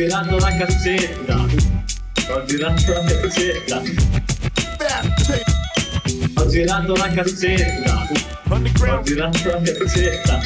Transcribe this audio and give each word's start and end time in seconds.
girato 0.00 0.38
la 0.38 0.56
cassetta. 0.56 1.36
Ho 2.32 2.44
girato 2.46 2.92
la 2.92 3.04
cassetta. 3.04 3.82
Ho 6.36 6.48
girato 6.48 6.94
la 6.94 7.08
cassetta. 7.10 8.08
Ho 8.48 9.02
girato 9.02 9.50
la 9.50 9.60
cassetta. 9.60 10.40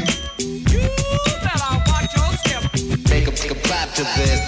Take 3.04 3.28
a, 3.28 3.32
take 3.32 3.52
a 3.52 3.56
clap 3.62 3.94
to 3.94 4.02
this. 4.16 4.40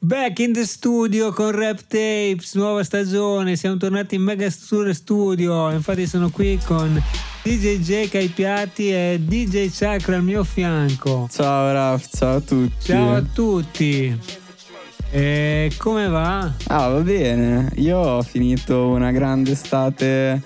Back 0.00 0.40
in 0.40 0.52
the 0.54 0.66
studio 0.66 1.32
con 1.32 1.52
Rap 1.52 1.86
Tapes, 1.86 2.54
nuova 2.54 2.82
stagione, 2.82 3.54
siamo 3.54 3.76
tornati 3.76 4.16
in 4.16 4.22
Mega 4.22 4.50
Studio, 4.50 5.70
infatti 5.70 6.06
sono 6.08 6.30
qui 6.30 6.58
con 6.64 7.00
DJ 7.42 7.78
Jake 7.78 8.18
ai 8.18 8.28
piatti 8.28 8.90
e 8.92 9.18
DJ 9.22 9.70
Chakra 9.72 10.16
al 10.16 10.22
mio 10.22 10.44
fianco. 10.44 11.26
Ciao 11.30 11.72
Raf, 11.72 12.06
ciao 12.14 12.36
a 12.36 12.40
tutti. 12.40 12.84
Ciao 12.84 13.14
a 13.14 13.22
tutti. 13.22 14.18
E 15.10 15.72
come 15.78 16.08
va? 16.08 16.52
Ah, 16.66 16.88
va 16.88 17.00
bene. 17.00 17.70
Io 17.76 17.96
ho 17.98 18.22
finito 18.22 18.88
una 18.88 19.10
grande 19.10 19.52
estate 19.52 20.40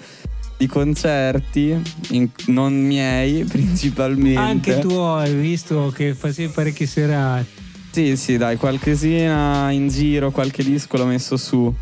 di 0.56 0.66
concerti, 0.68 1.82
in- 2.10 2.30
non 2.46 2.72
miei 2.72 3.42
principalmente. 3.45 4.38
Anche 4.38 4.78
tu 4.78 4.92
hai 4.92 5.34
visto 5.34 5.92
che 5.95 6.14
facevi 6.14 6.52
parecchie 6.52 6.86
serate. 6.86 7.62
Sì, 7.90 8.16
sì, 8.16 8.36
dai, 8.36 8.56
qualchesina 8.56 9.70
in 9.70 9.88
giro, 9.88 10.30
qualche 10.30 10.62
disco 10.62 10.96
l'ho 10.96 11.06
messo 11.06 11.36
su. 11.36 11.72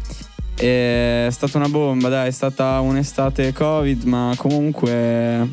E 0.57 1.27
È 1.27 1.31
stata 1.31 1.59
una 1.59 1.69
bomba, 1.69 2.09
dai, 2.09 2.29
è 2.29 2.31
stata 2.31 2.81
un'estate 2.81 3.53
Covid, 3.53 4.05
ma 4.05 4.35
comunque 4.37 5.49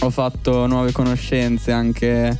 ho 0.00 0.10
fatto 0.10 0.66
nuove 0.66 0.92
conoscenze 0.92 1.72
anche 1.72 2.38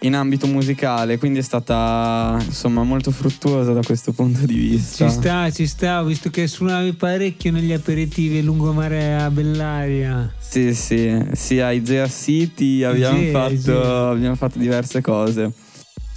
in 0.00 0.14
ambito 0.14 0.46
musicale, 0.46 1.18
quindi 1.18 1.38
è 1.38 1.42
stata 1.42 2.36
insomma 2.44 2.82
molto 2.82 3.10
fruttuosa 3.10 3.72
da 3.72 3.82
questo 3.82 4.12
punto 4.12 4.44
di 4.46 4.54
vista. 4.54 5.08
Ci 5.08 5.14
sta, 5.14 5.50
ci 5.50 5.66
sta, 5.66 6.00
ho 6.00 6.04
visto 6.04 6.30
che 6.30 6.46
suonavi 6.46 6.94
parecchio 6.94 7.52
negli 7.52 7.72
aperitivi 7.72 8.42
lungomare 8.42 9.14
a 9.14 9.30
Bellaria. 9.30 10.32
Sì, 10.38 10.74
sì, 10.74 11.24
sì, 11.32 11.60
a 11.60 11.72
Igea 11.72 12.08
City 12.08 12.82
abbiamo, 12.82 13.18
Igea, 13.18 13.32
fatto, 13.32 13.52
Igea. 13.52 14.08
abbiamo 14.08 14.34
fatto 14.34 14.58
diverse 14.58 15.00
cose. 15.00 15.52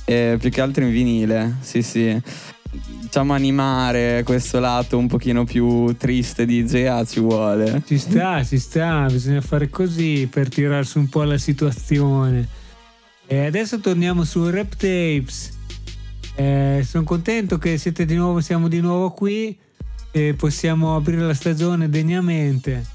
E 0.04 0.38
più 0.39 0.50
che 0.50 0.62
altro 0.62 0.84
in 0.84 0.92
vinile, 0.92 1.58
sì, 1.62 1.82
sì. 1.82 2.22
Diciamo 3.02 3.34
animare 3.34 4.23
questo 4.23 4.59
lato 4.59 4.98
un 4.98 5.08
pochino 5.08 5.44
più 5.44 5.95
triste 5.98 6.45
di 6.45 6.58
Igea 6.58 7.04
ci 7.06 7.20
vuole. 7.20 7.82
Ci 7.86 7.98
sta, 7.98 8.44
ci 8.44 8.58
sta, 8.58 9.06
bisogna 9.09 9.42
fare 9.42 9.70
così 9.70 10.28
per 10.30 10.50
tirare 10.50 10.84
su 10.84 11.00
un 11.00 11.09
po' 11.09 11.23
la 11.23 11.38
situazione. 11.38 12.48
E 13.28 13.45
adesso 13.45 13.80
torniamo 13.80 14.23
su 14.23 14.50
Rap 14.50 14.76
Tapes. 14.76 15.54
Eh, 16.36 16.84
sono 16.86 17.04
contento 17.04 17.58
che 17.58 17.80
di 18.06 18.16
nuovo, 18.16 18.42
siamo 18.42 18.67
di 18.67 18.82
nuovo 18.82 19.12
qui 19.12 19.58
e 20.12 20.34
possiamo 20.34 20.95
aprire 20.95 21.22
la 21.22 21.34
stagione 21.34 21.89
degnamente. 21.89 22.95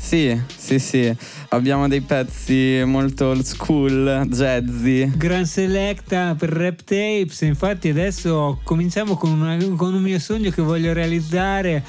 Sì, 0.00 0.40
sì, 0.56 0.78
sì. 0.78 1.14
Abbiamo 1.50 1.86
dei 1.88 2.00
pezzi 2.00 2.82
molto 2.86 3.26
old 3.26 3.42
school, 3.42 4.26
jazzy. 4.28 5.10
Gran 5.16 5.44
selecta 5.44 6.34
per 6.38 6.50
Rap 6.50 6.82
Tapes, 6.82 7.40
infatti 7.42 7.88
adesso 7.88 8.60
cominciamo 8.62 9.16
con, 9.16 9.32
una- 9.40 9.56
con 9.76 9.92
un 9.94 10.00
mio 10.02 10.18
sogno 10.18 10.50
che 10.50 10.62
voglio 10.62 10.92
realizzare 10.92 11.84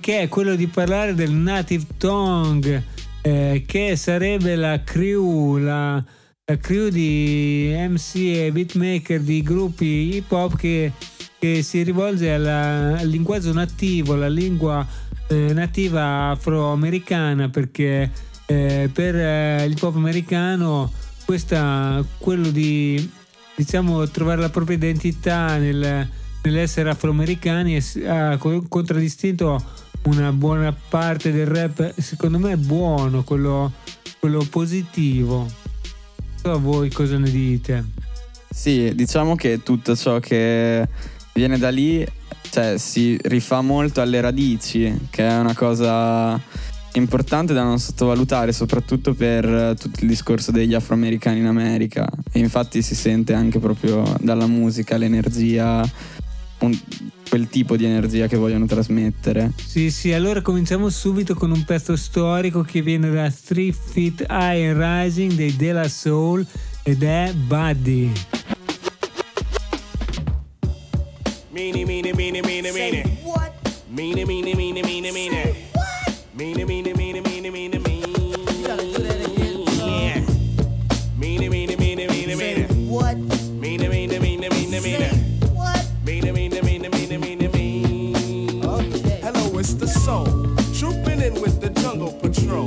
che 0.00 0.20
è 0.20 0.28
quello 0.28 0.54
di 0.54 0.66
parlare 0.68 1.14
del 1.14 1.32
Native 1.32 1.84
Tongue, 1.98 2.84
eh, 3.22 3.64
che 3.66 3.96
sarebbe 3.96 4.54
la 4.56 4.82
crew, 4.84 5.56
la, 5.56 5.94
la 6.44 6.56
crew 6.58 6.88
di 6.90 7.72
MC 7.74 8.14
e 8.16 8.50
beatmaker 8.52 9.20
di 9.20 9.42
gruppi 9.42 10.14
hip 10.16 10.30
hop 10.30 10.56
che, 10.56 10.92
che 11.38 11.62
si 11.62 11.82
rivolge 11.82 12.32
alla- 12.32 12.98
al 12.98 13.08
linguaggio 13.08 13.52
nativo, 13.52 14.14
la 14.14 14.28
lingua 14.28 14.86
eh, 15.28 15.52
nativa 15.52 16.30
afroamericana 16.30 17.48
perché 17.48 18.10
eh, 18.46 18.90
per 18.92 19.16
eh, 19.16 19.64
il 19.64 19.76
pop 19.78 19.96
americano 19.96 20.92
questa, 21.24 22.04
quello 22.18 22.50
di 22.50 23.10
diciamo 23.56 24.06
trovare 24.08 24.40
la 24.40 24.50
propria 24.50 24.76
identità 24.76 25.56
nel- 25.56 26.08
nell'essere 26.42 26.90
afroamericani 26.90 27.80
ha 28.06 28.36
co- 28.36 28.64
contraddistinto 28.68 29.62
una 30.04 30.32
buona 30.32 30.72
parte 30.72 31.32
del 31.32 31.46
rap 31.46 31.98
secondo 31.98 32.38
me 32.38 32.52
è 32.52 32.56
buono 32.56 33.24
quello, 33.24 33.72
quello 34.18 34.46
positivo. 34.50 35.48
A 36.42 36.56
voi 36.56 36.90
cosa 36.90 37.16
ne 37.16 37.30
dite. 37.30 37.84
Sì, 38.50 38.94
diciamo 38.94 39.34
che 39.34 39.62
tutto 39.62 39.96
ciò 39.96 40.20
che 40.20 40.86
viene 41.34 41.58
da 41.58 41.68
lì 41.68 42.06
cioè, 42.54 42.78
si 42.78 43.18
rifà 43.24 43.62
molto 43.62 44.00
alle 44.00 44.20
radici, 44.20 44.96
che 45.10 45.26
è 45.26 45.38
una 45.38 45.54
cosa 45.54 46.40
importante 46.92 47.52
da 47.52 47.64
non 47.64 47.80
sottovalutare, 47.80 48.52
soprattutto 48.52 49.12
per 49.12 49.44
eh, 49.44 49.74
tutto 49.76 49.98
il 50.02 50.06
discorso 50.06 50.52
degli 50.52 50.72
afroamericani 50.72 51.40
in 51.40 51.46
America. 51.46 52.08
E 52.30 52.38
infatti 52.38 52.80
si 52.80 52.94
sente 52.94 53.34
anche 53.34 53.58
proprio 53.58 54.04
dalla 54.20 54.46
musica 54.46 54.96
l'energia, 54.96 55.84
un- 56.60 56.78
quel 57.28 57.48
tipo 57.48 57.76
di 57.76 57.86
energia 57.86 58.28
che 58.28 58.36
vogliono 58.36 58.66
trasmettere. 58.66 59.50
Sì, 59.56 59.90
sì, 59.90 60.12
allora 60.12 60.40
cominciamo 60.40 60.88
subito 60.90 61.34
con 61.34 61.50
un 61.50 61.64
pezzo 61.64 61.96
storico 61.96 62.62
che 62.62 62.82
viene 62.82 63.10
da 63.10 63.28
Three 63.32 63.72
Feet 63.72 64.26
High 64.30 64.76
Rising 64.76 65.32
dei 65.32 65.56
De 65.56 65.72
La 65.72 65.88
Soul 65.88 66.46
ed 66.84 67.02
è 67.02 67.32
Buddy. 67.34 68.12
Meanie, 71.54 71.86
meanie, 71.86 72.12
meanie, 72.12 72.42
meanie, 72.42 72.72
meanie. 72.72 73.04
What? 73.22 73.52
Meanie, 73.88 74.26
meanie, 74.26 74.56
meanie, 74.56 74.82
meanie, 74.82 75.12
meanie. 75.12 75.54
Meanie, 76.34 76.66
meanie, 76.66 76.92
meanie, 76.92 77.22
meanie, 77.22 77.50
meanie, 77.52 77.78
meanie. 77.78 78.10
Yeah. 79.78 80.18
Meanie, 81.16 81.48
meanie, 81.48 81.76
meanie, 81.76 82.08
meanie, 82.08 82.34
meanie. 82.34 82.66
What? 82.90 83.16
Meanie, 83.62 83.88
meanie, 83.88 84.18
meanie, 84.18 84.48
meanie, 84.50 84.80
meanie. 84.80 85.10
What? 85.54 85.86
Meanie, 86.04 86.32
meanie, 86.32 86.60
meanie, 86.60 86.90
meanie, 86.90 87.18
meanie, 87.22 87.48
meanie. 87.48 88.64
Okay. 88.64 89.20
Hello, 89.22 89.56
it's 89.56 89.74
the 89.74 89.86
soul. 89.86 90.26
Trooping 90.74 91.22
in 91.22 91.40
with 91.40 91.60
the 91.60 91.70
jungle 91.80 92.14
patrol. 92.14 92.66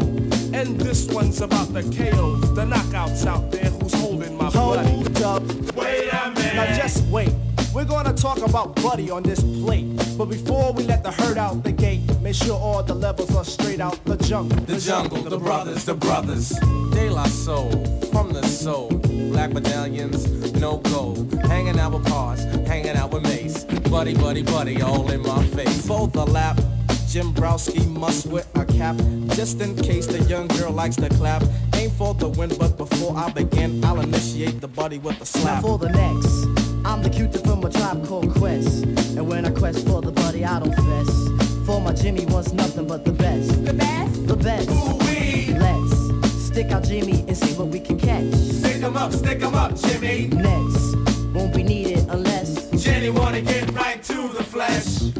And 0.55 0.79
this 0.79 1.11
one's 1.11 1.41
about 1.41 1.73
the 1.73 1.83
KOs, 1.83 2.55
the 2.55 2.63
knockouts 2.63 3.25
out 3.25 3.51
there 3.51 3.69
who's 3.69 3.93
holding 3.95 4.37
my 4.37 4.49
buddy. 4.49 4.87
Hold 4.87 5.21
up. 5.23 5.43
Wait 5.75 6.07
a 6.07 6.31
minute. 6.31 6.55
Now 6.55 6.73
just 6.77 7.03
wait. 7.07 7.36
We're 7.77 7.85
gonna 7.85 8.11
talk 8.11 8.39
about 8.39 8.75
Buddy 8.81 9.11
on 9.11 9.21
this 9.21 9.39
plate. 9.39 9.85
But 10.17 10.29
before 10.29 10.73
we 10.73 10.81
let 10.85 11.03
the 11.03 11.11
herd 11.11 11.38
out 11.38 11.63
the 11.63 11.71
gate, 11.71 12.01
make 12.23 12.33
sure 12.33 12.59
all 12.59 12.81
the 12.81 12.95
levels 12.95 13.35
are 13.35 13.45
straight 13.45 13.79
out 13.79 14.03
the 14.03 14.17
jungle. 14.17 14.57
The 14.65 14.79
jungle, 14.79 15.21
the 15.21 15.38
brothers, 15.38 15.85
the 15.85 15.93
brothers. 15.93 16.49
De 16.93 17.07
La 17.07 17.25
Soul, 17.25 17.69
from 18.11 18.33
the 18.33 18.41
soul. 18.47 18.89
Black 19.31 19.53
medallions, 19.53 20.25
no 20.53 20.77
gold. 20.77 21.31
Hanging 21.43 21.77
out 21.77 21.91
with 21.91 22.07
Pars, 22.07 22.45
hanging 22.65 22.97
out 22.97 23.13
with 23.13 23.21
Mace. 23.21 23.65
Buddy, 23.91 24.15
buddy, 24.15 24.41
buddy, 24.41 24.81
all 24.81 25.11
in 25.11 25.21
my 25.21 25.44
face. 25.49 25.85
Fold 25.85 26.13
the 26.13 26.25
lap. 26.25 26.59
Jim 27.07 27.31
Browski 27.31 27.88
must 27.88 28.25
wear 28.25 28.44
a 28.55 28.65
cap 28.65 28.95
just 29.35 29.61
in 29.61 29.75
case 29.75 30.07
the 30.07 30.21
young 30.23 30.47
girl 30.47 30.71
likes 30.71 30.95
to 30.95 31.09
clap. 31.09 31.44
Aim 31.75 31.91
for 31.91 32.15
the 32.15 32.27
win, 32.27 32.49
but 32.57 32.75
before 32.75 33.15
I 33.15 33.31
begin, 33.31 33.85
I'll 33.85 34.01
initiate 34.01 34.61
the 34.61 34.67
buddy 34.67 34.97
with 34.97 35.21
a 35.21 35.25
slap. 35.25 35.61
Now 35.61 35.61
for 35.61 35.77
the 35.77 35.89
next, 35.89 36.56
I'm 36.87 37.03
the 37.03 37.09
cutie 37.09 37.39
from 37.39 37.65
a 37.65 37.69
tribe 37.69 38.07
called 38.07 38.33
Quest. 38.35 38.85
And 39.17 39.27
when 39.27 39.45
I 39.45 39.51
quest 39.51 39.85
for 39.85 40.01
the 40.01 40.12
buddy, 40.12 40.45
I 40.45 40.57
don't 40.57 40.73
fess. 40.73 41.65
For 41.65 41.81
my 41.81 41.91
Jimmy 41.91 42.25
wants 42.27 42.53
nothing 42.53 42.88
but 42.88 43.03
the 43.03 43.12
best. 43.12 43.65
The 43.65 43.73
best? 43.73 44.25
The 44.25 44.38
best. 44.38 44.69
Let's 44.69 46.45
stick 46.45 46.71
out 46.71 46.85
Jimmy 46.85 47.25
and 47.27 47.35
see 47.35 47.53
what 47.56 47.67
we 47.67 47.81
can 47.81 48.00
catch. 48.00 48.33
Stick 48.33 48.81
'em 48.81 48.95
up, 48.95 49.12
stick 49.12 49.44
'em 49.44 49.53
up, 49.53 49.75
Jimmy. 49.75 50.27
Next, 50.27 50.95
won't 51.33 51.53
be 51.53 51.63
needed 51.63 52.07
unless 52.09 52.71
Jenny 52.81 53.09
wanna 53.09 53.41
get 53.41 53.69
right 53.73 54.01
to 54.03 54.29
the 54.29 54.44
flesh. 54.45 55.12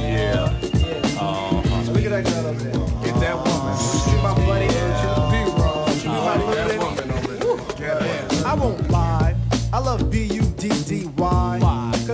Yeah. 0.00 0.51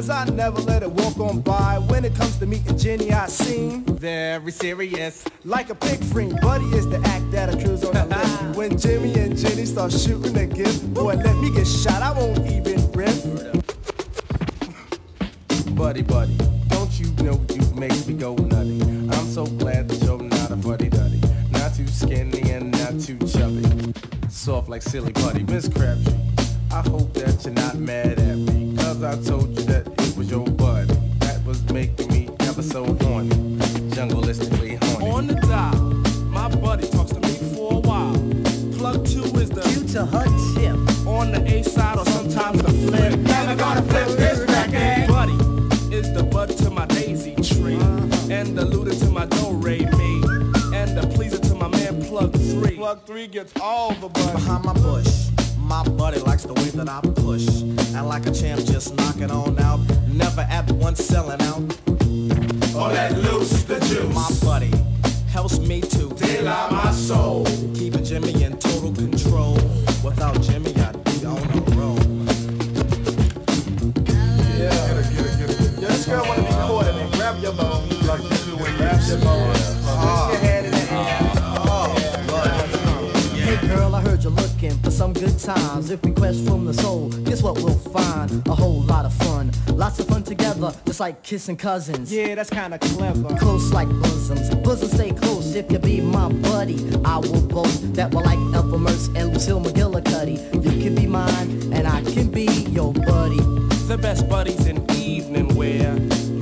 Cause 0.08 0.26
I 0.26 0.34
never 0.34 0.62
let 0.62 0.82
it 0.82 0.90
walk 0.90 1.20
on 1.20 1.42
by. 1.42 1.76
When 1.76 2.02
it 2.02 2.14
comes 2.14 2.38
to 2.38 2.46
meeting 2.46 2.78
Jenny, 2.78 3.12
I 3.12 3.26
seem 3.26 3.84
Very 3.84 4.50
serious. 4.50 5.22
like 5.44 5.68
a 5.68 5.74
pig 5.74 6.02
friend. 6.02 6.34
Buddy 6.40 6.64
is 6.68 6.88
the 6.88 6.96
act 7.04 7.30
that 7.32 7.50
accrues 7.52 7.84
on 7.84 7.92
the 7.92 8.06
list. 8.16 8.56
When 8.56 8.78
Jimmy 8.78 9.12
and 9.20 9.36
Jenny 9.36 9.66
start 9.66 9.92
shooting 9.92 10.34
a 10.38 10.46
gift, 10.46 10.94
boy, 10.94 11.16
let 11.16 11.36
me 11.36 11.50
get 11.50 11.66
shot. 11.66 12.00
I 12.00 12.12
won't 12.12 12.38
even 12.50 12.90
riff. 12.92 13.22
Buddy, 15.76 16.00
buddy, 16.00 16.38
don't 16.68 16.98
you 16.98 17.12
know 17.22 17.38
you 17.52 17.74
make 17.74 18.06
me 18.06 18.14
go 18.14 18.34
nutty? 18.34 18.80
I'm 18.80 19.26
so 19.26 19.44
glad 19.44 19.90
that 19.90 20.02
you're 20.06 20.22
not 20.22 20.50
a 20.50 20.56
buddy 20.56 20.88
duddy. 20.88 21.20
Not 21.50 21.74
too 21.74 21.86
skinny 21.86 22.50
and 22.50 22.70
not 22.72 22.98
too 22.98 23.18
chubby. 23.18 23.92
soft 24.30 24.70
like 24.70 24.80
silly 24.80 25.12
putty. 25.12 25.42
Miss 25.42 25.68
Crabtree, 25.68 26.14
I 26.72 26.80
hope 26.80 27.12
that 27.12 27.44
you're 27.44 27.52
not 27.52 27.74
mad 27.74 28.18
at 28.18 28.38
me. 28.38 28.74
Cause 28.78 29.02
I 29.02 29.22
told 29.22 29.50
you 29.50 29.64
that 29.66 29.97
was 30.18 30.30
your 30.32 30.44
bud. 30.44 30.88
That 31.20 31.44
was 31.44 31.62
making 31.70 32.08
me 32.08 32.28
ever 32.40 32.62
so 32.62 32.84
horny. 32.84 33.30
Jungleistically 33.94 34.82
horny. 34.82 35.10
On 35.10 35.26
the 35.28 35.34
dial, 35.34 35.80
my 36.26 36.48
buddy 36.56 36.88
talks 36.88 37.12
to 37.12 37.20
me 37.20 37.34
for 37.54 37.74
a 37.74 37.78
while. 37.78 38.14
Plug 38.76 39.06
two 39.06 39.22
is 39.38 39.48
the 39.48 39.62
Due 39.62 39.86
to 39.94 40.04
her 40.06 40.24
tip. 40.54 41.06
on 41.06 41.30
the 41.30 41.40
A 41.46 41.62
side 41.62 41.98
or 41.98 42.04
sometimes 42.06 42.60
the 42.62 42.72
flip. 42.88 43.18
Never 43.20 43.54
gonna 43.54 43.82
flip 43.82 44.08
this 44.18 44.44
back 44.46 44.72
record. 44.72 45.08
Buddy 45.08 45.94
is 45.94 46.12
the 46.12 46.24
bud 46.24 46.48
to 46.58 46.70
my 46.70 46.86
daisy 46.86 47.36
tree, 47.36 47.76
uh-huh. 47.76 48.32
and 48.32 48.58
the 48.58 48.64
looter 48.64 48.94
to 48.94 49.10
my 49.12 49.26
do 49.26 49.52
re 49.52 49.78
mi, 49.78 50.14
and 50.74 50.98
the 50.98 51.08
pleaser 51.14 51.38
to 51.38 51.54
my 51.54 51.68
man 51.68 52.02
plug 52.02 52.32
three. 52.32 52.76
Plug 52.76 53.06
three 53.06 53.28
gets 53.28 53.52
all 53.60 53.92
the 53.94 54.08
bud 54.08 54.32
behind 54.32 54.64
my 54.64 54.72
bush. 54.72 55.37
My 55.68 55.82
buddy 55.82 56.18
likes 56.20 56.44
the 56.44 56.54
way 56.54 56.70
that 56.70 56.88
I 56.88 57.00
push, 57.20 57.46
and 57.60 58.08
like 58.08 58.24
a 58.24 58.32
champ, 58.32 58.64
just 58.64 58.96
knock 58.96 59.20
it 59.20 59.30
on 59.30 59.58
out. 59.60 59.80
Never 60.08 60.40
at 60.40 60.70
once 60.72 61.04
selling 61.04 61.42
out. 61.42 61.60
All 62.74 62.88
that 62.88 63.12
loose 63.18 63.64
the 63.64 63.78
juice. 63.80 64.14
My 64.14 64.30
buddy 64.42 64.72
helps 65.28 65.58
me 65.58 65.82
to 65.82 66.08
daylight 66.14 66.72
my 66.72 66.90
soul, 66.90 67.44
keeping 67.74 68.02
Jimmy 68.02 68.42
in 68.42 68.47
times. 85.54 85.90
If 85.90 86.02
we 86.04 86.12
quest 86.12 86.44
from 86.46 86.66
the 86.66 86.74
soul, 86.74 87.08
guess 87.24 87.42
what 87.42 87.54
we'll 87.56 87.82
find? 87.96 88.46
A 88.48 88.54
whole 88.54 88.82
lot 88.82 89.06
of 89.06 89.14
fun. 89.14 89.50
Lots 89.68 89.98
of 89.98 90.06
fun 90.06 90.22
together, 90.22 90.74
just 90.84 91.00
like 91.00 91.22
kissing 91.22 91.56
cousins. 91.56 92.12
Yeah, 92.12 92.34
that's 92.34 92.50
kinda 92.50 92.78
clever. 92.78 93.34
Close 93.36 93.72
like 93.72 93.88
bosoms. 94.02 94.54
Bosoms 94.56 94.92
stay 94.92 95.10
close 95.10 95.54
if 95.54 95.72
you 95.72 95.78
be 95.78 96.02
my 96.02 96.28
buddy. 96.50 96.76
I 97.02 97.16
will 97.16 97.40
boast 97.40 97.94
that 97.94 98.12
we're 98.12 98.24
like 98.24 98.38
Ethel 98.58 98.78
Mertz 98.78 99.06
and 99.16 99.32
Lucille 99.32 99.62
McGillicuddy. 99.62 100.36
You 100.64 100.82
can 100.82 100.94
be 100.94 101.06
mine, 101.06 101.48
and 101.72 101.88
I 101.88 102.02
can 102.02 102.30
be 102.30 102.48
your 102.76 102.92
buddy. 102.92 103.40
The 103.88 103.96
best 103.96 104.28
buddies 104.28 104.66
in 104.66 104.76
evening 104.90 105.54
wear. 105.56 105.94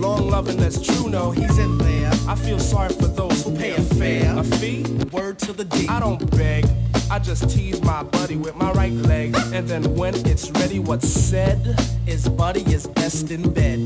Long 0.05 0.29
loving 0.29 0.57
that's 0.57 0.81
true, 0.85 1.09
no, 1.09 1.31
he's 1.31 1.59
in 1.59 1.79
there. 1.79 2.11
I 2.27 2.35
feel 2.35 2.59
sorry 2.59 2.93
for 2.93 3.07
those 3.07 3.45
who 3.45 3.55
pay 3.55 3.77
a 3.77 3.83
fare. 3.83 4.37
A 4.37 4.43
fee? 4.43 4.83
Word 5.13 5.39
to 5.47 5.53
the 5.53 5.65
D. 5.65 5.87
I 5.89 6.01
don't 6.01 6.29
beg. 6.33 6.65
I 7.09 7.19
just 7.19 7.49
tease 7.51 7.81
my 7.83 8.03
buddy 8.03 8.37
with 8.37 8.57
my 8.57 8.73
right 8.73 8.93
leg. 8.93 9.37
And 9.53 9.69
then 9.69 9.95
when 9.95 10.15
it's 10.27 10.51
ready, 10.51 10.79
what's 10.79 11.09
said 11.09 11.77
is 12.07 12.29
buddy 12.29 12.63
is 12.73 12.87
best 12.87 13.31
in 13.31 13.53
bed. 13.53 13.81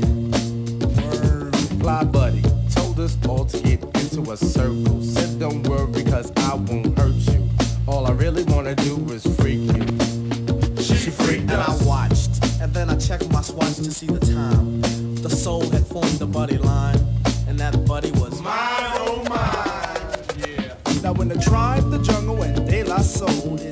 Fly 1.79 2.03
buddy 2.03 2.41
told 2.71 2.99
us 2.99 3.17
all 3.27 3.45
to 3.45 3.57
get 3.59 3.83
into 3.83 4.31
a 4.31 4.37
circle. 4.37 5.01
Said 5.01 5.39
don't 5.39 5.63
worry 5.67 5.91
because 5.91 6.31
I 6.37 6.55
won't 6.55 6.97
hurt 6.97 7.13
you. 7.13 7.49
All 7.87 8.07
I 8.07 8.11
really 8.11 8.43
wanna 8.43 8.75
do 8.75 8.97
is 9.11 9.23
freak 9.37 9.59
you. 9.59 10.81
She 10.81 11.09
freaked 11.09 11.49
and 11.49 11.61
I 11.61 11.75
watched, 11.83 12.43
and 12.61 12.73
then 12.73 12.89
I 12.89 12.97
checked 12.97 13.31
my 13.31 13.41
swatch 13.41 13.75
to 13.77 13.91
see 13.91 14.07
the 14.07 14.19
time. 14.19 14.81
The 15.21 15.29
soul 15.29 15.69
had 15.69 15.80
Soul 23.11 23.70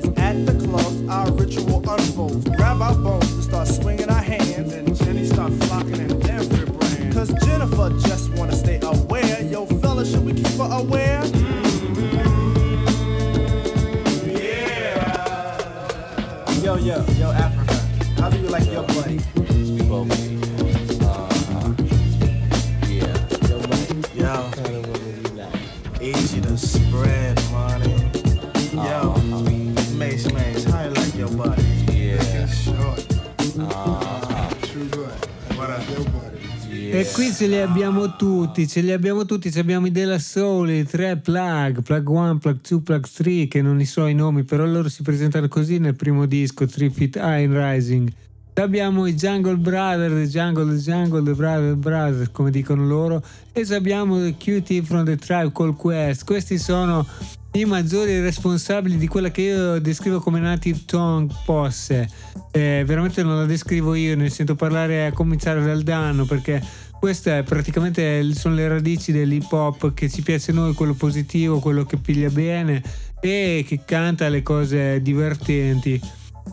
qui 37.12 37.32
ce 37.32 37.46
li 37.46 37.58
abbiamo 37.58 38.14
tutti, 38.16 38.68
ce 38.68 38.80
li 38.80 38.92
abbiamo 38.92 39.24
tutti, 39.24 39.50
ce 39.50 39.60
abbiamo 39.60 39.86
i 39.86 39.90
della 39.90 40.18
Soul, 40.18 40.70
i 40.70 40.84
tre 40.84 41.16
plug, 41.16 41.82
plug 41.82 42.08
1, 42.08 42.38
plug 42.38 42.60
2, 42.66 42.80
plug 42.80 43.06
3, 43.06 43.48
che 43.48 43.62
non 43.62 43.82
so 43.84 44.06
i 44.06 44.14
nomi, 44.14 44.44
però 44.44 44.64
loro 44.64 44.88
si 44.88 45.02
presentano 45.02 45.48
così 45.48 45.78
nel 45.78 45.96
primo 45.96 46.26
disco, 46.26 46.66
3 46.66 46.90
Feet 46.90 47.16
High 47.16 47.44
in 47.44 47.52
Rising. 47.54 48.12
Abbiamo 48.54 49.06
i 49.06 49.14
Jungle 49.14 49.56
Brothers, 49.56 50.12
the 50.12 50.28
Jungle, 50.28 50.66
the 50.66 50.80
Jungle, 50.80 51.22
the 51.22 51.34
Brother 51.34 51.74
Brothers, 51.74 52.30
come 52.30 52.50
dicono 52.50 52.86
loro, 52.86 53.22
e 53.52 53.66
abbiamo 53.74 54.16
QT 54.36 54.82
from 54.82 55.04
the 55.04 55.16
Tribe 55.16 55.52
Called 55.52 55.76
Quest. 55.76 56.24
Questi 56.24 56.58
sono 56.58 57.06
i 57.52 57.64
maggiori 57.64 58.20
responsabili 58.20 58.96
di 58.96 59.08
quella 59.08 59.30
che 59.30 59.42
io 59.42 59.80
descrivo 59.80 60.20
come 60.20 60.38
native 60.38 60.82
tongue 60.84 61.34
posse. 61.44 62.08
Eh, 62.52 62.84
veramente 62.86 63.22
non 63.22 63.36
la 63.36 63.46
descrivo 63.46 63.94
io, 63.94 64.14
ne 64.14 64.28
sento 64.30 64.54
parlare 64.54 65.06
a 65.06 65.12
cominciare 65.12 65.62
dal 65.62 65.82
danno 65.82 66.24
perché 66.24 66.62
queste 67.00 67.42
praticamente 67.44 68.22
sono 68.34 68.54
le 68.54 68.68
radici 68.68 69.10
dell'hip 69.10 69.50
hop 69.50 69.94
che 69.94 70.10
ci 70.10 70.20
piace 70.20 70.50
a 70.50 70.54
noi, 70.54 70.74
quello 70.74 70.92
positivo, 70.92 71.58
quello 71.58 71.84
che 71.84 71.96
piglia 71.96 72.28
bene 72.28 72.82
e 73.20 73.64
che 73.66 73.80
canta 73.86 74.28
le 74.28 74.42
cose 74.42 75.00
divertenti. 75.00 75.98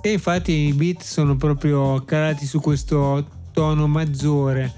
E 0.02 0.12
infatti 0.14 0.54
i 0.54 0.74
beat 0.74 1.02
sono 1.02 1.36
proprio 1.36 2.02
calati 2.06 2.46
su 2.46 2.62
questo 2.62 3.28
tono 3.52 3.88
maggiore. 3.88 4.74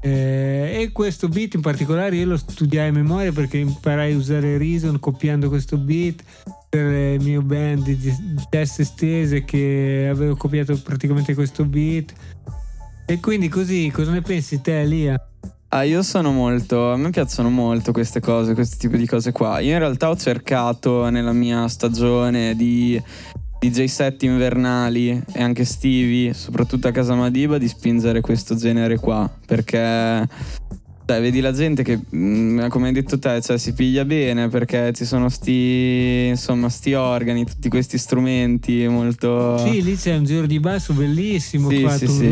Eh, 0.00 0.82
e 0.82 0.92
questo 0.92 1.28
beat 1.28 1.54
in 1.54 1.62
particolare 1.62 2.16
io 2.16 2.26
lo 2.26 2.36
studiai 2.36 2.88
a 2.88 2.92
memoria 2.92 3.32
perché 3.32 3.56
imparai 3.56 4.12
a 4.12 4.16
usare 4.16 4.58
Reason 4.58 5.00
copiando 5.00 5.48
questo 5.48 5.78
beat 5.78 6.22
per 6.68 7.14
il 7.14 7.22
mio 7.22 7.40
band 7.40 7.88
di 7.88 8.14
teste 8.50 8.84
stese 8.84 9.44
che 9.44 10.06
avevo 10.10 10.36
copiato 10.36 10.78
praticamente 10.82 11.32
questo 11.34 11.64
beat. 11.64 12.12
E 13.06 13.20
quindi 13.20 13.48
così, 13.48 13.90
cosa 13.92 14.12
ne 14.12 14.22
pensi 14.22 14.62
te, 14.62 14.80
Elia? 14.80 15.20
Ah, 15.68 15.82
io 15.82 16.02
sono 16.02 16.32
molto. 16.32 16.92
A 16.92 16.96
me 16.96 17.10
piacciono 17.10 17.50
molto 17.50 17.92
queste 17.92 18.20
cose, 18.20 18.54
questo 18.54 18.76
tipo 18.78 18.96
di 18.96 19.06
cose 19.06 19.30
qua. 19.30 19.58
Io 19.58 19.72
in 19.72 19.78
realtà 19.78 20.08
ho 20.08 20.16
cercato 20.16 21.10
nella 21.10 21.32
mia 21.32 21.68
stagione 21.68 22.56
di 22.56 23.00
DJ 23.58 23.84
set 23.84 24.22
invernali 24.22 25.22
e 25.32 25.42
anche 25.42 25.62
estivi, 25.62 26.32
soprattutto 26.32 26.88
a 26.88 26.92
casa 26.92 27.14
Madiba, 27.14 27.58
di 27.58 27.68
spingere 27.68 28.20
questo 28.20 28.54
genere 28.54 28.96
qua. 28.98 29.28
Perché. 29.44 30.26
Dai, 31.06 31.20
vedi 31.20 31.40
la 31.40 31.52
gente 31.52 31.82
che, 31.82 32.00
mm, 32.16 32.68
come 32.68 32.86
hai 32.86 32.94
detto 32.94 33.18
te, 33.18 33.38
cioè, 33.42 33.58
si 33.58 33.74
piglia 33.74 34.06
bene 34.06 34.48
perché 34.48 34.90
ci 34.94 35.04
sono 35.04 35.28
sti, 35.28 36.28
insomma, 36.30 36.70
sti 36.70 36.94
organi, 36.94 37.44
tutti 37.44 37.68
questi 37.68 37.98
strumenti 37.98 38.86
molto... 38.88 39.58
Sì, 39.58 39.82
lì 39.82 39.96
c'è 39.96 40.16
un 40.16 40.24
giro 40.24 40.46
di 40.46 40.58
basso 40.60 40.94
bellissimo. 40.94 41.68
Sì, 41.68 41.82
fatto 41.82 42.06
sì, 42.06 42.06
sì. 42.06 42.26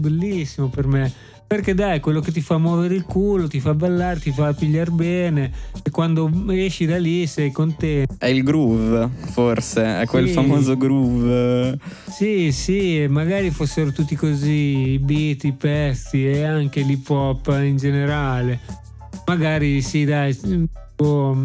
bellissimo 0.00 0.68
per 0.68 0.88
me. 0.88 1.12
Perché 1.50 1.74
dai, 1.74 1.96
è 1.96 2.00
quello 2.00 2.20
che 2.20 2.30
ti 2.30 2.40
fa 2.42 2.58
muovere 2.58 2.94
il 2.94 3.02
culo, 3.02 3.48
ti 3.48 3.58
fa 3.58 3.74
ballare, 3.74 4.20
ti 4.20 4.30
fa 4.30 4.52
pigliare 4.52 4.92
bene 4.92 5.50
e 5.82 5.90
quando 5.90 6.30
esci 6.50 6.86
da 6.86 6.96
lì 6.96 7.26
sei 7.26 7.50
contento. 7.50 8.14
È 8.18 8.26
il 8.26 8.44
groove, 8.44 9.10
forse, 9.32 10.00
è 10.00 10.06
quel 10.06 10.28
Sì. 10.28 10.32
famoso 10.34 10.76
groove. 10.76 11.76
Sì, 12.08 12.52
sì, 12.52 13.04
magari 13.08 13.50
fossero 13.50 13.90
tutti 13.90 14.14
così 14.14 14.90
i 14.92 14.98
beat, 15.00 15.42
i 15.42 15.52
pezzi 15.52 16.24
e 16.24 16.44
anche 16.44 16.82
l'hip 16.82 17.10
hop 17.10 17.48
in 17.60 17.76
generale. 17.76 18.60
Magari 19.26 19.82
sì, 19.82 20.04
dai. 20.04 20.38
boh. 20.94 21.44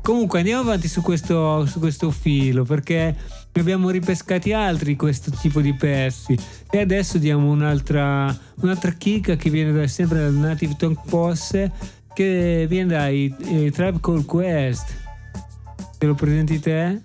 Comunque 0.00 0.38
andiamo 0.38 0.60
avanti 0.60 0.86
su 0.86 1.00
questo, 1.02 1.66
su 1.66 1.80
questo 1.80 2.12
filo 2.12 2.62
perché 2.62 3.16
ne 3.54 3.60
abbiamo 3.60 3.90
ripescati 3.90 4.52
altri 4.52 4.96
questo 4.96 5.30
tipo 5.30 5.60
di 5.60 5.74
pezzi 5.74 6.36
e 6.68 6.80
adesso 6.80 7.18
diamo 7.18 7.52
un'altra, 7.52 8.36
un'altra 8.62 8.90
chicca 8.90 9.36
che 9.36 9.48
viene 9.48 9.72
da- 9.72 9.86
sempre 9.86 10.18
dal 10.18 10.34
Native 10.34 10.74
Tongue 10.76 11.02
Posse 11.08 11.70
che 12.12 12.66
viene 12.68 12.88
dai 12.88 13.34
eh, 13.38 13.70
Tribe 13.70 14.00
Called 14.00 14.24
Quest. 14.24 14.94
Te 15.98 16.06
lo 16.06 16.14
presenti 16.14 16.58
te? 16.58 17.02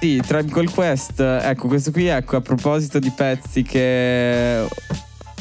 Sì, 0.00 0.22
Tribe 0.24 0.50
Called 0.50 0.70
Quest, 0.70 1.20
ecco, 1.20 1.68
questo 1.68 1.90
qui, 1.90 2.06
ecco, 2.06 2.36
a 2.36 2.40
proposito 2.40 2.98
di 2.98 3.10
pezzi 3.10 3.62
che 3.62 4.66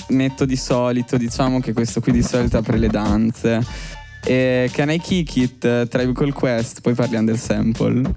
metto 0.10 0.46
di 0.46 0.56
solito, 0.56 1.16
diciamo 1.16 1.60
che 1.60 1.74
questo 1.74 2.02
qui 2.02 2.12
di 2.12 2.24
solito 2.24 2.58
apre 2.58 2.78
le 2.78 2.88
danze. 2.88 3.96
E 4.30 4.70
Can 4.74 4.90
I 4.90 5.00
Kick 5.00 5.36
It, 5.38 5.64
eh, 5.64 5.88
Tribe 5.88 6.12
Call 6.12 6.34
Quest, 6.34 6.82
poi 6.82 6.94
parliamo 6.94 7.28
del 7.28 7.38
sample. 7.38 8.14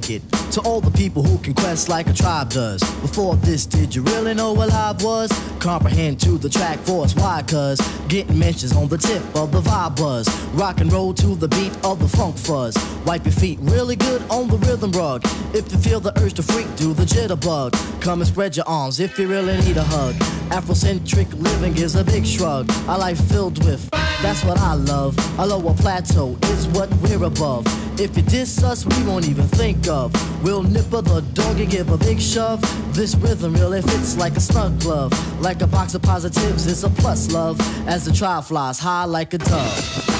Kick 0.00 0.22
it? 0.22 0.52
To 0.52 0.60
all 0.62 0.80
the 0.80 0.90
people 0.90 1.22
who 1.22 1.38
can 1.38 1.54
quest 1.54 1.88
like 1.88 2.06
a 2.08 2.12
tribe 2.12 2.50
does. 2.50 2.80
Before 3.00 3.36
this, 3.36 3.66
did 3.66 3.94
you 3.94 4.02
really 4.02 4.34
know 4.34 4.52
what 4.52 4.68
live 4.68 5.02
was? 5.02 5.30
Comprehend 5.58 6.20
to 6.20 6.38
the 6.38 6.48
track 6.48 6.78
force. 6.80 7.14
Why? 7.14 7.42
Cause 7.46 7.80
getting 8.08 8.38
mentions 8.38 8.74
on 8.76 8.88
the 8.88 8.98
tip 8.98 9.22
of 9.36 9.52
the 9.52 9.60
vibe 9.60 9.96
buzz. 9.96 10.28
Rock 10.52 10.80
and 10.80 10.92
roll 10.92 11.12
to 11.14 11.34
the 11.34 11.48
beat 11.48 11.72
of 11.84 11.98
the 11.98 12.08
funk 12.08 12.36
fuzz. 12.36 12.76
Wipe 13.04 13.24
your 13.24 13.32
feet 13.32 13.58
really 13.62 13.96
good 13.96 14.22
on 14.30 14.48
the 14.48 14.58
rhythm 14.58 14.92
rug. 14.92 15.22
If 15.54 15.70
you 15.72 15.78
feel 15.78 16.00
the 16.00 16.18
urge 16.20 16.34
to 16.34 16.42
freak, 16.42 16.74
do 16.76 16.92
the 16.94 17.04
jitterbug. 17.04 17.72
Come 18.00 18.20
and 18.20 18.28
spread 18.28 18.56
your 18.56 18.68
arms 18.68 19.00
if 19.00 19.18
you 19.18 19.28
really 19.28 19.56
need 19.58 19.76
a 19.76 19.84
hug. 19.84 20.14
Afrocentric 20.50 21.32
living 21.40 21.76
is 21.76 21.96
a 21.96 22.04
big 22.04 22.26
shrug. 22.26 22.70
A 22.88 22.98
life 22.98 23.20
filled 23.28 23.64
with, 23.64 23.88
that's 24.22 24.44
what 24.44 24.58
I 24.58 24.74
love. 24.74 25.16
A 25.38 25.46
lower 25.46 25.74
plateau 25.74 26.36
is 26.44 26.68
what 26.68 26.92
we're 27.02 27.24
above. 27.24 27.64
If 28.00 28.16
you 28.16 28.22
diss 28.22 28.62
us, 28.62 28.86
we 28.86 29.02
won't 29.04 29.28
even 29.28 29.46
think 29.46 29.88
of. 29.88 30.12
We'll 30.42 30.62
nipper 30.62 31.02
the 31.02 31.20
dog 31.34 31.60
and 31.60 31.70
give 31.70 31.90
a 31.90 31.98
big 31.98 32.20
shove. 32.20 32.60
This 32.94 33.14
rhythm 33.16 33.54
really 33.54 33.82
fits 33.82 34.16
like 34.16 34.36
a 34.36 34.40
snug 34.40 34.80
glove. 34.80 35.12
Like 35.40 35.62
a 35.62 35.66
box 35.66 35.94
of 35.94 36.02
positives, 36.02 36.66
it's 36.66 36.82
a 36.82 36.90
plus 36.90 37.32
love. 37.32 37.58
As 37.88 38.04
the 38.04 38.12
trial 38.12 38.42
flies 38.42 38.78
high 38.78 39.04
like 39.04 39.34
a 39.34 39.38
dove. 39.38 40.19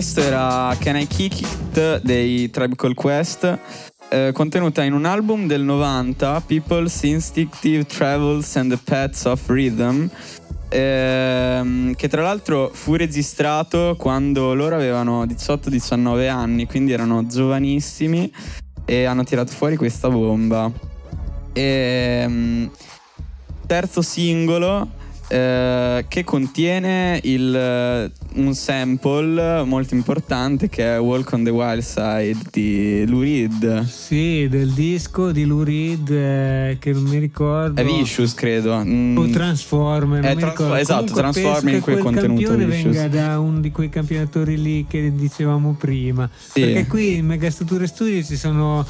Questo 0.00 0.22
era 0.22 0.74
Can 0.78 0.96
I 0.96 1.06
Kick 1.06 1.40
It 1.40 2.00
dei 2.00 2.48
Tribe 2.48 2.74
Call 2.74 2.94
Quest, 2.94 3.58
eh, 4.08 4.30
contenuta 4.32 4.82
in 4.82 4.94
un 4.94 5.04
album 5.04 5.46
del 5.46 5.60
90, 5.60 6.40
People's 6.46 7.02
Instinctive 7.02 7.84
Travels 7.84 8.56
and 8.56 8.70
the 8.72 8.78
Pets 8.82 9.26
of 9.26 9.46
Rhythm, 9.50 10.08
ehm, 10.70 11.94
che 11.96 12.08
tra 12.08 12.22
l'altro 12.22 12.70
fu 12.72 12.94
registrato 12.94 13.94
quando 13.98 14.54
loro 14.54 14.74
avevano 14.74 15.26
18-19 15.26 16.30
anni, 16.30 16.64
quindi 16.64 16.92
erano 16.92 17.26
giovanissimi 17.26 18.32
e 18.86 19.04
hanno 19.04 19.22
tirato 19.24 19.52
fuori 19.52 19.76
questa 19.76 20.08
bomba. 20.08 20.72
E, 21.52 22.70
terzo 23.66 24.00
singolo 24.00 24.98
eh, 25.30 26.04
che 26.08 26.24
contiene 26.24 27.20
il, 27.22 27.54
eh, 27.54 28.10
un 28.40 28.52
sample 28.52 29.62
molto 29.64 29.94
importante 29.94 30.68
che 30.68 30.96
è 30.96 31.00
Walk 31.00 31.32
on 31.32 31.44
the 31.44 31.50
Wild 31.50 31.82
Side 31.82 32.36
di 32.50 33.04
Lou 33.06 33.20
Reed. 33.20 33.84
Sì, 33.86 34.48
del 34.50 34.72
disco 34.72 35.30
di 35.30 35.44
Lou 35.44 35.62
Reed 35.62 36.10
eh, 36.10 36.76
che 36.80 36.92
non 36.92 37.04
mi 37.04 37.18
ricordo. 37.18 37.80
È 37.80 37.84
Vicious, 37.84 38.34
credo. 38.34 38.82
Mm, 38.84 39.16
O 39.16 39.28
Transformer, 39.28 40.20
non 40.20 40.30
È 40.30 40.34
ricordo. 40.34 40.74
esatto, 40.74 41.12
Comunque 41.12 41.20
Transformer 41.40 41.74
in 41.74 41.80
quel 41.80 41.98
quel 41.98 42.04
contenuto 42.04 42.48
campione 42.48 42.64
Vicious. 42.66 42.94
venga 42.96 43.08
da 43.08 43.38
uno 43.38 43.60
di 43.60 43.70
quei 43.70 43.88
campionatori 43.88 44.60
lì 44.60 44.86
che 44.88 45.12
dicevamo 45.14 45.76
prima. 45.78 46.28
Sì. 46.36 46.60
Perché 46.60 46.86
qui 46.88 47.16
in 47.18 47.26
Megastrutture 47.26 47.86
Studio 47.86 48.20
ci 48.24 48.36
sono 48.36 48.84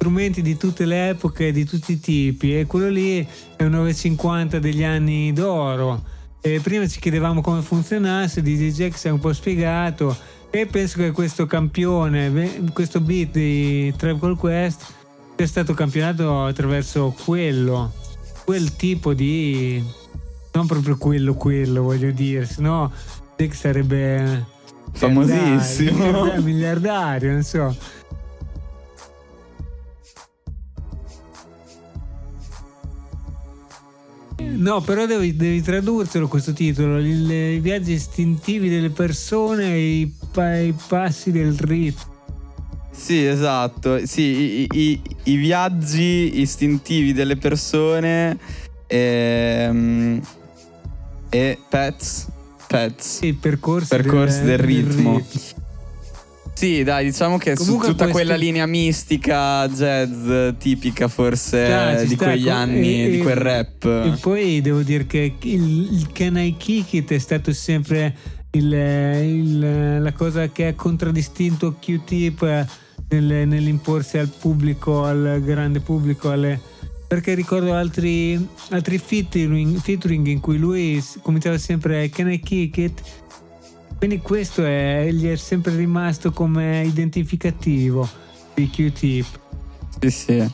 strumenti 0.00 0.40
di 0.40 0.56
tutte 0.56 0.86
le 0.86 1.10
epoche, 1.10 1.52
di 1.52 1.66
tutti 1.66 1.92
i 1.92 2.00
tipi 2.00 2.58
e 2.58 2.64
quello 2.64 2.88
lì 2.88 3.18
è 3.54 3.64
un 3.64 3.72
950 3.72 4.58
degli 4.58 4.82
anni 4.82 5.30
d'oro. 5.34 6.02
E 6.40 6.58
prima 6.60 6.88
ci 6.88 6.98
chiedevamo 6.98 7.42
come 7.42 7.60
funzionasse, 7.60 8.40
DJ 8.40 8.72
Jack 8.72 8.96
si 8.96 9.08
è 9.08 9.10
un 9.10 9.18
po' 9.18 9.34
spiegato 9.34 10.16
e 10.48 10.64
penso 10.64 10.96
che 10.96 11.10
questo 11.10 11.44
campione, 11.44 12.62
questo 12.72 13.02
beat 13.02 13.32
di 13.32 13.92
Travel 13.94 14.36
Quest 14.36 14.90
sia 15.36 15.46
stato 15.46 15.74
campionato 15.74 16.46
attraverso 16.46 17.14
quello, 17.22 17.92
quel 18.46 18.74
tipo 18.76 19.12
di... 19.12 19.84
non 20.52 20.66
proprio 20.66 20.96
quello, 20.96 21.34
quello 21.34 21.82
voglio 21.82 22.10
dire, 22.10 22.46
sennò 22.46 22.90
Jack 23.36 23.54
sarebbe... 23.54 24.46
Famosissimo. 24.92 25.92
miliardario, 25.92 26.42
miliardario, 26.42 27.32
non 27.32 27.42
so. 27.42 27.98
No, 34.40 34.80
però 34.80 35.06
devi, 35.06 35.34
devi 35.36 35.62
tradurcelo 35.62 36.28
questo 36.28 36.52
titolo, 36.52 36.98
il- 36.98 37.30
i 37.30 37.60
viaggi 37.60 37.92
istintivi 37.92 38.68
delle 38.68 38.90
persone 38.90 39.72
e 39.72 39.90
i, 40.00 40.12
pa- 40.32 40.58
i 40.58 40.74
passi 40.88 41.30
del 41.32 41.56
ritmo. 41.58 42.08
Sì, 42.90 43.24
esatto. 43.24 44.04
Sì, 44.04 44.22
i, 44.22 44.66
i- 44.72 45.00
i 45.24 45.36
viaggi 45.36 46.40
istintivi 46.40 47.12
delle 47.12 47.36
persone 47.36 48.38
ehm, 48.86 50.20
e 51.30 51.58
pets. 51.68 52.26
Pets. 52.66 53.20
I 53.22 53.32
percorsi, 53.34 53.88
Percorsi 53.88 54.42
del 54.42 54.58
ritmo. 54.58 55.16
ritmo. 55.16 55.58
Sì, 56.52 56.82
dai, 56.82 57.06
diciamo 57.06 57.38
che 57.38 57.56
su 57.56 57.62
Comunque 57.64 57.88
tutta 57.88 58.02
puoi 58.04 58.12
quella 58.16 58.36
linea 58.36 58.66
mistica 58.66 59.66
jazz 59.68 60.56
tipica 60.58 61.08
forse 61.08 61.96
ci 62.02 62.06
di 62.08 62.14
sta, 62.14 62.24
quegli 62.26 62.44
co- 62.44 62.50
anni, 62.50 63.04
e- 63.04 63.10
di 63.10 63.18
quel 63.18 63.36
rap. 63.36 63.84
E 63.84 64.18
poi 64.20 64.60
devo 64.60 64.82
dire 64.82 65.06
che 65.06 65.34
il, 65.40 65.88
il 65.92 66.08
Can 66.12 66.36
I 66.36 66.56
Kick 66.58 66.92
It 66.92 67.12
è 67.12 67.18
stato 67.18 67.52
sempre 67.54 68.14
il- 68.50 68.72
il- 68.72 70.02
la 70.02 70.12
cosa 70.12 70.48
che 70.48 70.66
ha 70.66 70.74
contraddistinto 70.74 71.76
Q-Tip 71.80 72.42
eh, 72.42 72.66
nel- 73.08 73.48
nell'imporsi 73.48 74.18
al 74.18 74.28
pubblico, 74.28 75.04
al 75.04 75.40
grande 75.42 75.80
pubblico, 75.80 76.30
alle- 76.30 76.60
perché 77.08 77.32
ricordo 77.34 77.72
altri, 77.74 78.38
altri 78.68 78.98
featuring, 78.98 79.80
featuring 79.80 80.26
in 80.26 80.40
cui 80.40 80.58
lui 80.58 81.02
cominciava 81.22 81.56
sempre 81.58 82.08
Can 82.10 82.30
I 82.30 82.38
Kick 82.38 82.76
It? 82.76 83.02
Quindi 84.00 84.20
questo 84.20 84.64
è, 84.64 85.10
gli 85.12 85.28
è 85.30 85.36
sempre 85.36 85.76
rimasto 85.76 86.32
come 86.32 86.84
identificativo 86.86 88.08
di 88.54 88.70
Q-Tip. 88.70 89.26
Sì, 90.00 90.10
sì. 90.10 90.52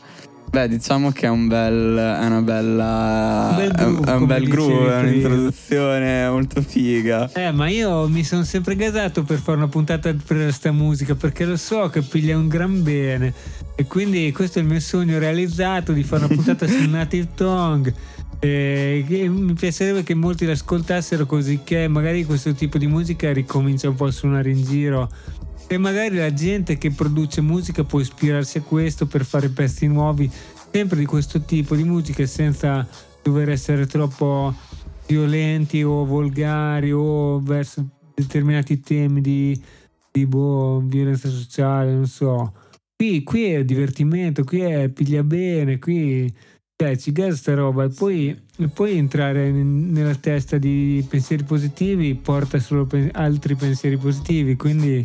Beh, 0.49 0.67
diciamo 0.67 1.11
che 1.13 1.27
è 1.27 1.29
un 1.29 1.47
bel. 1.47 1.95
È 1.95 2.25
una 2.25 2.41
bella. 2.41 3.47
Un 3.51 3.55
bel 3.55 3.71
è 3.71 3.83
un- 3.83 3.93
groove, 3.95 4.11
è 4.11 4.15
un 4.15 4.25
bel 4.25 4.47
groove, 4.49 4.93
è 4.93 4.99
un'introduzione 4.99 6.29
molto 6.29 6.61
figa. 6.61 7.31
Eh, 7.31 7.51
ma 7.53 7.69
io 7.69 8.09
mi 8.09 8.25
sono 8.25 8.43
sempre 8.43 8.75
gasato 8.75 9.23
per 9.23 9.39
fare 9.39 9.57
una 9.57 9.69
puntata 9.69 10.13
per 10.13 10.51
sta 10.51 10.73
musica 10.73 11.15
perché 11.15 11.45
lo 11.45 11.55
so 11.55 11.87
che 11.87 12.01
piglia 12.01 12.35
un 12.35 12.49
gran 12.49 12.83
bene 12.83 13.33
e 13.75 13.85
quindi 13.85 14.29
questo 14.33 14.59
è 14.59 14.61
il 14.61 14.67
mio 14.67 14.81
sogno 14.81 15.19
realizzato 15.19 15.93
di 15.93 16.03
fare 16.03 16.25
una 16.25 16.35
puntata 16.35 16.67
su 16.67 16.83
Native 16.89 17.29
Tongue. 17.33 17.93
E 18.39 19.03
che 19.07 19.27
mi 19.27 19.53
piacerebbe 19.53 20.03
che 20.03 20.13
molti 20.13 20.45
l'ascoltassero 20.45 21.25
così 21.25 21.61
che 21.63 21.87
magari 21.87 22.23
questo 22.23 22.53
tipo 22.53 22.77
di 22.77 22.85
musica 22.85 23.33
ricomincia 23.33 23.89
un 23.89 23.95
po' 23.95 24.05
a 24.05 24.11
suonare 24.11 24.51
in 24.51 24.63
giro 24.63 25.09
e 25.67 25.77
magari 25.77 26.15
la 26.15 26.33
gente 26.33 26.77
che 26.77 26.91
produce 26.91 27.41
musica 27.41 27.83
può 27.83 27.99
ispirarsi 27.99 28.59
a 28.59 28.61
questo 28.61 29.05
per 29.05 29.25
fare 29.25 29.49
pezzi 29.49 29.87
nuovi 29.87 30.31
sempre 30.71 30.99
di 30.99 31.05
questo 31.05 31.41
tipo 31.41 31.75
di 31.75 31.83
musica 31.83 32.25
senza 32.25 32.87
dover 33.23 33.49
essere 33.49 33.85
troppo 33.87 34.53
violenti 35.07 35.81
o 35.83 36.05
volgari 36.05 36.91
o 36.91 37.41
verso 37.41 37.85
determinati 38.13 38.79
temi 38.79 39.21
di, 39.21 39.59
di 40.11 40.25
boh, 40.25 40.81
violenza 40.85 41.29
sociale, 41.29 41.93
non 41.93 42.07
so. 42.07 42.53
Qui, 42.95 43.23
qui 43.23 43.45
è 43.45 43.63
divertimento, 43.63 44.43
qui 44.43 44.61
è 44.61 44.89
piglia 44.89 45.23
bene, 45.23 45.77
qui 45.79 46.33
ci 46.97 47.11
gasa 47.11 47.35
sta 47.35 47.55
roba 47.55 47.85
e 47.85 47.89
poi, 47.89 48.39
e 48.57 48.67
poi 48.67 48.97
entrare 48.97 49.47
in- 49.47 49.91
nella 49.91 50.13
testa 50.13 50.59
di 50.59 51.03
pensieri 51.09 51.41
positivi 51.43 52.13
porta 52.13 52.59
solo 52.59 52.85
pe- 52.85 53.09
altri 53.13 53.55
pensieri 53.55 53.97
positivi, 53.97 54.55
quindi 54.55 55.03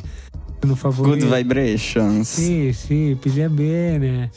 sono 0.61 0.75
favorito. 0.75 1.25
Good 1.27 1.35
vibrations. 1.35 2.31
Sì, 2.31 2.75
sì, 2.75 3.17
piglia 3.19 3.49
bene. 3.49 4.31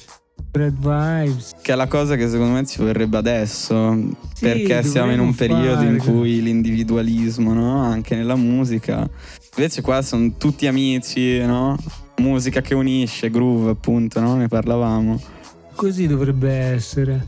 Bad 0.50 0.78
vibes. 0.78 1.56
Che 1.62 1.74
è 1.74 1.76
la 1.76 1.88
cosa 1.88 2.16
che 2.16 2.30
secondo 2.30 2.54
me 2.54 2.66
ci 2.66 2.78
vorrebbe 2.80 3.18
adesso. 3.18 3.94
Sì, 4.34 4.46
perché 4.46 4.84
siamo 4.84 5.12
in 5.12 5.20
un 5.20 5.36
periodo 5.36 5.84
in 5.84 5.98
cui 5.98 6.42
l'individualismo, 6.42 7.54
no? 7.54 7.82
Anche 7.82 8.16
nella 8.16 8.38
musica. 8.38 9.10
Invece 9.58 9.82
qua 9.82 10.02
sono 10.02 10.36
tutti 10.38 10.68
amici, 10.68 11.40
no? 11.40 11.78
Musica 12.20 12.62
che 12.62 12.74
unisce, 12.76 13.30
groove, 13.30 13.72
appunto, 13.72 14.22
no? 14.22 14.36
Ne 14.38 14.48
parlavamo. 14.48 15.34
Così 15.76 16.08
dovrebbe 16.08 16.52
essere. 16.52 17.28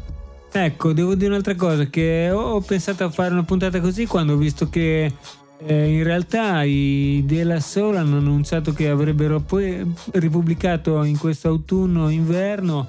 Ecco, 0.51 0.93
devo 0.93 1.15
dire 1.15 1.29
un'altra 1.29 1.55
cosa, 1.55 1.85
che 1.85 2.31
ho 2.31 2.61
pensato 2.61 3.03
a 3.03 3.09
fare 3.09 3.33
una 3.33 3.43
puntata 3.43 3.79
così 3.79 4.05
quando 4.05 4.33
ho 4.33 4.37
visto 4.37 4.69
che 4.69 5.13
eh, 5.59 5.91
in 5.91 6.03
realtà 6.03 6.63
i 6.63 7.23
della 7.25 7.59
Soul 7.59 7.97
hanno 7.97 8.17
annunciato 8.17 8.73
che 8.73 8.89
avrebbero 8.89 9.39
poi 9.39 9.85
ripubblicato 10.13 11.03
in 11.03 11.17
questo 11.17 11.47
autunno-inverno 11.47 12.87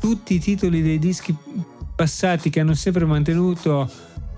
tutti 0.00 0.34
i 0.34 0.38
titoli 0.38 0.82
dei 0.82 0.98
dischi 0.98 1.36
passati 1.94 2.48
che 2.48 2.60
hanno 2.60 2.74
sempre 2.74 3.04
mantenuto 3.04 3.90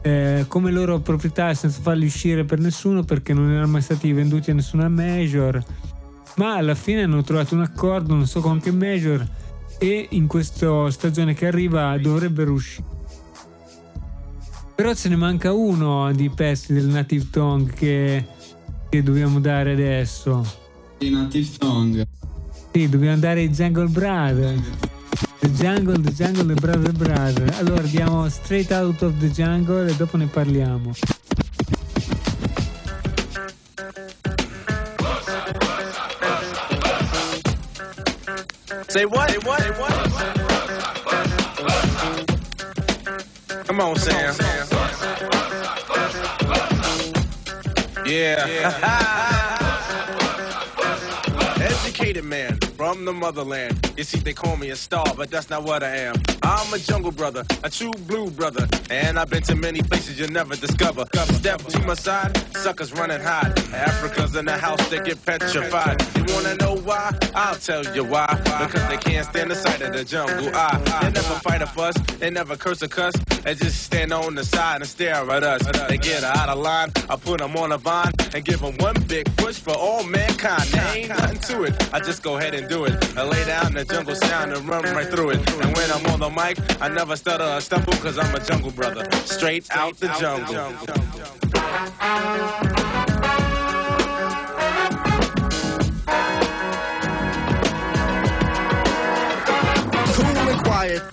eh, 0.02 0.46
come 0.48 0.70
loro 0.70 0.98
proprietà 1.00 1.54
senza 1.54 1.80
farli 1.80 2.06
uscire 2.06 2.44
per 2.44 2.58
nessuno 2.58 3.04
perché 3.04 3.32
non 3.34 3.50
erano 3.50 3.68
mai 3.68 3.82
stati 3.82 4.10
venduti 4.12 4.50
a 4.50 4.54
nessuna 4.54 4.88
major 4.88 5.62
ma 6.36 6.56
alla 6.56 6.74
fine 6.74 7.02
hanno 7.02 7.22
trovato 7.22 7.54
un 7.54 7.60
accordo 7.60 8.14
non 8.14 8.26
so 8.26 8.40
con 8.40 8.60
che 8.60 8.72
major 8.72 9.24
e 9.82 10.08
in 10.10 10.26
questa 10.26 10.90
stagione 10.90 11.32
che 11.32 11.46
arriva 11.46 11.96
dovrebbero 11.96 12.52
uscire 12.52 12.98
però 14.80 14.94
ce 14.94 15.10
ne 15.10 15.16
manca 15.16 15.52
uno 15.52 16.10
di 16.12 16.30
pezzi 16.30 16.72
del 16.72 16.86
Native 16.86 17.28
Tongue 17.30 17.70
che, 17.70 18.24
che 18.88 19.02
dobbiamo 19.02 19.38
dare 19.38 19.72
adesso. 19.72 20.42
I 21.00 21.10
Native 21.10 21.48
Tongue. 21.58 22.08
sì 22.72 22.88
dobbiamo 22.88 23.18
dare 23.18 23.42
i 23.42 23.50
Jungle 23.50 23.88
Brothers 23.88 24.62
The 25.40 25.50
Jungle, 25.50 26.00
The 26.00 26.12
Jungle, 26.12 26.46
The 26.46 26.54
Brother 26.54 26.92
Brother. 26.92 27.54
Allora 27.58 27.82
andiamo 27.82 28.26
straight 28.30 28.70
out 28.70 29.02
of 29.02 29.18
the 29.18 29.30
jungle 29.30 29.90
e 29.90 29.94
dopo 29.96 30.16
ne 30.16 30.26
parliamo 30.26 30.92
Say 38.90 39.04
what? 39.04 39.30
Say 39.30 39.38
what? 39.38 39.62
Say 39.62 39.70
what? 39.70 39.92
Come 43.64 43.80
on, 43.80 43.94
Sam. 43.94 44.34
Yeah. 48.04 48.48
Educated 51.62 52.24
man 52.24 52.58
from 52.80 53.04
the 53.04 53.12
motherland. 53.12 53.92
You 53.98 54.04
see, 54.04 54.20
they 54.20 54.32
call 54.32 54.56
me 54.56 54.70
a 54.70 54.74
star, 54.74 55.04
but 55.14 55.30
that's 55.30 55.50
not 55.50 55.64
what 55.64 55.82
I 55.82 55.96
am. 56.08 56.14
I'm 56.42 56.72
a 56.72 56.78
jungle 56.78 57.10
brother, 57.10 57.44
a 57.62 57.68
true 57.68 57.92
blue 58.08 58.30
brother. 58.30 58.66
And 58.88 59.18
I've 59.18 59.28
been 59.28 59.42
to 59.42 59.54
many 59.54 59.82
places 59.82 60.18
you'll 60.18 60.30
never 60.30 60.56
discover. 60.56 61.04
Step 61.40 61.58
to 61.60 61.78
my 61.80 61.92
side, 61.92 62.34
suckers 62.56 62.90
run 62.94 63.10
and 63.10 63.22
hide. 63.22 63.58
Africa's 63.74 64.34
in 64.34 64.46
the 64.46 64.56
house, 64.56 64.82
they 64.88 64.98
get 65.00 65.22
petrified. 65.26 66.00
You 66.16 66.24
wanna 66.34 66.54
know 66.54 66.76
why? 66.76 67.14
I'll 67.34 67.56
tell 67.56 67.84
you 67.94 68.02
why. 68.02 68.26
Because 68.44 68.88
they 68.88 68.96
can't 68.96 69.26
stand 69.26 69.50
the 69.50 69.56
sight 69.56 69.82
of 69.82 69.92
the 69.92 70.02
jungle. 70.02 70.48
I, 70.54 70.78
they 71.02 71.10
never 71.10 71.34
fight 71.40 71.60
a 71.60 71.66
fuss, 71.66 71.96
they 72.18 72.30
never 72.30 72.56
curse 72.56 72.80
a 72.80 72.88
cuss. 72.88 73.12
They 73.44 73.54
just 73.56 73.82
stand 73.82 74.10
on 74.10 74.34
the 74.34 74.44
side 74.44 74.80
and 74.80 74.88
stare 74.88 75.30
at 75.30 75.44
us. 75.44 75.62
They 75.88 75.98
get 75.98 76.24
out 76.24 76.48
of 76.48 76.58
line, 76.58 76.92
I 77.10 77.16
put 77.16 77.40
them 77.40 77.56
on 77.58 77.72
a 77.72 77.78
vine. 77.78 78.12
and 78.34 78.42
give 78.44 78.60
them 78.60 78.74
one 78.78 78.96
big 79.06 79.26
push 79.36 79.58
for 79.58 79.74
all 79.74 80.02
mankind. 80.04 80.62
There 80.70 80.96
ain't 80.96 81.08
nothing 81.10 81.38
to 81.50 81.64
it. 81.64 81.94
I 81.94 82.00
just 82.00 82.22
go 82.22 82.38
ahead 82.38 82.54
and 82.54 82.69
do 82.70 82.84
it. 82.84 83.18
I 83.18 83.24
lay 83.24 83.44
down 83.44 83.74
the 83.74 83.84
jungle 83.84 84.14
sound 84.14 84.52
and 84.52 84.66
run 84.68 84.84
right 84.84 85.08
through 85.08 85.30
it. 85.30 85.38
And 85.60 85.76
when 85.76 85.90
I'm 85.90 86.06
on 86.06 86.20
the 86.20 86.30
mic, 86.30 86.56
I 86.80 86.88
never 86.88 87.16
stutter 87.16 87.44
or 87.44 87.60
stumble 87.60 87.94
cause 87.94 88.16
I'm 88.16 88.32
a 88.32 88.38
jungle 88.38 88.70
brother. 88.70 89.10
Straight 89.24 89.66
out 89.72 89.96
the 89.96 90.06
jungle. 90.20 90.54
cool 100.14 100.48
and 100.48 100.64
quiet. 100.64 101.09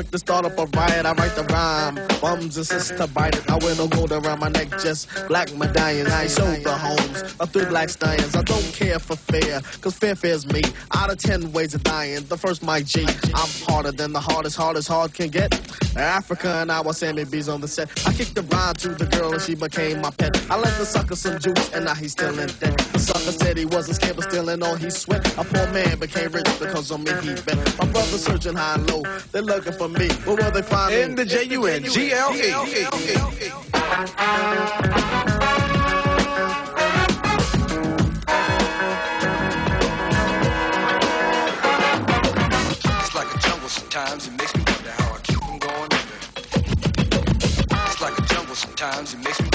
Quick 0.00 0.12
to 0.12 0.18
start 0.18 0.46
up 0.46 0.56
a 0.56 0.64
riot, 0.64 1.04
I 1.04 1.12
write 1.12 1.36
the 1.36 1.44
rhyme. 1.52 1.96
Bums 2.22 2.56
insist 2.56 2.96
to 2.96 3.06
bite 3.06 3.36
it. 3.36 3.50
I 3.50 3.58
wear 3.58 3.76
no 3.76 3.86
gold 3.86 4.12
around 4.12 4.40
my 4.40 4.48
neck, 4.48 4.70
just 4.82 5.06
black 5.28 5.54
medallions. 5.54 6.08
I 6.08 6.26
sold 6.26 6.64
the 6.64 6.72
homes 6.72 7.20
of 7.38 7.50
three 7.50 7.66
black 7.66 7.90
stallions. 7.90 8.34
I 8.34 8.40
don't 8.40 8.64
care 8.72 8.98
for 8.98 9.14
fear, 9.14 9.60
cause 9.82 9.98
fear 9.98 10.16
fears 10.16 10.46
me. 10.46 10.62
Out 10.94 11.12
of 11.12 11.18
ten 11.18 11.52
ways 11.52 11.74
of 11.74 11.82
dying, 11.82 12.24
the 12.28 12.38
first 12.38 12.62
my 12.62 12.80
G. 12.80 13.04
I'm 13.34 13.50
harder 13.68 13.92
than 13.92 14.14
the 14.14 14.20
hardest, 14.20 14.56
hardest 14.56 14.88
hard 14.88 15.12
can 15.12 15.28
get. 15.28 15.52
Africa 15.96 16.48
and 16.60 16.70
I 16.70 16.80
was 16.80 16.98
Sammy 16.98 17.24
B's 17.24 17.48
on 17.48 17.60
the 17.60 17.68
set. 17.68 17.90
I 18.06 18.12
kicked 18.12 18.34
the 18.34 18.42
rhyme 18.42 18.74
to 18.74 18.88
the 18.90 19.06
girl 19.06 19.32
and 19.32 19.42
she 19.42 19.54
became 19.54 20.00
my 20.00 20.10
pet. 20.10 20.40
I 20.50 20.56
let 20.56 20.76
the 20.78 20.84
sucker 20.84 21.16
some 21.16 21.38
juice 21.38 21.72
and 21.72 21.84
now 21.84 21.94
he's 21.94 22.12
still 22.12 22.38
in 22.38 22.48
debt. 22.60 22.78
The 22.92 22.98
sucker 22.98 23.32
said 23.32 23.56
he 23.56 23.64
wasn't 23.66 23.96
scared 23.96 24.16
but 24.16 24.24
still 24.30 24.48
in 24.48 24.62
all 24.62 24.76
he 24.76 24.90
sweat. 24.90 25.26
A 25.38 25.44
poor 25.44 25.66
man 25.72 25.98
became 25.98 26.30
rich 26.32 26.46
because 26.58 26.90
on 26.90 27.04
me 27.04 27.12
he 27.22 27.34
bet. 27.42 27.56
My 27.78 27.86
brother 27.86 28.18
searching 28.18 28.54
high 28.54 28.74
and 28.74 28.90
low, 28.90 29.02
they're 29.32 29.42
looking 29.42 29.72
for 29.72 29.88
me. 29.88 30.08
Where 30.24 30.36
will 30.36 30.50
they 30.50 30.62
find 30.62 30.94
me? 30.94 31.02
In 31.02 31.14
the 31.14 31.24
J-U-N-G-L-E. 31.24 32.54
It's 43.00 43.14
like 43.14 43.34
a 43.34 43.38
jungle 43.38 43.68
sometimes, 43.68 44.28
it 44.28 44.32
makes 44.32 44.54
me 44.54 44.59
sometimes, 48.80 49.12
it 49.12 49.18
makes 49.22 49.42
me 49.42 49.49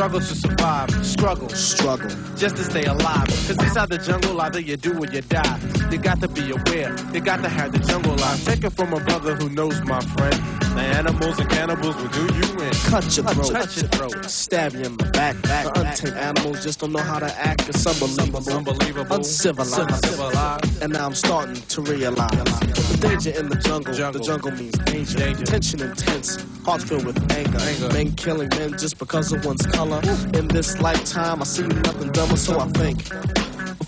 Struggle 0.00 0.20
to 0.20 0.34
survive. 0.34 1.04
Struggle. 1.04 1.48
struggle. 1.50 2.08
just 2.34 2.56
to 2.56 2.64
stay 2.64 2.84
alive. 2.84 3.26
Cause 3.26 3.50
inside 3.50 3.90
the 3.90 3.98
jungle, 3.98 4.40
either 4.40 4.58
you 4.58 4.78
do 4.78 4.94
or 4.94 5.06
you 5.06 5.20
die. 5.20 5.60
You 5.92 5.98
got 5.98 6.22
to 6.22 6.28
be 6.28 6.52
aware, 6.52 6.96
you 7.12 7.20
got 7.20 7.42
to 7.42 7.50
have 7.50 7.72
the 7.72 7.80
jungle 7.80 8.16
life. 8.16 8.42
Take 8.46 8.64
it 8.64 8.70
from 8.70 8.94
a 8.94 9.00
brother 9.00 9.34
who 9.34 9.50
knows 9.50 9.78
my 9.82 10.00
friend. 10.00 10.59
The 10.74 10.82
animals 10.82 11.38
and 11.40 11.50
cannibals 11.50 11.96
will 11.96 12.08
do 12.08 12.22
you 12.34 12.60
in. 12.64 12.72
Cut 12.90 13.16
your 13.16 13.26
throat. 13.26 13.52
Cut 13.52 13.76
your 13.76 13.88
throat. 13.88 14.30
Stab 14.30 14.72
you 14.74 14.82
in 14.82 14.96
the 14.96 15.04
back. 15.06 15.40
back 15.42 15.74
the 15.74 15.80
untamed 15.80 16.16
animals 16.16 16.62
just 16.62 16.80
don't 16.80 16.92
know 16.92 17.02
how 17.02 17.18
to 17.18 17.32
act. 17.38 17.68
It's 17.68 17.86
unbelievable. 17.86 18.52
Unbelievable. 18.52 19.16
Uncivilized. 19.16 19.78
Uncivilized. 19.78 20.82
And 20.82 20.92
now 20.92 21.06
I'm 21.06 21.14
starting 21.14 21.56
to 21.56 21.82
realize 21.82 22.30
the 22.30 22.98
danger 23.00 23.30
in 23.30 23.48
the 23.48 23.56
jungle. 23.56 23.94
Jungle. 23.94 24.20
The 24.20 24.26
jungle 24.26 24.52
means 24.52 24.78
danger. 24.78 25.18
Danger. 25.18 25.44
Tension 25.44 25.80
intense. 25.82 26.38
Hearts 26.64 26.84
filled 26.84 27.04
with 27.04 27.18
anger. 27.32 27.58
Anger. 27.58 27.88
Men 27.92 28.12
killing 28.12 28.48
men 28.50 28.72
just 28.78 28.98
because 28.98 29.32
of 29.32 29.44
one's 29.44 29.66
color. 29.66 30.00
In 30.34 30.48
this 30.48 30.80
lifetime, 30.80 31.42
I 31.42 31.44
see 31.44 31.66
nothing 31.66 32.12
dumber, 32.12 32.36
so 32.36 32.60
I 32.60 32.68
think. 32.68 33.39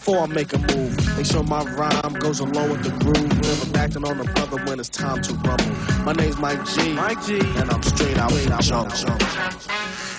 Before 0.05 0.19
I 0.19 0.27
make 0.27 0.53
a 0.53 0.59
move, 0.59 1.17
make 1.17 1.27
sure 1.27 1.45
my 1.45 1.63
rhyme 1.63 2.15
goes 2.15 2.41
along 2.41 2.71
with 2.71 2.83
the 2.83 2.91
groove. 3.05 3.41
Never 3.41 3.79
acting 3.79 4.05
on 4.05 4.19
a 4.19 4.25
brother 4.33 4.61
when 4.65 4.81
it's 4.81 4.89
time 4.89 5.23
to 5.23 5.33
rumble. 5.35 6.05
My 6.05 6.13
name's 6.13 6.39
Mike 6.39 6.67
G. 6.67 6.93
Mike 6.93 7.25
G. 7.25 7.39
And 7.39 7.71
I'm 7.71 7.81
straight 7.85 8.19
out 8.19 8.33
the 8.33 8.59
jungle. 8.61 9.17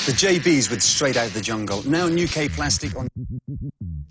The 0.06 0.14
JBs 0.14 0.70
with 0.70 0.82
Straight 0.82 1.18
Out 1.18 1.28
of 1.28 1.34
the 1.34 1.42
Jungle. 1.42 1.86
Now 1.86 2.08
New 2.08 2.30
K 2.30 2.48
Plastic 2.48 2.96
on 2.96 3.10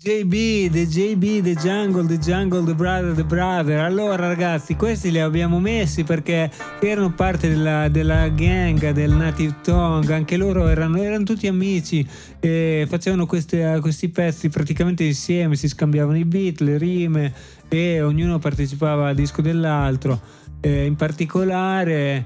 JB, 0.03 0.69
The 0.69 0.85
JB, 0.85 1.41
The 1.41 1.55
Jungle, 1.55 2.05
The 2.05 2.17
Jungle, 2.17 2.65
The 2.65 2.73
Brother, 2.73 3.13
The 3.13 3.23
Brother. 3.23 3.79
Allora 3.79 4.17
ragazzi, 4.27 4.75
questi 4.75 5.09
li 5.11 5.19
abbiamo 5.21 5.61
messi 5.61 6.03
perché 6.03 6.51
erano 6.81 7.13
parte 7.13 7.47
della, 7.47 7.87
della 7.87 8.27
gang 8.27 8.89
del 8.89 9.11
Native 9.11 9.55
Tongue, 9.63 10.13
anche 10.13 10.35
loro 10.35 10.67
erano, 10.67 11.01
erano 11.01 11.23
tutti 11.23 11.47
amici 11.47 12.05
e 12.41 12.85
facevano 12.89 13.25
queste- 13.25 13.77
questi 13.79 14.09
pezzi 14.09 14.49
praticamente 14.49 15.05
insieme, 15.05 15.55
si 15.55 15.69
scambiavano 15.69 16.17
i 16.17 16.25
beat, 16.25 16.59
le 16.59 16.77
rime 16.77 17.33
e 17.69 18.01
ognuno 18.01 18.39
partecipava 18.39 19.07
al 19.07 19.15
disco 19.15 19.41
dell'altro. 19.41 20.19
Eh, 20.59 20.83
in 20.83 20.97
particolare 20.97 22.25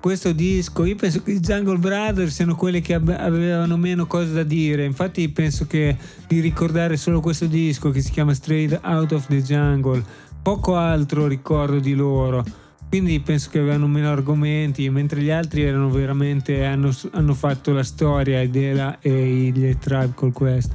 questo 0.00 0.32
disco, 0.32 0.84
io 0.84 0.96
penso 0.96 1.22
che 1.22 1.32
i 1.32 1.40
Jungle 1.40 1.78
Brothers 1.78 2.34
siano 2.34 2.54
quelli 2.54 2.80
che 2.80 2.94
avevano 2.94 3.76
meno 3.76 4.06
cose 4.06 4.32
da 4.32 4.42
dire, 4.42 4.84
infatti 4.84 5.28
penso 5.28 5.66
che 5.66 5.96
di 6.26 6.40
ricordare 6.40 6.96
solo 6.96 7.20
questo 7.20 7.46
disco 7.46 7.90
che 7.90 8.00
si 8.00 8.10
chiama 8.10 8.34
Straight 8.34 8.80
Out 8.82 9.12
of 9.12 9.26
the 9.26 9.42
Jungle, 9.42 10.02
poco 10.42 10.76
altro 10.76 11.26
ricordo 11.26 11.78
di 11.78 11.94
loro, 11.94 12.44
quindi 12.88 13.20
penso 13.20 13.50
che 13.50 13.58
avevano 13.58 13.86
meno 13.86 14.10
argomenti, 14.10 14.88
mentre 14.88 15.20
gli 15.20 15.30
altri 15.30 15.62
erano 15.62 15.90
veramente, 15.90 16.64
hanno, 16.64 16.90
hanno 17.10 17.34
fatto 17.34 17.72
la 17.72 17.82
storia 17.82 18.48
della 18.48 18.98
e 19.00 19.50
gli 19.54 19.76
Tribe 19.76 20.12
Called 20.14 20.34
Quest. 20.34 20.72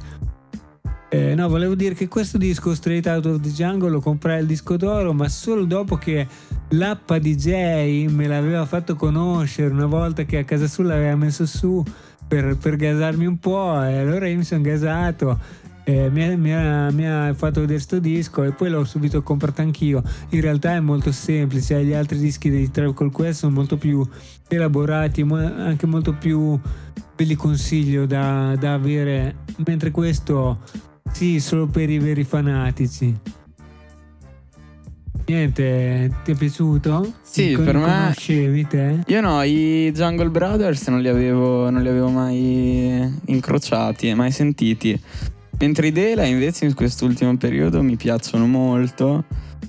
Eh, 1.14 1.36
no, 1.36 1.48
volevo 1.48 1.76
dire 1.76 1.94
che 1.94 2.08
questo 2.08 2.38
disco 2.38 2.74
Straight 2.74 3.06
Out 3.06 3.26
of 3.26 3.40
the 3.40 3.50
Jungle 3.50 3.88
lo 3.88 4.00
comprai 4.00 4.40
al 4.40 4.46
disco 4.46 4.76
d'oro, 4.76 5.12
ma 5.12 5.28
solo 5.28 5.64
dopo 5.64 5.94
che 5.94 6.26
l'appa 6.70 7.20
DJ 7.20 8.06
me 8.08 8.26
l'aveva 8.26 8.66
fatto 8.66 8.96
conoscere 8.96 9.72
una 9.72 9.86
volta 9.86 10.24
che 10.24 10.38
a 10.38 10.44
casa 10.44 10.66
sua 10.66 10.82
l'aveva 10.82 11.14
messo 11.14 11.46
su 11.46 11.84
per, 12.26 12.56
per 12.56 12.74
gasarmi 12.74 13.26
un 13.26 13.38
po' 13.38 13.80
e 13.84 13.98
allora 13.98 14.26
io 14.26 14.38
mi 14.38 14.42
sono 14.42 14.62
gasato. 14.62 15.38
eh, 15.84 16.10
mi, 16.10 16.24
ha, 16.24 16.36
mi 16.36 16.52
ha- 16.52 16.90
mi 16.90 17.06
ha 17.06 17.32
fatto 17.34 17.60
vedere 17.60 17.78
sto 17.78 18.00
disco 18.00 18.42
e 18.42 18.50
poi 18.50 18.70
l'ho 18.70 18.84
subito 18.84 19.22
comprato 19.22 19.60
anch'io. 19.60 20.02
In 20.30 20.40
realtà 20.40 20.72
è 20.72 20.80
molto 20.80 21.12
semplice, 21.12 21.84
gli 21.84 21.92
altri 21.92 22.18
dischi 22.18 22.50
dei 22.50 22.72
Travel 22.72 23.12
Quest 23.12 23.38
sono 23.40 23.52
molto 23.52 23.76
più 23.76 24.04
elaborati, 24.48 25.20
anche 25.22 25.86
molto 25.86 26.12
più 26.12 26.58
ve 27.16 27.24
li 27.24 27.36
consiglio 27.36 28.04
da, 28.04 28.56
da 28.58 28.72
avere, 28.72 29.36
mentre 29.64 29.92
questo 29.92 30.58
sì, 31.12 31.40
solo 31.40 31.66
per 31.66 31.90
i 31.90 31.98
veri 31.98 32.24
fanatici. 32.24 33.16
Niente, 35.26 36.12
ti 36.22 36.32
è 36.32 36.34
piaciuto? 36.34 37.14
Sì, 37.22 37.52
con- 37.54 37.64
per 37.64 37.76
me- 37.76 37.82
conoscevi 37.82 38.66
te? 38.66 38.98
Io 39.06 39.20
no, 39.22 39.42
i 39.42 39.90
Jungle 39.92 40.28
Brothers 40.28 40.86
non 40.88 41.00
li 41.00 41.08
avevo, 41.08 41.70
non 41.70 41.82
li 41.82 41.88
avevo 41.88 42.10
mai 42.10 43.10
incrociati, 43.26 44.12
mai 44.12 44.30
sentiti. 44.30 45.00
Mentre 45.58 45.86
i 45.86 45.92
Dela 45.92 46.24
invece 46.24 46.66
in 46.66 46.74
quest'ultimo 46.74 47.36
periodo 47.38 47.80
mi 47.82 47.96
piacciono 47.96 48.46
molto 48.46 49.24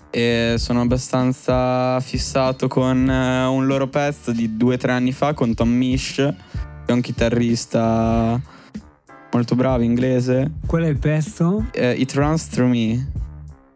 e 0.09 0.55
sono 0.57 0.81
abbastanza 0.81 1.99
fissato 2.01 2.67
con 2.67 3.09
eh, 3.09 3.45
un 3.45 3.65
loro 3.65 3.87
pezzo 3.87 4.31
di 4.31 4.57
due 4.57 4.75
o 4.75 4.77
tre 4.77 4.91
anni 4.91 5.11
fa 5.13 5.33
con 5.33 5.53
Tom 5.53 5.69
Mish, 5.69 6.15
che 6.15 6.33
è 6.85 6.91
un 6.91 7.01
chitarrista 7.01 8.41
molto 9.35 9.55
bravo 9.55 9.83
inglese. 9.83 10.49
Qual 10.65 10.83
è 10.83 10.87
il 10.87 10.97
pezzo? 10.97 11.65
Eh, 11.73 11.91
It 11.91 12.13
Runs 12.13 12.47
Through 12.47 12.69
Me 12.69 13.11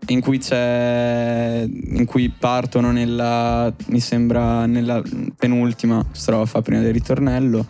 in 0.07 0.21
cui 0.21 0.39
c'è 0.39 1.67
in 1.69 2.05
cui 2.05 2.29
partono 2.29 2.91
nella 2.91 3.71
mi 3.89 3.99
sembra 3.99 4.65
nella 4.65 5.03
penultima 5.37 6.03
strofa 6.11 6.61
prima 6.61 6.81
del 6.81 6.93
ritornello 6.93 7.65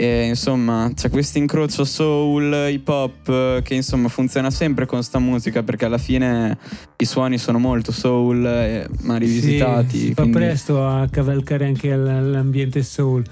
e 0.00 0.26
insomma 0.28 0.88
c'è 0.94 1.10
questo 1.10 1.38
incrocio 1.38 1.84
soul 1.84 2.68
hip 2.70 2.86
hop 2.86 3.28
eh, 3.28 3.60
che 3.64 3.74
insomma 3.74 4.06
funziona 4.08 4.48
sempre 4.48 4.86
con 4.86 5.02
sta 5.02 5.18
musica 5.18 5.64
perché 5.64 5.86
alla 5.86 5.98
fine 5.98 6.56
i 6.98 7.04
suoni 7.04 7.36
sono 7.36 7.58
molto 7.58 7.90
soul 7.90 8.44
eh, 8.46 8.88
ma 9.02 9.16
rivisitati 9.16 9.98
Sì, 9.98 10.04
si 10.06 10.14
fa 10.14 10.22
quindi- 10.22 10.38
presto 10.38 10.86
a 10.86 11.08
cavalcare 11.10 11.66
anche 11.66 11.94
l'ambiente 11.96 12.82
soul. 12.84 13.24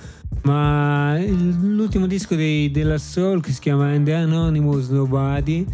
Ma 0.42 1.16
l'ultimo 1.18 2.06
disco 2.06 2.34
dei- 2.34 2.70
della 2.70 2.98
Soul 2.98 3.40
che 3.40 3.52
si 3.52 3.60
chiama 3.60 3.86
And 3.90 4.04
the 4.04 4.14
Anonymous 4.14 4.88
Nobody 4.88 5.64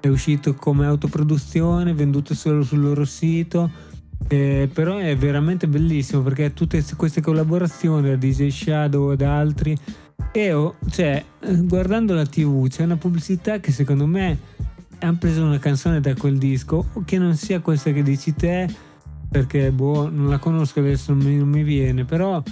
è 0.00 0.08
uscito 0.08 0.54
come 0.54 0.86
autoproduzione, 0.86 1.92
venduto 1.92 2.34
solo 2.34 2.62
sul 2.64 2.80
loro 2.80 3.04
sito. 3.04 3.70
eh, 4.28 4.68
però 4.72 4.96
è 4.98 5.16
veramente 5.16 5.68
bellissimo 5.68 6.22
perché 6.22 6.52
tutte 6.52 6.82
queste 6.96 7.20
collaborazioni 7.20 8.08
da 8.08 8.16
DJ 8.16 8.48
Shadow 8.48 9.12
ed 9.12 9.22
altri 9.22 9.76
E 10.32 10.72
cioè, 10.90 11.24
guardando 11.62 12.14
la 12.14 12.26
TV 12.26 12.68
c'è 12.68 12.84
una 12.84 12.96
pubblicità 12.96 13.60
che 13.60 13.72
secondo 13.72 14.06
me 14.06 14.38
hanno 15.00 15.16
preso 15.18 15.44
una 15.44 15.58
canzone 15.58 16.00
da 16.00 16.14
quel 16.14 16.38
disco, 16.38 16.86
o 16.92 17.02
che 17.04 17.18
non 17.18 17.34
sia 17.36 17.60
questa 17.60 17.92
che 17.92 18.02
dici 18.02 18.34
te, 18.34 18.68
perché 19.30 19.70
boh, 19.70 20.08
non 20.08 20.28
la 20.28 20.38
conosco 20.38 20.80
adesso, 20.80 21.12
non 21.12 21.24
mi, 21.24 21.36
non 21.36 21.48
mi 21.48 21.62
viene, 21.62 22.04
però 22.04 22.42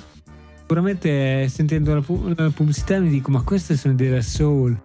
sicuramente 0.59 1.49
sentendo 1.49 1.95
la, 1.95 2.03
la 2.35 2.51
pubblicità 2.51 2.99
mi 2.99 3.09
dico 3.09 3.31
ma 3.31 3.43
queste 3.43 3.77
sono 3.77 3.95
della 3.95 4.23
soul. 4.23 4.79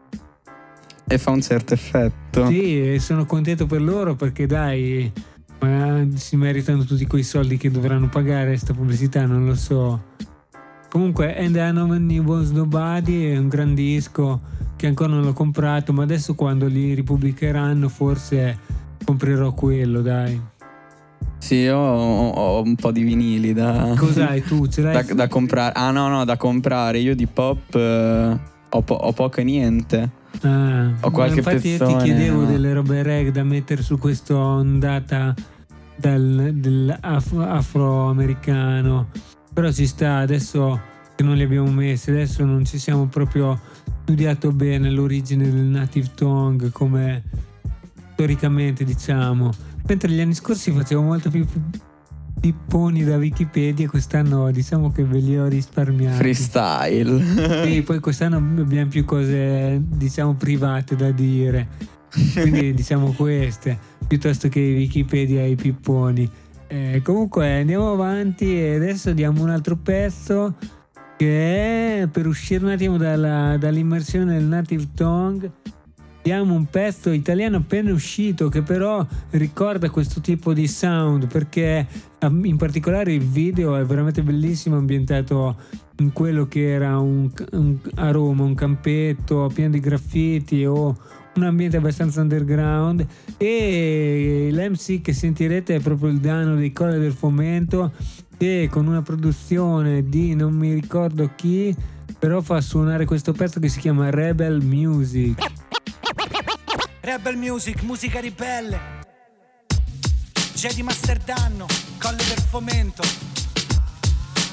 E 1.07 1.17
fa 1.17 1.31
un 1.31 1.41
certo 1.41 1.73
effetto. 1.73 2.47
Sì, 2.47 2.93
e 2.93 2.99
sono 2.99 3.25
contento 3.25 3.65
per 3.65 3.81
loro 3.81 4.15
perché 4.15 4.45
dai, 4.45 5.11
ma 5.59 6.07
si 6.15 6.35
meritano 6.35 6.83
tutti 6.83 7.05
quei 7.05 7.23
soldi 7.23 7.57
che 7.57 7.69
dovranno 7.69 8.09
pagare 8.09 8.55
sta 8.57 8.73
pubblicità, 8.73 9.25
non 9.25 9.45
lo 9.45 9.55
so. 9.55 10.09
Comunque, 10.91 11.33
And 11.37 11.55
You 12.11 12.25
Was 12.25 12.51
Nobody 12.51 13.31
è 13.31 13.37
un 13.37 13.47
gran 13.47 13.73
disco 13.73 14.41
che 14.75 14.87
ancora 14.87 15.13
non 15.13 15.23
l'ho 15.23 15.31
comprato, 15.31 15.93
ma 15.93 16.03
adesso 16.03 16.35
quando 16.35 16.67
li 16.67 16.93
ripubblicheranno 16.93 17.87
forse 17.87 18.57
comprerò 19.05 19.53
quello, 19.53 20.01
dai. 20.01 20.37
Sì, 21.37 21.55
io 21.55 21.77
ho, 21.77 22.29
ho 22.31 22.61
un 22.61 22.75
po' 22.75 22.91
di 22.91 23.03
vinili 23.03 23.53
da, 23.53 23.93
Cos'hai 23.97 24.43
tu? 24.43 24.67
Ce 24.67 24.81
da, 24.91 24.91
l'hai? 24.91 25.15
da 25.15 25.29
comprare. 25.29 25.71
Ah 25.75 25.91
no, 25.91 26.09
no, 26.09 26.25
da 26.25 26.35
comprare. 26.35 26.99
Io 26.99 27.15
di 27.15 27.25
pop 27.25 27.73
eh, 27.73 28.37
ho, 28.69 28.81
po- 28.81 28.95
ho 28.95 29.13
poco 29.13 29.39
e 29.39 29.45
niente. 29.45 30.09
Ah, 30.41 30.89
Ho 30.99 31.11
qualche 31.11 31.37
infatti 31.37 31.69
io 31.69 31.77
ti 31.77 31.85
pezzone, 31.85 32.03
chiedevo 32.03 32.41
no? 32.41 32.47
delle 32.47 32.73
robe 32.73 33.01
reg 33.01 33.31
da 33.31 33.43
mettere 33.43 33.81
su 33.81 33.97
questa 33.97 34.35
ondata 34.35 35.33
dal, 35.95 36.49
dell'afroamericano. 36.53 39.07
Però 39.53 39.71
ci 39.71 39.85
sta 39.87 40.17
adesso 40.17 40.79
che 41.15 41.23
non 41.23 41.35
li 41.35 41.43
abbiamo 41.43 41.71
messi, 41.71 42.09
adesso 42.09 42.43
non 42.45 42.65
ci 42.65 42.77
siamo 42.77 43.07
proprio 43.07 43.59
studiato 44.03 44.51
bene 44.51 44.89
l'origine 44.89 45.49
del 45.49 45.65
native 45.65 46.11
tongue 46.15 46.69
come 46.71 47.23
storicamente 48.13 48.83
diciamo. 48.83 49.51
Mentre 49.87 50.09
gli 50.09 50.21
anni 50.21 50.33
scorsi 50.33 50.71
facevo 50.71 51.01
molto 51.01 51.29
più 51.29 51.45
pipponi 52.41 53.03
da 53.03 53.17
Wikipedia, 53.17 53.87
quest'anno 53.87 54.49
diciamo 54.51 54.91
che 54.91 55.03
ve 55.03 55.19
li 55.19 55.37
ho 55.37 55.47
risparmiati. 55.47 56.17
Freestyle. 56.17 57.65
Sì, 57.65 57.81
poi 57.83 57.99
quest'anno 57.99 58.37
abbiamo 58.37 58.89
più 58.89 59.05
cose, 59.05 59.79
diciamo, 59.79 60.33
private 60.33 60.95
da 60.95 61.11
dire. 61.11 61.67
Quindi 62.33 62.73
diciamo 62.75 63.11
queste, 63.11 63.77
piuttosto 64.07 64.49
che 64.49 64.59
Wikipedia 64.59 65.41
e 65.41 65.51
i 65.51 65.55
pipponi. 65.55 66.29
Eh, 66.73 67.01
comunque 67.03 67.59
andiamo 67.59 67.91
avanti 67.91 68.57
e 68.57 68.75
adesso 68.75 69.11
diamo 69.11 69.43
un 69.43 69.49
altro 69.49 69.75
pezzo 69.75 70.55
che 71.17 72.03
è 72.03 72.07
per 72.07 72.27
uscire 72.27 72.63
un 72.63 72.71
attimo 72.71 72.95
dalla- 72.95 73.57
dall'immersione 73.57 74.35
del 74.35 74.45
native 74.45 74.87
tongue. 74.95 75.51
Diamo 76.23 76.53
un 76.53 76.67
pezzo 76.67 77.09
italiano 77.11 77.57
appena 77.57 77.91
uscito 77.91 78.47
che 78.47 78.61
però 78.61 79.05
ricorda 79.31 79.89
questo 79.89 80.21
tipo 80.21 80.53
di 80.53 80.65
sound 80.65 81.27
perché 81.27 81.85
um, 82.21 82.45
in 82.45 82.55
particolare 82.55 83.11
il 83.11 83.23
video 83.23 83.75
è 83.75 83.83
veramente 83.83 84.23
bellissimo 84.23 84.77
ambientato 84.77 85.57
in 85.97 86.13
quello 86.13 86.47
che 86.47 86.69
era 86.71 86.97
un, 86.99 87.29
un- 87.51 87.79
a 87.95 88.11
Roma, 88.11 88.43
un 88.43 88.55
campetto 88.55 89.51
pieno 89.53 89.71
di 89.71 89.79
graffiti 89.81 90.63
o 90.63 90.95
un 91.35 91.43
ambiente 91.43 91.77
abbastanza 91.77 92.21
underground 92.21 93.05
e 93.37 94.49
l'MC 94.51 95.01
che 95.01 95.13
sentirete 95.13 95.75
è 95.75 95.79
proprio 95.79 96.09
il 96.09 96.19
Dano 96.19 96.55
dei 96.55 96.71
Colle 96.73 96.97
del 96.99 97.13
Fomento 97.13 97.93
che 98.37 98.67
con 98.69 98.87
una 98.87 99.01
produzione 99.01 100.07
di 100.07 100.35
non 100.35 100.53
mi 100.53 100.73
ricordo 100.73 101.31
chi 101.35 101.75
però 102.19 102.41
fa 102.41 102.59
suonare 102.61 103.05
questo 103.05 103.31
pezzo 103.31 103.59
che 103.59 103.69
si 103.69 103.79
chiama 103.79 104.09
Rebel 104.09 104.61
Music 104.61 105.59
Rebel 107.01 107.35
Music, 107.35 107.81
musica 107.81 108.19
ribelle. 108.19 108.79
Jedi 110.53 110.83
Master 110.83 111.17
Danno, 111.17 111.65
colle 111.97 112.23
del 112.27 112.43
fomento. 112.47 113.30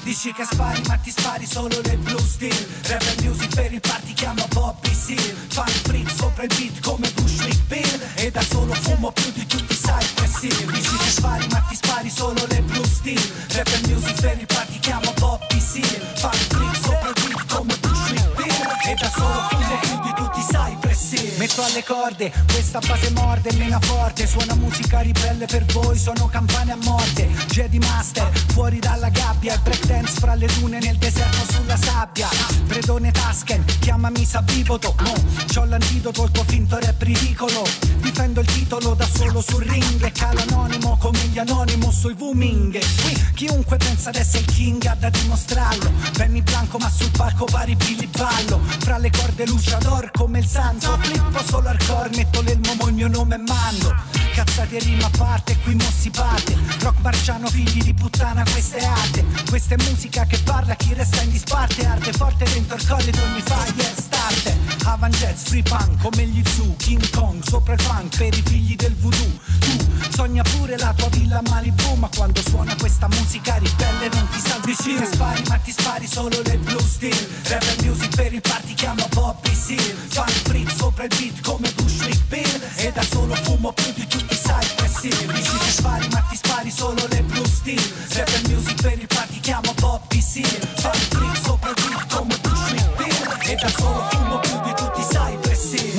Dici 0.09 0.33
che 0.33 0.43
spari 0.43 0.81
ma 0.87 0.95
ti 0.95 1.11
spari 1.11 1.45
solo 1.45 1.79
le 1.83 1.95
blue 1.97 2.19
steel. 2.19 2.67
Rebel 2.85 3.15
music 3.21 3.53
per 3.53 3.71
il 3.71 3.79
party 3.79 4.13
chiamo 4.13 4.43
Bobby 4.53 4.91
Seal 4.91 5.19
Fan 5.49 5.67
freak 5.67 6.09
sopra 6.09 6.45
il 6.45 6.49
beat 6.57 6.79
come 6.81 7.07
Bushwick 7.13 7.61
Bill. 7.67 8.01
E 8.15 8.31
da 8.31 8.41
solo 8.41 8.73
fumo 8.73 9.11
più 9.11 9.31
di 9.33 9.45
tutti 9.45 9.71
i 9.71 9.77
Cypress 9.77 10.41
Hill. 10.41 10.71
Dici 10.71 10.97
che 10.97 11.09
spari 11.11 11.47
ma 11.51 11.59
ti 11.59 11.75
spari 11.75 12.09
solo 12.09 12.43
le 12.47 12.59
blue 12.63 12.87
steel. 12.87 13.21
Rebel 13.49 13.81
music 13.87 14.19
per 14.19 14.39
il 14.39 14.47
party 14.47 14.79
chiamo 14.79 15.13
Bobby 15.19 15.59
Seal 15.59 16.01
Fan 16.15 16.33
freak 16.33 16.75
sopra 16.77 17.09
il 17.09 17.13
beat 17.13 17.45
come 17.53 17.77
Bushwick 17.77 18.33
Bill. 18.33 18.89
E 18.89 18.95
da 18.95 19.09
solo 19.11 19.47
fumo 19.47 19.77
più 19.79 19.99
di 20.01 20.13
tutti 20.15 20.39
i 20.39 20.43
Cypress 20.43 20.88
Metto 21.37 21.63
alle 21.63 21.81
corde, 21.85 22.29
questa 22.51 22.79
base 22.79 23.09
morde, 23.11 23.53
mena 23.53 23.79
forte 23.79 24.27
Suona 24.27 24.53
musica 24.55 24.99
ribelle 24.99 25.45
per 25.45 25.63
voi, 25.71 25.97
sono 25.97 26.27
campane 26.27 26.73
a 26.73 26.77
morte. 26.83 27.29
Jedi 27.47 27.79
Master, 27.79 28.29
fuori 28.51 28.79
dalla 28.79 29.07
gabbia 29.07 29.53
E 29.53 29.59
breakdance 29.59 30.19
fra 30.19 30.35
le 30.35 30.47
dune 30.59 30.79
nel 30.79 30.97
deserto 30.97 31.53
sulla 31.53 31.77
sabbia. 31.77 32.27
Predone 32.67 33.11
Tasken, 33.11 33.63
chiamami 33.79 34.25
Sabiboto. 34.25 34.93
No, 34.99 35.13
c'ho 35.45 35.63
l'antidoto, 35.63 36.25
il 36.25 36.31
tuo 36.31 36.43
finto 36.43 36.77
rap 36.77 37.01
ridicolo. 37.01 37.65
Difendo 38.01 38.41
il 38.41 38.47
titolo 38.47 38.93
da 38.93 39.07
solo 39.07 39.41
sul 39.41 39.63
ring 39.63 40.03
E 40.03 40.11
calo 40.11 40.41
anonimo 40.41 40.97
come 40.99 41.19
gli 41.31 41.39
anonimo 41.39 41.91
sui 41.91 42.11
E 42.11 42.85
qui 43.01 43.31
chiunque 43.35 43.77
pensa 43.77 44.09
di 44.09 44.17
essere 44.17 44.43
il 44.43 44.53
king 44.53 44.85
ha 44.85 44.95
da 44.95 45.09
dimostrarlo. 45.09 45.91
Benny 46.17 46.41
Blanco 46.41 46.77
ma 46.77 46.89
sul 46.89 47.11
palco 47.11 47.45
pari 47.45 47.75
Billy 47.75 48.07
Ballo. 48.07 48.59
Fra 48.79 48.97
le 48.97 49.09
corde 49.09 49.45
luciador 49.45 50.11
come 50.11 50.39
il 50.39 50.45
santo 50.45 50.88
Flippo 50.97 51.43
solo 51.43 51.67
hardcore, 51.69 52.09
metto 52.15 52.41
l'elmo 52.41 52.73
mo 52.75 52.87
il 52.87 52.93
mio 52.93 53.07
nome 53.07 53.35
è 53.35 53.37
Mando 53.37 54.18
Cazzate 54.39 54.77
e 54.77 54.79
rima 54.79 55.05
a 55.05 55.09
parte, 55.17 55.57
qui 55.63 55.75
mo 55.75 55.91
si 55.93 56.09
parte. 56.11 56.55
Rock 56.79 57.01
marciano, 57.01 57.49
figli 57.49 57.83
di 57.83 57.93
puttana, 57.93 58.41
questa 58.49 58.77
è 58.77 58.85
arte. 58.85 59.25
Questa 59.49 59.75
è 59.75 59.83
musica 59.83 60.25
che 60.27 60.39
parla, 60.45 60.75
chi 60.75 60.93
resta 60.93 61.21
in 61.23 61.31
disparte. 61.31 61.85
Arte 61.85 62.13
forte 62.13 62.45
dentro 62.45 62.77
il 62.77 62.87
collo 62.87 63.03
di 63.03 63.19
ogni 63.19 63.41
fire 63.41 63.93
starter 63.97 64.55
Avan 64.85 65.11
Jets, 65.11 65.49
free 65.49 65.61
punk, 65.61 66.01
come 66.01 66.25
gli 66.25 66.41
Zoo 66.55 66.73
King 66.77 67.09
Kong, 67.09 67.43
sopra 67.43 67.73
il 67.73 67.81
funk, 67.81 68.15
per 68.15 68.33
i 68.33 68.41
figli 68.45 68.75
del 68.77 68.95
voodoo. 68.95 69.39
Tu, 69.59 69.77
sogna 70.15 70.41
pure 70.43 70.77
la 70.77 70.93
tua 70.95 71.09
villa 71.09 71.41
Malibu 71.49 71.95
Ma 71.95 72.07
quando 72.07 72.41
suona 72.41 72.73
questa 72.77 73.09
musica 73.09 73.57
ribelle 73.57 74.07
non 74.13 74.25
ti 74.29 74.39
salvi. 74.39 74.73
Più 74.73 74.95
Ti 74.95 75.05
spari, 75.05 75.43
ma 75.49 75.57
ti 75.57 75.71
spari 75.71 76.07
solo 76.07 76.41
le 76.45 76.57
blue 76.59 76.81
steel. 76.81 77.27
Rebel 77.43 77.75
music 77.81 78.15
per 78.15 78.33
il 78.33 78.41
party 78.41 78.73
chiamo 78.73 79.05
Bobby 79.13 79.53
Seal 79.53 79.95
Funk 80.07 80.31
freak 80.47 80.71
sopra 80.71 81.03
il 81.03 81.15
beat 81.17 81.41
come 81.41 81.69
Bushwick 81.75 82.23
Bill 82.27 82.61
E 82.75 82.91
da 82.91 83.01
solo 83.03 83.35
fumo 83.35 83.73
più 83.73 83.91
di 83.93 84.07
tutti 84.07 84.28
i 84.29 84.35
Cypress 84.35 85.03
Hill 85.03 85.33
Dici 85.33 85.57
che 85.57 85.71
spari 85.71 86.07
ma 86.11 86.19
ti 86.29 86.35
spari 86.35 86.71
solo 86.71 87.05
le 87.09 87.21
blue 87.23 87.47
steel. 87.47 87.81
Rebel 88.13 88.41
music 88.49 88.81
per 88.81 88.97
il 88.99 89.07
party 89.07 89.39
chiamo 89.39 89.73
Bobby 89.79 90.21
Seal 90.21 90.45
Funk 90.77 90.95
freak 91.09 91.37
sopra 91.43 91.69
il 91.69 91.75
beat 91.75 92.13
come 92.13 92.37
Bushwick 92.41 92.95
Bill 92.97 93.51
E 93.51 93.55
da 93.55 93.69
solo 93.69 94.07
fumo 94.09 94.48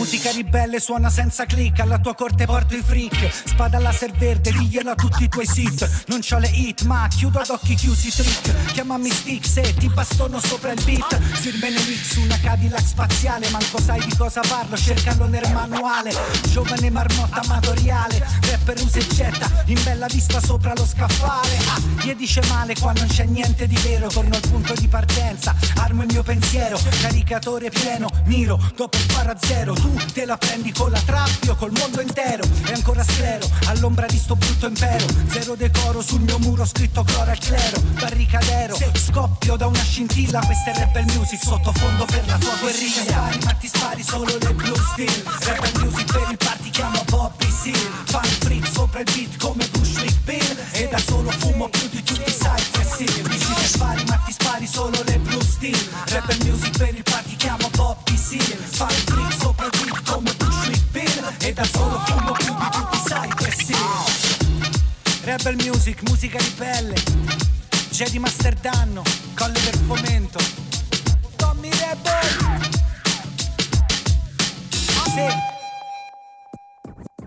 Musica 0.01 0.31
ribelle 0.31 0.81
suona 0.81 1.11
senza 1.11 1.45
click 1.45 1.79
Alla 1.81 1.99
tua 1.99 2.15
corte 2.15 2.47
porto 2.47 2.75
i 2.75 2.83
freak. 2.83 3.31
Spada 3.45 3.79
laser 3.79 4.11
verde, 4.13 4.51
diglielo 4.51 4.93
a 4.93 4.95
tutti 4.95 5.25
i 5.25 5.29
tuoi 5.29 5.45
sit 5.45 6.07
Non 6.07 6.21
c'ho 6.21 6.39
le 6.39 6.49
hit 6.49 6.85
ma 6.85 7.07
chiudo 7.07 7.39
ad 7.39 7.51
occhi 7.51 7.75
chiusi 7.75 8.11
trick. 8.11 8.73
Chiamami 8.73 9.11
stick 9.11 9.45
se 9.45 9.75
ti 9.75 9.91
bastono 9.91 10.41
sopra 10.41 10.73
il 10.73 10.83
beat. 10.85 11.21
Firmene 11.21 11.79
X, 11.79 12.17
una 12.17 12.39
Cadillac 12.41 12.87
spaziale. 12.87 13.51
Manco 13.51 13.79
sai 13.79 14.01
di 14.07 14.17
cosa 14.17 14.41
parlo, 14.41 14.75
cercalo 14.75 15.27
nel 15.27 15.47
manuale. 15.53 16.15
Giovane 16.49 16.89
marmotta 16.89 17.43
amatoriale 17.43 18.27
Rapper 18.41 18.81
usa 18.83 18.99
e 19.01 19.07
getta, 19.07 19.51
in 19.67 19.81
bella 19.85 20.07
vista 20.07 20.41
sopra 20.41 20.73
lo 20.75 20.87
scaffale. 20.87 21.59
Ah, 21.69 22.03
gli 22.03 22.15
dice 22.15 22.41
male 22.49 22.75
qua 22.75 22.93
non 22.93 23.07
c'è 23.07 23.25
niente 23.25 23.67
di 23.67 23.77
vero. 23.83 24.09
Torno 24.09 24.35
al 24.35 24.49
punto 24.49 24.73
di 24.73 24.89
partenza, 24.89 25.55
armo 25.77 26.05
il 26.05 26.09
mio 26.11 26.23
pensiero. 26.23 26.81
Caricatore 27.03 27.69
pieno, 27.69 28.09
miro, 28.25 28.59
dopo 28.75 28.97
spara 28.97 29.37
zero. 29.39 29.75
Tu 29.75 29.90
te 30.13 30.25
la 30.25 30.37
prendi 30.37 30.73
con 30.73 30.91
la 30.91 31.01
trap, 31.01 31.45
io 31.45 31.55
col 31.57 31.73
mondo 31.73 32.01
intero 32.01 32.45
E 32.67 32.73
ancora 32.73 33.03
sclero, 33.03 33.49
all'ombra 33.67 34.07
di 34.07 34.19
sto 34.19 34.37
brutto 34.37 34.67
impero. 34.67 35.07
Zero 35.29 35.55
decoro 35.55 36.03
sul 36.03 36.21
mio 36.21 36.39
muro 36.39 36.65
scritto 36.65 37.03
gloria 37.03 37.33
al 37.33 37.39
clero 37.39 37.81
Barricadero, 37.99 38.77
scoppio 38.95 39.57
da 39.57 39.67
una 39.67 39.83
scintilla 39.83 40.41
Questa 40.41 40.73
è 40.73 40.75
rebel 40.79 41.05
music, 41.17 41.43
sottofondo 41.43 42.05
per 42.05 42.27
la 42.27 42.39
tua 42.39 42.55
guerriglia. 42.61 43.03
Spari 43.03 43.39
ma 43.45 43.53
ti 43.53 43.69
spari 43.69 44.03
solo 44.03 44.37
le 44.39 44.55
blue 44.55 44.79
steel. 44.93 45.23
Rebel 45.41 45.73
music 45.83 46.13
per 46.13 46.27
il 46.31 46.37
party 46.37 46.71
chiamo 46.71 47.03
Bobby 47.09 47.51
Seal 47.51 48.05
Fan 48.05 48.25
freak 48.25 48.67
sopra 48.73 49.01
il 49.01 49.13
beat 49.13 49.37
come 49.39 49.67
Bushwick 49.69 50.21
Bill 50.25 50.57
E 50.73 50.89
da 50.89 50.99
solo 50.99 51.31
fumo 51.31 51.69
più 51.69 51.89
di 51.89 52.03
tutti 52.03 52.31
i 52.31 52.33
Cypress 52.33 53.50
spari 53.71 54.05
ma 54.09 54.17
ti 54.25 54.33
spari 54.33 54.67
solo 54.67 55.03
le 55.05 55.19
blue 55.19 55.43
steel. 55.43 55.79
Rebel 56.07 56.39
music 56.45 56.77
per 56.77 56.95
il 56.95 57.03
party 57.03 57.37
chiamo 57.37 57.69
Bobby 57.77 58.17
Seal 58.17 58.43
Fan 58.43 58.89
freak 58.89 59.33
sopra 59.41 59.67
il 59.67 59.71
beat 59.83 60.03
come 60.11 60.33
Bushwick 60.37 60.91
Bill 60.91 61.33
E 61.39 61.53
da 61.53 61.65
solo 61.65 61.99
fumo 62.07 62.33
più 62.33 62.55
di 62.55 62.69
tutti 62.73 62.97
i 62.97 63.01
Cypress 63.05 63.69
Hill 63.69 65.25
Rebel 65.25 65.57
music, 65.65 66.03
musica 66.03 66.39
ribelle 66.39 66.95
Jedi 67.91 68.19
Master 68.19 68.55
Danno, 68.55 69.03
colle 69.35 69.61
del 69.65 69.79
fomento. 69.87 70.39
Tommy 71.37 71.69
boy? 72.03 72.61
Say, 75.15 75.29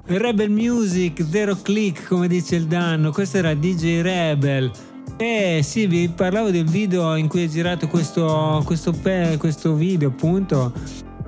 Rebel 0.05 0.49
Music, 0.49 1.23
Zero 1.29 1.55
Click, 1.61 2.07
come 2.07 2.27
dice 2.27 2.55
il 2.55 2.65
danno. 2.65 3.11
Questo 3.11 3.37
era 3.37 3.53
DJ 3.53 4.01
Rebel. 4.01 4.71
E 5.17 5.61
sì, 5.63 5.87
vi 5.87 6.09
parlavo 6.09 6.49
del 6.49 6.65
video 6.65 7.15
in 7.15 7.27
cui 7.27 7.43
è 7.43 7.47
girato 7.47 7.87
questo, 7.87 8.61
questo, 8.65 8.93
questo 9.37 9.73
video, 9.75 10.09
appunto. 10.09 10.73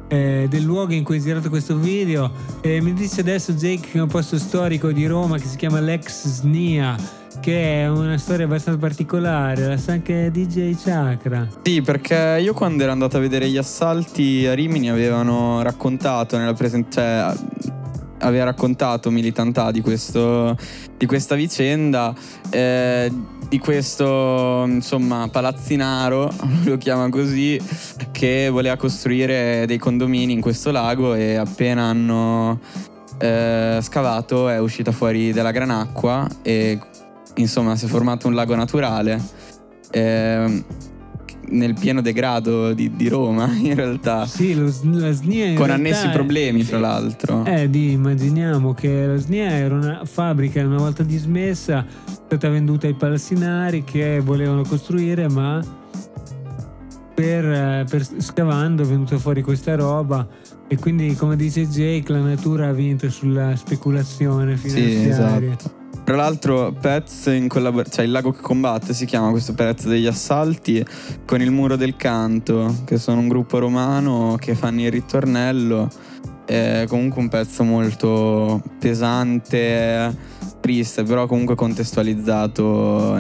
eh, 0.08 0.46
del 0.50 0.64
luogo 0.64 0.94
in 0.94 1.04
cui 1.04 1.18
è 1.18 1.22
girato 1.22 1.50
questo 1.50 1.78
video. 1.78 2.32
E 2.62 2.82
mi 2.82 2.94
dice 2.94 3.22
adesso 3.22 3.54
Jake 3.54 3.90
che 3.90 3.98
è 3.98 4.02
un 4.02 4.08
posto 4.08 4.38
storico 4.38 4.92
di 4.92 5.06
Roma 5.06 5.38
che 5.38 5.46
si 5.48 5.56
chiama 5.58 5.80
Lex 5.80 6.28
Snia. 6.28 6.96
Che 7.42 7.82
è 7.84 7.90
una 7.90 8.18
storia 8.18 8.46
abbastanza 8.46 8.80
particolare, 8.80 9.68
la 9.68 9.78
sa 9.78 9.92
anche 9.92 10.32
DJ 10.32 10.74
Chakra. 10.82 11.48
Sì, 11.64 11.82
perché 11.82 12.40
io 12.42 12.54
quando 12.54 12.84
ero 12.84 12.92
andato 12.94 13.18
a 13.18 13.20
vedere 13.20 13.50
gli 13.50 13.58
assalti 13.58 14.48
a 14.48 14.54
Rimini 14.54 14.90
avevano 14.90 15.62
raccontato 15.62 16.38
nella 16.38 16.54
presentazione. 16.54 17.36
Cioè, 17.36 17.65
aveva 18.20 18.46
raccontato 18.46 19.12
Militantà 19.12 19.72
di, 19.72 19.82
questo, 19.82 20.58
di 20.98 21.06
questa 21.06 21.36
vicenda, 21.36 22.14
eh, 22.50 23.12
di 23.48 23.60
questo 23.60 24.64
insomma 24.68 25.28
palazzinaro, 25.32 26.32
lo 26.66 26.78
chiama 26.78 27.10
così, 27.10 27.60
che 28.12 28.50
voleva 28.50 28.76
costruire 28.76 29.66
dei 29.68 29.78
condomini 29.78 30.34
in 30.34 30.42
questo 30.42 30.72
lago 30.72 31.14
e 31.14 31.36
appena 31.36 31.84
hanno 31.84 32.60
eh, 33.18 33.80
scavato 33.82 34.50
è 34.50 34.60
uscita 34.60 34.92
fuori 34.92 35.32
della 35.32 35.52
granacqua 35.52 36.28
e 36.42 36.80
insomma 37.36 37.76
si 37.76 37.86
è 37.86 37.88
formato 37.88 38.28
un 38.28 38.34
lago 38.34 38.56
naturale. 38.56 39.22
eh, 39.92 40.64
nel 41.50 41.74
pieno 41.74 42.02
degrado 42.02 42.74
di, 42.74 42.96
di 42.96 43.08
Roma, 43.08 43.48
in 43.56 43.76
realtà. 43.76 44.26
Sì, 44.26 44.54
lo, 44.56 44.72
la 44.94 45.12
SNIA 45.12 45.54
Con 45.56 45.70
annessi 45.70 46.08
è- 46.08 46.12
problemi, 46.12 46.64
fra 46.64 46.80
l'altro. 46.80 47.44
Eh, 47.46 47.70
di, 47.70 47.92
immaginiamo 47.92 48.74
che 48.74 49.06
la 49.06 49.18
SNIA 49.18 49.50
era 49.52 49.76
una 49.76 50.02
fabbrica 50.06 50.66
una 50.66 50.78
volta 50.78 51.04
dismessa, 51.04 51.86
è 51.86 52.12
stata 52.26 52.50
venduta 52.50 52.88
ai 52.88 52.94
palestinari 52.96 53.84
che 53.84 54.20
volevano 54.24 54.64
costruire, 54.64 55.28
ma 55.30 55.64
per, 57.14 57.46
eh, 57.46 57.86
per 57.90 58.06
scavando 58.18 58.84
è 58.84 58.86
venuta 58.86 59.18
fuori 59.18 59.42
questa 59.42 59.76
roba 59.76 60.28
e 60.68 60.78
quindi 60.78 61.16
come 61.16 61.36
dice 61.38 61.66
Jake 61.68 62.12
la 62.12 62.20
natura 62.20 62.68
ha 62.68 62.72
vinto 62.74 63.10
sulla 63.10 63.56
speculazione 63.56 64.58
Sì, 64.58 64.70
finanziaria. 64.70 65.52
esatto. 65.54 65.84
Tra 66.06 66.16
l'altro, 66.16 66.72
Pez 66.72 67.26
in 67.26 67.48
collaborazione, 67.48 67.96
cioè 67.96 68.06
il 68.06 68.12
lago 68.12 68.32
che 68.32 68.40
combatte 68.40 68.94
si 68.94 69.06
chiama 69.06 69.32
questo 69.32 69.56
Pez 69.56 69.88
degli 69.88 70.06
assalti 70.06 70.86
con 71.26 71.42
il 71.42 71.50
muro 71.50 71.76
del 71.76 71.96
canto, 71.96 72.84
che 72.86 73.00
sono 73.00 73.22
un 73.22 73.28
gruppo 73.28 73.58
romano 73.58 74.38
che 74.40 74.54
fanno 74.54 74.82
il 74.82 74.92
ritornello. 74.92 75.90
È 76.46 76.86
comunque 76.88 77.22
un 77.22 77.28
pezzo 77.28 77.64
molto 77.64 78.62
pesante, 78.78 80.16
triste, 80.60 81.02
però 81.02 81.26
comunque 81.26 81.56
contestualizzato 81.56 83.18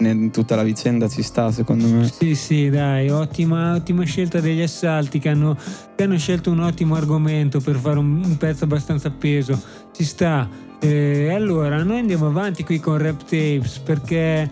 in 0.00 0.30
tutta 0.30 0.54
la 0.54 0.62
vicenda 0.62 1.08
ci 1.08 1.22
sta, 1.22 1.50
secondo 1.50 1.86
me. 1.88 2.10
Sì, 2.10 2.34
sì, 2.34 2.68
dai, 2.68 3.08
ottima, 3.08 3.74
ottima 3.74 4.04
scelta 4.04 4.38
degli 4.38 4.60
assalti 4.60 5.18
che 5.18 5.30
hanno, 5.30 5.56
che 5.96 6.02
hanno 6.02 6.18
scelto 6.18 6.50
un 6.50 6.60
ottimo 6.60 6.94
argomento 6.94 7.58
per 7.60 7.76
fare 7.76 7.98
un, 7.98 8.22
un 8.22 8.36
pezzo 8.36 8.64
abbastanza 8.64 9.10
peso. 9.10 9.58
Ci 9.94 10.04
sta. 10.04 10.66
E 10.80 11.30
allora, 11.30 11.82
noi 11.82 11.98
andiamo 11.98 12.26
avanti 12.26 12.64
qui 12.64 12.78
con 12.78 12.98
Rap 12.98 13.22
Tapes 13.22 13.78
perché 13.78 14.48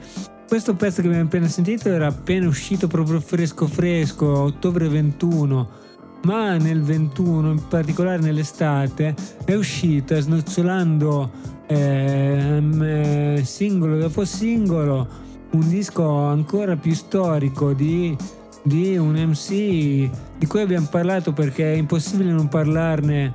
questo 0.48 0.74
pezzo 0.74 1.00
che 1.00 1.08
abbiamo 1.08 1.26
appena 1.26 1.46
sentito 1.48 1.88
era 1.88 2.08
appena 2.08 2.48
uscito 2.48 2.88
proprio 2.88 3.20
fresco 3.20 3.66
fresco, 3.66 4.26
ottobre 4.26 4.88
21. 4.88 5.84
Ma 6.22 6.56
nel 6.56 6.82
21, 6.82 7.52
in 7.52 7.68
particolare 7.68 8.20
nell'estate, 8.20 9.14
è 9.44 9.54
uscita 9.54 10.18
snocciolando 10.18 11.30
ehm, 11.66 12.82
eh, 12.82 13.42
singolo 13.44 13.98
dopo 13.98 14.24
singolo 14.24 15.24
un 15.52 15.68
disco 15.68 16.24
ancora 16.24 16.76
più 16.76 16.94
storico 16.94 17.72
di, 17.72 18.16
di 18.62 18.96
un 18.96 19.14
MC 19.14 19.48
di 19.48 20.46
cui 20.46 20.60
abbiamo 20.60 20.88
parlato 20.90 21.32
perché 21.32 21.72
è 21.72 21.76
impossibile 21.76 22.32
non 22.32 22.48
parlarne 22.48 23.30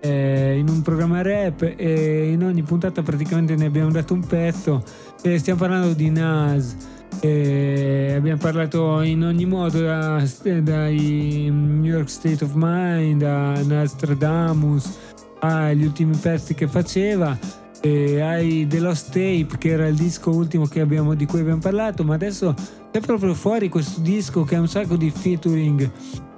eh, 0.00 0.56
in 0.58 0.68
un 0.68 0.82
programma 0.82 1.22
rap 1.22 1.74
e 1.76 2.30
in 2.32 2.42
ogni 2.42 2.62
puntata 2.62 3.02
praticamente 3.02 3.54
ne 3.54 3.66
abbiamo 3.66 3.90
dato 3.90 4.14
un 4.14 4.26
pezzo 4.26 4.82
e 5.22 5.38
stiamo 5.38 5.60
parlando 5.60 5.92
di 5.92 6.10
Nas 6.10 6.76
e 7.20 8.14
abbiamo 8.16 8.38
parlato 8.38 9.02
in 9.02 9.22
ogni 9.24 9.44
modo 9.44 9.80
da- 9.80 10.22
dai 10.62 11.50
New 11.50 11.84
York 11.84 12.08
State 12.08 12.44
of 12.44 12.52
Mind 12.54 13.22
a 13.22 13.60
Nostradamus 13.62 14.98
agli 15.40 15.84
ultimi 15.84 16.16
pezzi 16.16 16.54
che 16.54 16.66
faceva 16.66 17.36
e 17.82 18.20
hai 18.20 18.66
The 18.66 18.78
Lost 18.78 19.06
Tape 19.06 19.56
che 19.58 19.70
era 19.70 19.86
il 19.86 19.96
disco 19.96 20.30
ultimo 20.30 20.68
abbiamo- 20.76 21.14
di 21.14 21.26
cui 21.26 21.40
abbiamo 21.40 21.60
parlato 21.60 22.04
ma 22.04 22.14
adesso 22.14 22.54
è 22.90 23.00
proprio 23.00 23.34
fuori 23.34 23.68
questo 23.68 24.00
disco 24.00 24.44
che 24.44 24.56
ha 24.56 24.60
un 24.60 24.68
sacco 24.68 24.96
di 24.96 25.10
featuring 25.10 25.90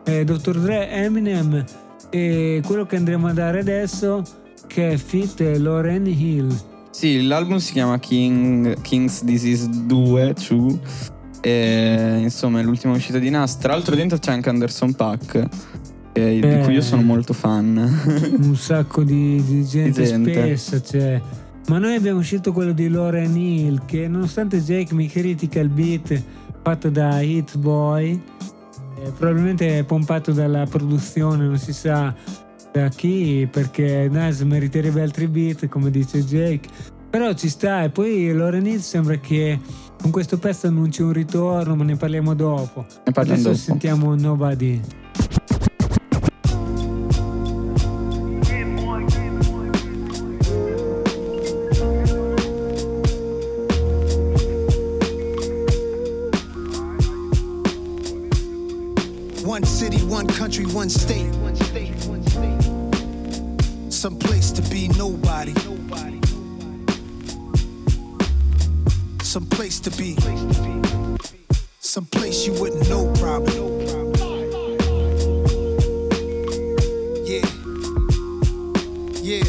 eh, 0.05 0.25
Dr. 0.25 0.59
Dre, 0.59 0.91
Eminem 0.91 1.65
e 2.11 2.61
quello 2.65 2.87
che 2.87 2.97
andremo 2.97 3.27
a 3.29 3.33
dare 3.33 3.61
adesso 3.61 4.23
che 4.67 4.93
è 4.93 4.97
Fit 4.97 5.41
Lauren 5.41 6.07
Hill 6.07 6.55
Sì, 6.91 7.27
l'album 7.27 7.57
si 7.59 7.73
chiama 7.73 7.99
King, 7.99 8.81
King's 8.81 9.25
Disease 9.25 9.69
2, 9.87 10.35
2 10.49 10.79
e 11.41 12.19
insomma 12.21 12.61
è 12.61 12.63
l'ultima 12.63 12.95
uscita 12.95 13.19
di 13.19 13.29
Nas. 13.31 13.59
Tra 13.59 13.73
l'altro 13.73 13.97
dentro 13.97 14.19
c'è 14.19 14.31
anche 14.31 14.49
Anderson 14.49 14.95
Pack, 14.95 15.49
eh, 16.13 16.39
di 16.41 16.63
cui 16.65 16.75
io 16.75 16.83
sono 16.83 17.03
molto 17.03 17.33
fan. 17.33 17.77
un 18.39 18.55
sacco 18.57 19.03
di, 19.03 19.43
di 19.45 19.65
gente, 19.67 20.03
Di 20.03 20.07
gente. 20.09 20.33
spessa 20.57 20.81
c'è. 20.81 21.21
Ma 21.69 21.79
noi 21.79 21.95
abbiamo 21.95 22.21
scelto 22.21 22.53
quello 22.53 22.73
di 22.73 22.89
Lauren 22.89 23.37
Hill 23.37 23.85
che 23.87 24.07
nonostante 24.09 24.61
Jake 24.61 24.95
mi 24.95 25.09
critica 25.09 25.61
il 25.61 25.69
beat 25.69 26.23
fatto 26.63 26.91
da 26.91 27.21
Hit 27.21 27.57
Boy, 27.59 28.21
eh, 29.03 29.11
probabilmente 29.11 29.79
è 29.79 29.85
pompato 29.85 30.33
dalla 30.33 30.67
produzione, 30.67 31.45
non 31.45 31.59
si 31.59 31.73
sa 31.73 32.15
da 32.73 32.89
chi, 32.89 33.49
perché 33.51 34.09
Nas 34.11 34.41
meriterebbe 34.41 35.03
altri 35.03 35.27
beat, 35.27 35.69
come 35.69 35.91
dice 35.91 36.25
Jake. 36.25 36.69
Però 37.11 37.33
ci 37.35 37.49
sta 37.49 37.83
e 37.83 37.91
poi 37.91 38.33
Lauren 38.33 38.67
Hill 38.67 38.79
sembra 38.79 39.17
che 39.17 39.61
con 40.01 40.11
questo 40.11 40.39
pezzo 40.39 40.67
annunci 40.67 41.03
un 41.03 41.13
ritorno, 41.13 41.77
ma 41.77 41.85
ne 41.85 41.97
parliamo 41.97 42.35
dopo. 42.35 42.87
Ne 43.05 43.13
parliamo 43.13 43.41
Adesso 43.41 43.49
dopo. 43.49 43.55
sentiamo 43.59 44.15
Nobody. 44.15 44.81
Country, 60.53 60.75
one 60.75 60.91
state. 60.91 61.33
Some 63.91 64.19
place 64.19 64.51
to 64.51 64.63
be 64.71 64.89
nobody. 64.99 65.55
Some 69.23 69.47
place 69.47 69.81
to 69.81 69.91
be. 69.93 70.17
Some 71.81 72.05
place 72.07 72.47
you 72.47 72.53
wouldn't 72.61 72.87
know 72.91 73.11
probably. 73.15 73.55
Yeah. 77.25 77.47
Yeah. 79.23 79.41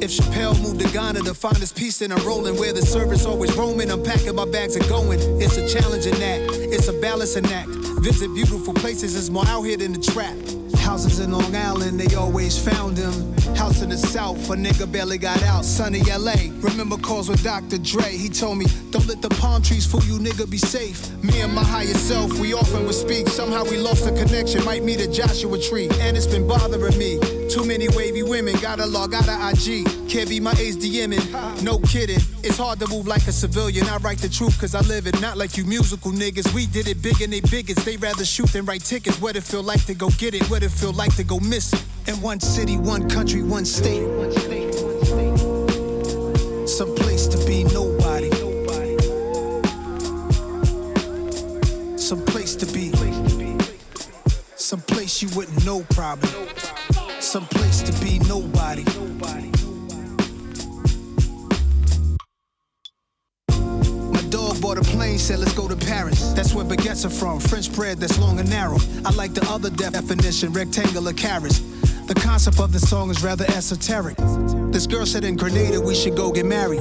If 0.00 0.12
Chappelle 0.12 0.62
moved 0.62 0.80
to 0.80 0.88
Ghana 0.92 1.22
to 1.22 1.34
find 1.34 1.56
his 1.56 1.72
peace, 1.72 1.98
then 1.98 2.12
I'm 2.12 2.24
rolling 2.24 2.56
where 2.56 2.72
the 2.72 2.82
service 2.82 3.26
always 3.26 3.56
roaming. 3.56 3.90
I'm 3.90 4.04
packing 4.04 4.36
my 4.36 4.44
bags 4.44 4.76
and 4.76 4.88
going. 4.88 5.18
It's 5.42 5.56
a 5.56 5.68
challenging 5.68 6.22
act, 6.22 6.52
it's 6.52 6.86
a 6.86 6.92
balancing 6.92 7.46
act. 7.46 7.77
Visit 8.08 8.32
beautiful 8.32 8.72
places, 8.72 9.14
is 9.14 9.30
more 9.30 9.46
out 9.48 9.64
here 9.64 9.76
than 9.76 9.92
the 9.92 10.00
trap. 10.00 10.34
Houses 10.78 11.20
in 11.20 11.30
Long 11.30 11.54
Island, 11.54 12.00
they 12.00 12.14
always 12.14 12.58
found 12.58 12.96
him. 12.96 13.12
House 13.54 13.82
in 13.82 13.90
the 13.90 13.98
South, 13.98 14.48
a 14.48 14.54
nigga 14.54 14.90
barely 14.90 15.18
got 15.18 15.42
out. 15.42 15.62
Sunny 15.62 16.00
LA, 16.04 16.32
remember 16.62 16.96
calls 16.96 17.28
with 17.28 17.44
Dr. 17.44 17.76
Dre. 17.76 18.16
He 18.16 18.30
told 18.30 18.56
me, 18.56 18.64
don't 18.92 19.06
let 19.06 19.20
the 19.20 19.28
palm 19.28 19.60
trees 19.60 19.84
fool 19.84 20.02
you, 20.04 20.18
nigga, 20.18 20.50
be 20.50 20.56
safe. 20.56 21.22
Me 21.22 21.42
and 21.42 21.54
my 21.54 21.62
higher 21.62 21.84
self, 22.08 22.32
we 22.40 22.54
often 22.54 22.86
would 22.86 22.94
speak. 22.94 23.28
Somehow 23.28 23.64
we 23.64 23.76
lost 23.76 24.06
the 24.06 24.12
connection, 24.12 24.64
might 24.64 24.82
meet 24.82 25.02
a 25.02 25.12
Joshua 25.12 25.60
tree. 25.60 25.90
And 26.00 26.16
it's 26.16 26.26
been 26.26 26.48
bothering 26.48 26.96
me. 26.96 27.37
Too 27.48 27.64
many 27.64 27.88
wavy 27.96 28.22
women, 28.22 28.54
gotta 28.60 28.84
log 28.84 29.14
out 29.14 29.26
of 29.26 29.52
IG. 29.52 29.86
Can't 30.08 30.28
be 30.28 30.38
my 30.38 30.52
age 30.52 30.76
DMing, 30.76 31.62
no 31.62 31.78
kidding. 31.78 32.20
It's 32.42 32.58
hard 32.58 32.78
to 32.80 32.86
move 32.88 33.06
like 33.06 33.26
a 33.26 33.32
civilian. 33.32 33.86
I 33.86 33.96
write 33.96 34.18
the 34.18 34.28
truth 34.28 34.60
cause 34.60 34.74
I 34.74 34.80
live 34.82 35.06
it, 35.06 35.18
not 35.22 35.38
like 35.38 35.56
you 35.56 35.64
musical 35.64 36.12
niggas. 36.12 36.52
We 36.54 36.66
did 36.66 36.88
it 36.88 37.00
big 37.02 37.22
and 37.22 37.32
they 37.32 37.40
biggest. 37.40 37.86
They 37.86 37.96
rather 37.96 38.26
shoot 38.26 38.52
than 38.52 38.66
write 38.66 38.84
tickets. 38.84 39.18
What 39.18 39.34
it 39.34 39.44
feel 39.44 39.62
like 39.62 39.84
to 39.86 39.94
go 39.94 40.10
get 40.18 40.34
it, 40.34 40.42
what 40.50 40.62
it 40.62 40.70
feel 40.70 40.92
like 40.92 41.16
to 41.16 41.24
go 41.24 41.40
miss 41.40 41.72
it. 41.72 41.82
In 42.06 42.20
one 42.20 42.38
city, 42.38 42.76
one 42.76 43.08
country, 43.08 43.42
one 43.42 43.64
state. 43.64 44.06
Some 46.68 46.94
place 46.96 47.26
to 47.28 47.46
be 47.46 47.64
nobody. 47.64 48.30
Some 51.96 52.24
place 52.26 52.54
to 52.56 52.66
be. 52.66 52.92
Some 54.56 54.82
place 54.82 55.22
you 55.22 55.28
wouldn't 55.34 55.64
know 55.64 55.82
probably. 55.90 56.28
Some 57.28 57.44
place 57.48 57.82
to 57.82 57.92
be 58.02 58.18
nobody. 58.20 58.84
My 63.50 64.22
dog 64.30 64.58
bought 64.62 64.78
a 64.78 64.80
plane, 64.80 65.18
said 65.18 65.38
let's 65.38 65.52
go 65.52 65.68
to 65.68 65.76
Paris. 65.76 66.32
That's 66.32 66.54
where 66.54 66.64
baguettes 66.64 67.04
are 67.04 67.10
from, 67.10 67.38
French 67.38 67.70
bread 67.74 67.98
that's 67.98 68.18
long 68.18 68.40
and 68.40 68.48
narrow. 68.48 68.78
I 69.04 69.10
like 69.10 69.34
the 69.34 69.46
other 69.50 69.68
definition, 69.68 70.54
rectangular 70.54 71.12
carrots. 71.12 71.58
The 72.06 72.14
concept 72.14 72.60
of 72.60 72.72
the 72.72 72.80
song 72.80 73.10
is 73.10 73.22
rather 73.22 73.44
esoteric. 73.48 74.16
This 74.72 74.86
girl 74.86 75.04
said 75.04 75.22
in 75.24 75.36
Grenada 75.36 75.82
we 75.82 75.94
should 75.94 76.16
go 76.16 76.32
get 76.32 76.46
married. 76.46 76.80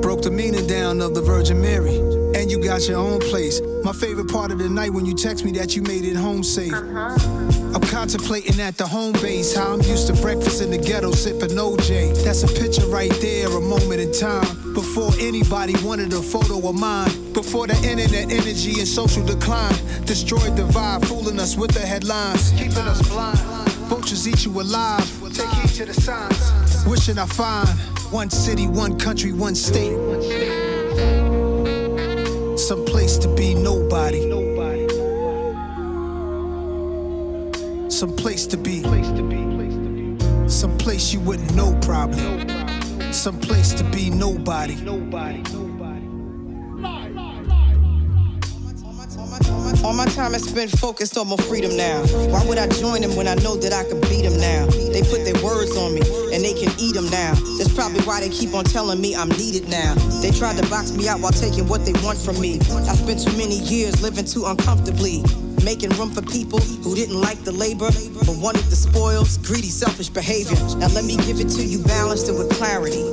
Broke 0.00 0.22
the 0.22 0.30
meaning 0.30 0.68
down 0.68 1.00
of 1.00 1.16
the 1.16 1.22
Virgin 1.22 1.60
Mary. 1.60 1.96
And 2.36 2.48
you 2.48 2.62
got 2.62 2.88
your 2.88 2.98
own 2.98 3.18
place. 3.18 3.60
My 3.82 3.92
favorite 3.92 4.28
part 4.28 4.52
of 4.52 4.58
the 4.60 4.68
night 4.68 4.92
when 4.92 5.04
you 5.04 5.14
text 5.14 5.44
me 5.44 5.50
that 5.58 5.74
you 5.74 5.82
made 5.82 6.04
it 6.04 6.14
home 6.14 6.44
safe. 6.44 6.72
I'm 6.72 7.63
contemplating 7.94 8.60
at 8.60 8.76
the 8.76 8.84
home 8.84 9.12
base 9.22 9.54
how 9.54 9.72
I'm 9.72 9.80
used 9.82 10.08
to 10.08 10.14
breakfast 10.14 10.60
in 10.60 10.72
the 10.72 10.78
ghetto 10.78 11.12
sipping 11.12 11.56
OJ. 11.56 12.24
That's 12.24 12.42
a 12.42 12.48
picture 12.48 12.84
right 12.88 13.12
there, 13.20 13.46
a 13.46 13.60
moment 13.60 14.00
in 14.00 14.10
time. 14.12 14.74
Before 14.74 15.12
anybody 15.20 15.74
wanted 15.84 16.12
a 16.12 16.20
photo 16.20 16.58
of 16.68 16.74
mine. 16.74 17.32
Before 17.32 17.68
the 17.68 17.76
internet 17.88 18.32
energy 18.32 18.80
and 18.80 18.88
social 18.88 19.24
decline 19.24 19.76
destroyed 20.06 20.56
the 20.56 20.66
vibe, 20.74 21.06
fooling 21.06 21.38
us 21.38 21.56
with 21.56 21.70
the 21.70 21.86
headlines, 21.86 22.50
keeping 22.58 22.78
us 22.78 23.00
blind. 23.08 23.38
Vultures 23.86 24.26
eat 24.26 24.44
you 24.44 24.60
alive. 24.60 25.06
Take 25.32 25.48
heed 25.50 25.68
to 25.76 25.84
the 25.84 25.94
signs. 25.94 26.84
Wishing 26.86 27.16
I 27.16 27.26
find 27.26 27.68
one 28.10 28.28
city, 28.28 28.66
one 28.66 28.98
country, 28.98 29.32
one 29.32 29.54
state. 29.54 29.94
Some 32.58 32.84
place 32.86 33.18
to 33.18 33.32
be 33.36 33.54
nobody. 33.54 34.53
Some 37.94 38.16
place 38.16 38.44
to 38.48 38.56
be. 38.56 38.82
Some 40.48 40.76
place 40.78 41.12
you 41.12 41.20
wouldn't 41.20 41.54
know 41.54 41.78
probably. 41.80 42.44
Some 43.12 43.38
place 43.38 43.72
to 43.74 43.84
be 43.84 44.10
nobody. 44.10 44.74
All 49.84 49.92
my 49.92 50.06
time 50.06 50.34
is 50.34 50.42
spent 50.42 50.72
focused 50.72 51.16
on 51.16 51.28
my 51.28 51.36
freedom 51.36 51.76
now. 51.76 52.04
Why 52.32 52.44
would 52.48 52.58
I 52.58 52.66
join 52.66 53.02
them 53.02 53.14
when 53.14 53.28
I 53.28 53.36
know 53.36 53.54
that 53.54 53.72
I 53.72 53.84
can 53.84 54.00
beat 54.00 54.22
them 54.22 54.40
now? 54.40 54.66
They 54.90 55.02
put 55.02 55.24
their 55.24 55.40
words 55.44 55.76
on 55.76 55.94
me 55.94 56.00
and 56.34 56.44
they 56.44 56.52
can 56.52 56.74
eat 56.80 56.94
them 56.94 57.08
now. 57.10 57.34
That's 57.58 57.72
probably 57.72 58.02
why 58.02 58.18
they 58.18 58.28
keep 58.28 58.54
on 58.54 58.64
telling 58.64 59.00
me 59.00 59.14
I'm 59.14 59.28
needed 59.28 59.68
now. 59.68 59.94
They 60.20 60.32
tried 60.32 60.56
to 60.56 60.68
box 60.68 60.90
me 60.90 61.06
out 61.06 61.20
while 61.20 61.30
taking 61.30 61.68
what 61.68 61.86
they 61.86 61.92
want 62.02 62.18
from 62.18 62.40
me. 62.40 62.58
I 62.58 62.96
spent 62.96 63.22
too 63.22 63.36
many 63.38 63.60
years 63.60 64.02
living 64.02 64.24
too 64.24 64.46
uncomfortably. 64.46 65.22
Making 65.62 65.90
room 65.90 66.10
for 66.10 66.22
people 66.22 66.58
who 66.58 66.94
didn't 66.94 67.20
like 67.20 67.38
the 67.44 67.52
labor 67.52 67.90
but 68.26 68.36
wanted 68.36 68.64
the 68.64 68.76
spoils, 68.76 69.38
greedy, 69.38 69.68
selfish 69.68 70.08
behavior. 70.08 70.56
Now 70.76 70.88
let 70.88 71.04
me 71.04 71.16
give 71.16 71.40
it 71.40 71.48
to 71.56 71.64
you 71.64 71.82
balanced 71.82 72.28
and 72.28 72.38
with 72.38 72.50
clarity. 72.50 73.04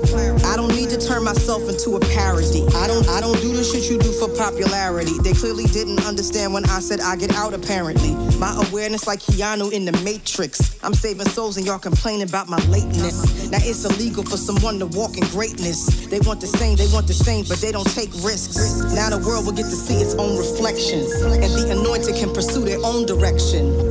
I 0.45 0.55
don't 0.55 0.73
need 0.75 0.89
to 0.89 0.97
turn 0.97 1.23
myself 1.23 1.67
into 1.69 1.95
a 1.95 1.99
parody. 2.15 2.65
I 2.75 2.87
don't 2.87 3.07
I 3.09 3.21
don't 3.21 3.39
do 3.41 3.53
the 3.53 3.63
shit 3.63 3.89
you 3.89 3.99
do 3.99 4.11
for 4.11 4.29
popularity. 4.35 5.17
They 5.23 5.33
clearly 5.33 5.65
didn't 5.65 6.05
understand 6.05 6.53
when 6.53 6.65
I 6.65 6.79
said 6.79 6.99
I 6.99 7.15
get 7.15 7.33
out 7.35 7.53
apparently. 7.53 8.15
My 8.37 8.53
awareness 8.67 9.07
like 9.07 9.19
Keanu 9.19 9.71
in 9.71 9.85
the 9.85 9.93
Matrix. 10.03 10.79
I'm 10.83 10.93
saving 10.93 11.27
souls 11.27 11.57
and 11.57 11.65
y'all 11.65 11.79
complaining 11.79 12.27
about 12.27 12.49
my 12.49 12.59
lateness. 12.67 13.49
Now 13.51 13.59
it's 13.61 13.85
illegal 13.85 14.23
for 14.23 14.37
someone 14.37 14.79
to 14.79 14.87
walk 14.87 15.17
in 15.17 15.23
greatness. 15.29 16.07
They 16.07 16.19
want 16.21 16.41
the 16.41 16.47
same, 16.47 16.75
they 16.75 16.87
want 16.93 17.07
the 17.07 17.13
same, 17.13 17.45
but 17.47 17.59
they 17.59 17.71
don't 17.71 17.89
take 17.93 18.11
risks. 18.23 18.81
Now 18.95 19.09
the 19.09 19.19
world 19.25 19.45
will 19.45 19.53
get 19.53 19.65
to 19.65 19.77
see 19.77 19.95
its 19.95 20.15
own 20.15 20.37
reflection. 20.37 20.99
And 21.31 21.51
the 21.53 21.71
anointed 21.71 22.15
can 22.15 22.33
pursue 22.33 22.63
their 22.63 22.79
own 22.83 23.05
direction. 23.05 23.90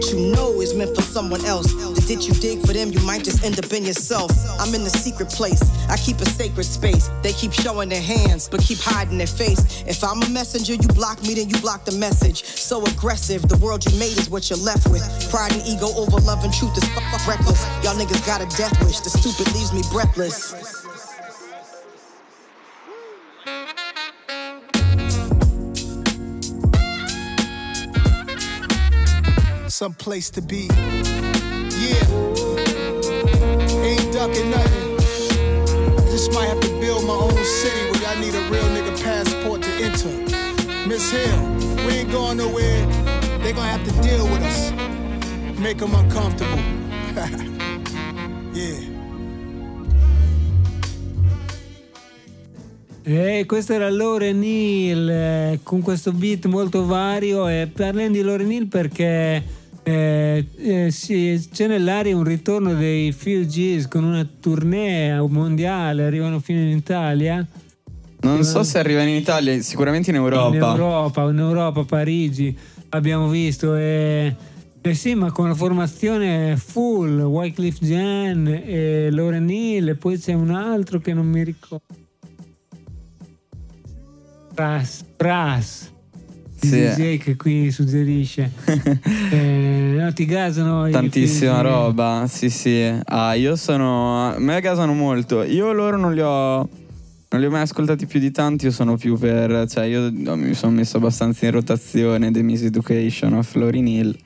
what 0.00 0.12
you 0.12 0.34
know 0.34 0.62
is 0.62 0.72
meant 0.72 0.96
for 0.96 1.02
someone 1.02 1.44
else, 1.44 1.74
the 1.74 2.02
ditch 2.08 2.26
you 2.26 2.32
dig 2.40 2.58
for 2.64 2.72
them, 2.72 2.90
you 2.90 3.00
might 3.00 3.22
just 3.22 3.44
end 3.44 3.62
up 3.62 3.70
in 3.70 3.84
yourself. 3.84 4.30
I'm 4.58 4.74
in 4.74 4.82
the 4.82 4.88
secret 4.88 5.28
place, 5.28 5.60
I 5.90 5.98
keep 5.98 6.16
a 6.20 6.24
sacred 6.24 6.64
space. 6.64 7.10
They 7.22 7.34
keep 7.34 7.52
showing 7.52 7.90
their 7.90 8.00
hands, 8.00 8.48
but 8.48 8.62
keep 8.62 8.78
hiding 8.78 9.18
their 9.18 9.26
face. 9.26 9.84
If 9.86 10.02
I'm 10.02 10.22
a 10.22 10.28
messenger, 10.30 10.72
you 10.72 10.88
block 10.88 11.22
me, 11.22 11.34
then 11.34 11.50
you 11.50 11.58
block 11.60 11.84
the 11.84 11.92
message. 11.92 12.44
So 12.44 12.82
aggressive, 12.86 13.46
the 13.46 13.58
world 13.58 13.84
you 13.84 13.92
made 13.98 14.16
is 14.16 14.30
what 14.30 14.48
you're 14.48 14.64
left 14.64 14.88
with. 14.88 15.04
Pride 15.30 15.52
and 15.52 15.62
ego 15.68 15.88
over 15.94 16.16
love 16.24 16.44
and 16.44 16.54
truth 16.54 16.78
is 16.78 16.88
fuck 16.96 17.28
reckless. 17.28 17.60
Y'all 17.84 17.94
niggas 17.94 18.24
got 18.24 18.40
a 18.40 18.48
death 18.56 18.72
wish, 18.82 19.00
the 19.00 19.10
stupid 19.10 19.52
leaves 19.52 19.74
me 19.74 19.82
breathless. 19.92 20.89
Some 29.80 29.94
place 29.94 30.28
to 30.32 30.42
be. 30.42 30.68
Yeah. 31.80 32.04
Ain't 33.80 34.12
ducking 34.12 34.50
nothing. 34.50 34.98
Just 36.10 36.34
might 36.34 36.48
have 36.48 36.60
to 36.60 36.68
build 36.80 37.06
my 37.06 37.14
own 37.14 37.32
city 37.42 37.90
where 37.92 38.10
I 38.10 38.20
need 38.20 38.34
a 38.34 38.42
real 38.50 38.68
nigga 38.76 38.92
passport 39.02 39.62
to 39.62 39.70
enter. 39.80 40.12
Miss 40.86 41.10
Hill, 41.10 41.40
we 41.86 41.94
ain't 41.94 42.10
going 42.10 42.36
nowhere. 42.36 42.84
They 43.42 43.54
gonna 43.54 43.70
have 43.70 43.82
to 43.88 44.02
deal 44.02 44.24
with 44.24 44.42
us. 44.42 44.70
Make 45.58 45.78
them 45.78 45.94
uncomfortable. 45.94 46.60
yeah. 48.52 48.86
E 53.02 53.44
questo 53.46 53.72
era 53.72 53.88
Lore 53.88 54.34
Neal 54.34 55.08
eh, 55.08 55.60
con 55.62 55.80
questo 55.80 56.12
beat 56.12 56.44
molto 56.44 56.84
vario 56.84 57.48
e 57.48 57.66
parliamo 57.74 58.10
di 58.10 58.20
Lore 58.20 58.44
Neal 58.44 58.66
perché 58.66 59.58
eh, 59.82 60.46
eh, 60.56 60.90
sì, 60.90 61.48
c'è 61.52 61.66
nell'aria 61.66 62.16
un 62.16 62.24
ritorno 62.24 62.74
dei 62.74 63.12
Fugees 63.12 63.88
con 63.88 64.04
una 64.04 64.26
tournée 64.40 65.20
mondiale, 65.28 66.04
arrivano 66.04 66.38
fino 66.40 66.60
in 66.60 66.76
Italia. 66.76 67.46
Non 68.22 68.44
so 68.44 68.62
se 68.62 68.78
arriva 68.78 69.02
in 69.02 69.08
Italia, 69.08 69.60
sicuramente 69.62 70.10
in 70.10 70.16
Europa. 70.16 70.48
In 70.54 70.62
Europa, 70.62 71.30
in 71.30 71.38
Europa, 71.38 71.84
Parigi, 71.84 72.56
abbiamo 72.90 73.28
visto. 73.28 73.74
E, 73.74 74.34
eh 74.82 74.94
sì, 74.94 75.14
ma 75.14 75.32
con 75.32 75.48
la 75.48 75.54
formazione 75.54 76.56
full, 76.56 77.20
Wycliffe 77.20 77.84
Jean 77.84 78.46
e 78.46 79.10
Lore 79.10 79.40
Neal, 79.40 79.88
e 79.88 79.94
poi 79.94 80.18
c'è 80.18 80.34
un 80.34 80.50
altro 80.50 81.00
che 81.00 81.14
non 81.14 81.26
mi 81.26 81.42
ricordo. 81.42 81.84
Brass, 84.52 85.02
Brass. 85.16 85.89
Sì. 86.60 86.68
DJ 86.80 87.18
che 87.18 87.36
qui 87.36 87.70
suggerisce. 87.70 88.50
eh, 89.30 89.94
no, 89.96 90.12
ti 90.12 90.24
gasano 90.26 90.88
Tantissima 90.90 91.60
roba, 91.62 92.26
sì 92.28 92.50
sì. 92.50 92.92
Ah, 93.04 93.34
io 93.34 93.56
sono... 93.56 94.28
A 94.30 94.38
me 94.38 94.60
gasano 94.60 94.92
molto. 94.92 95.42
Io 95.42 95.72
loro 95.72 95.96
non 95.96 96.12
li 96.14 96.20
ho... 96.20 96.68
Non 97.32 97.40
li 97.40 97.46
ho 97.46 97.50
mai 97.50 97.62
ascoltati 97.62 98.06
più 98.06 98.18
di 98.18 98.32
tanti, 98.32 98.64
io 98.66 98.72
sono 98.72 98.96
più 98.96 99.16
per... 99.16 99.66
Cioè 99.68 99.84
io 99.84 100.10
mi 100.12 100.52
sono 100.54 100.72
messo 100.72 100.96
abbastanza 100.96 101.46
in 101.46 101.52
rotazione 101.52 102.30
The 102.30 102.42
Miseducation 102.42 103.34
of 103.34 103.54
Laurie 103.54 103.80
Neal, 103.82 104.16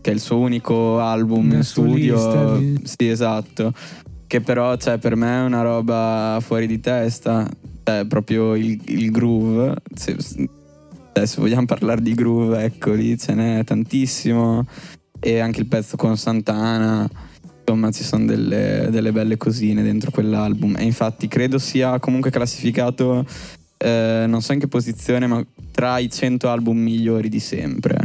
che 0.00 0.10
è 0.10 0.14
il 0.14 0.20
suo 0.20 0.38
unico 0.38 0.98
album 1.00 1.52
in 1.52 1.62
studio. 1.62 2.56
di- 2.56 2.80
Sì, 2.84 3.08
esatto. 3.08 3.72
Che 4.26 4.40
però, 4.40 4.76
cioè, 4.76 4.98
per 4.98 5.16
me 5.16 5.40
è 5.40 5.44
una 5.44 5.60
roba 5.62 6.38
fuori 6.40 6.66
di 6.66 6.80
testa. 6.80 7.46
Cioè, 7.84 8.06
proprio 8.06 8.54
il, 8.54 8.80
il 8.86 9.10
groove. 9.10 9.74
Se, 9.94 10.16
cioè, 11.20 11.26
se 11.26 11.40
vogliamo 11.40 11.66
parlare 11.66 12.00
di 12.00 12.14
groove, 12.14 12.64
ecco, 12.64 12.92
lì 12.92 13.18
ce 13.18 13.34
n'è 13.34 13.64
tantissimo. 13.64 14.66
E 15.18 15.38
anche 15.38 15.60
il 15.60 15.66
pezzo 15.66 15.96
con 15.96 16.16
Santana. 16.16 17.08
Insomma, 17.60 17.90
ci 17.90 18.02
sono 18.02 18.24
delle, 18.24 18.88
delle 18.90 19.12
belle 19.12 19.36
cosine 19.36 19.82
dentro 19.82 20.10
quell'album. 20.10 20.76
E 20.78 20.84
infatti 20.84 21.28
credo 21.28 21.58
sia 21.58 21.98
comunque 21.98 22.30
classificato, 22.30 23.26
eh, 23.76 24.24
non 24.26 24.40
so 24.40 24.52
in 24.54 24.60
che 24.60 24.66
posizione, 24.66 25.26
ma 25.26 25.44
tra 25.70 25.98
i 25.98 26.10
100 26.10 26.48
album 26.48 26.78
migliori 26.78 27.28
di 27.28 27.38
sempre. 27.38 27.98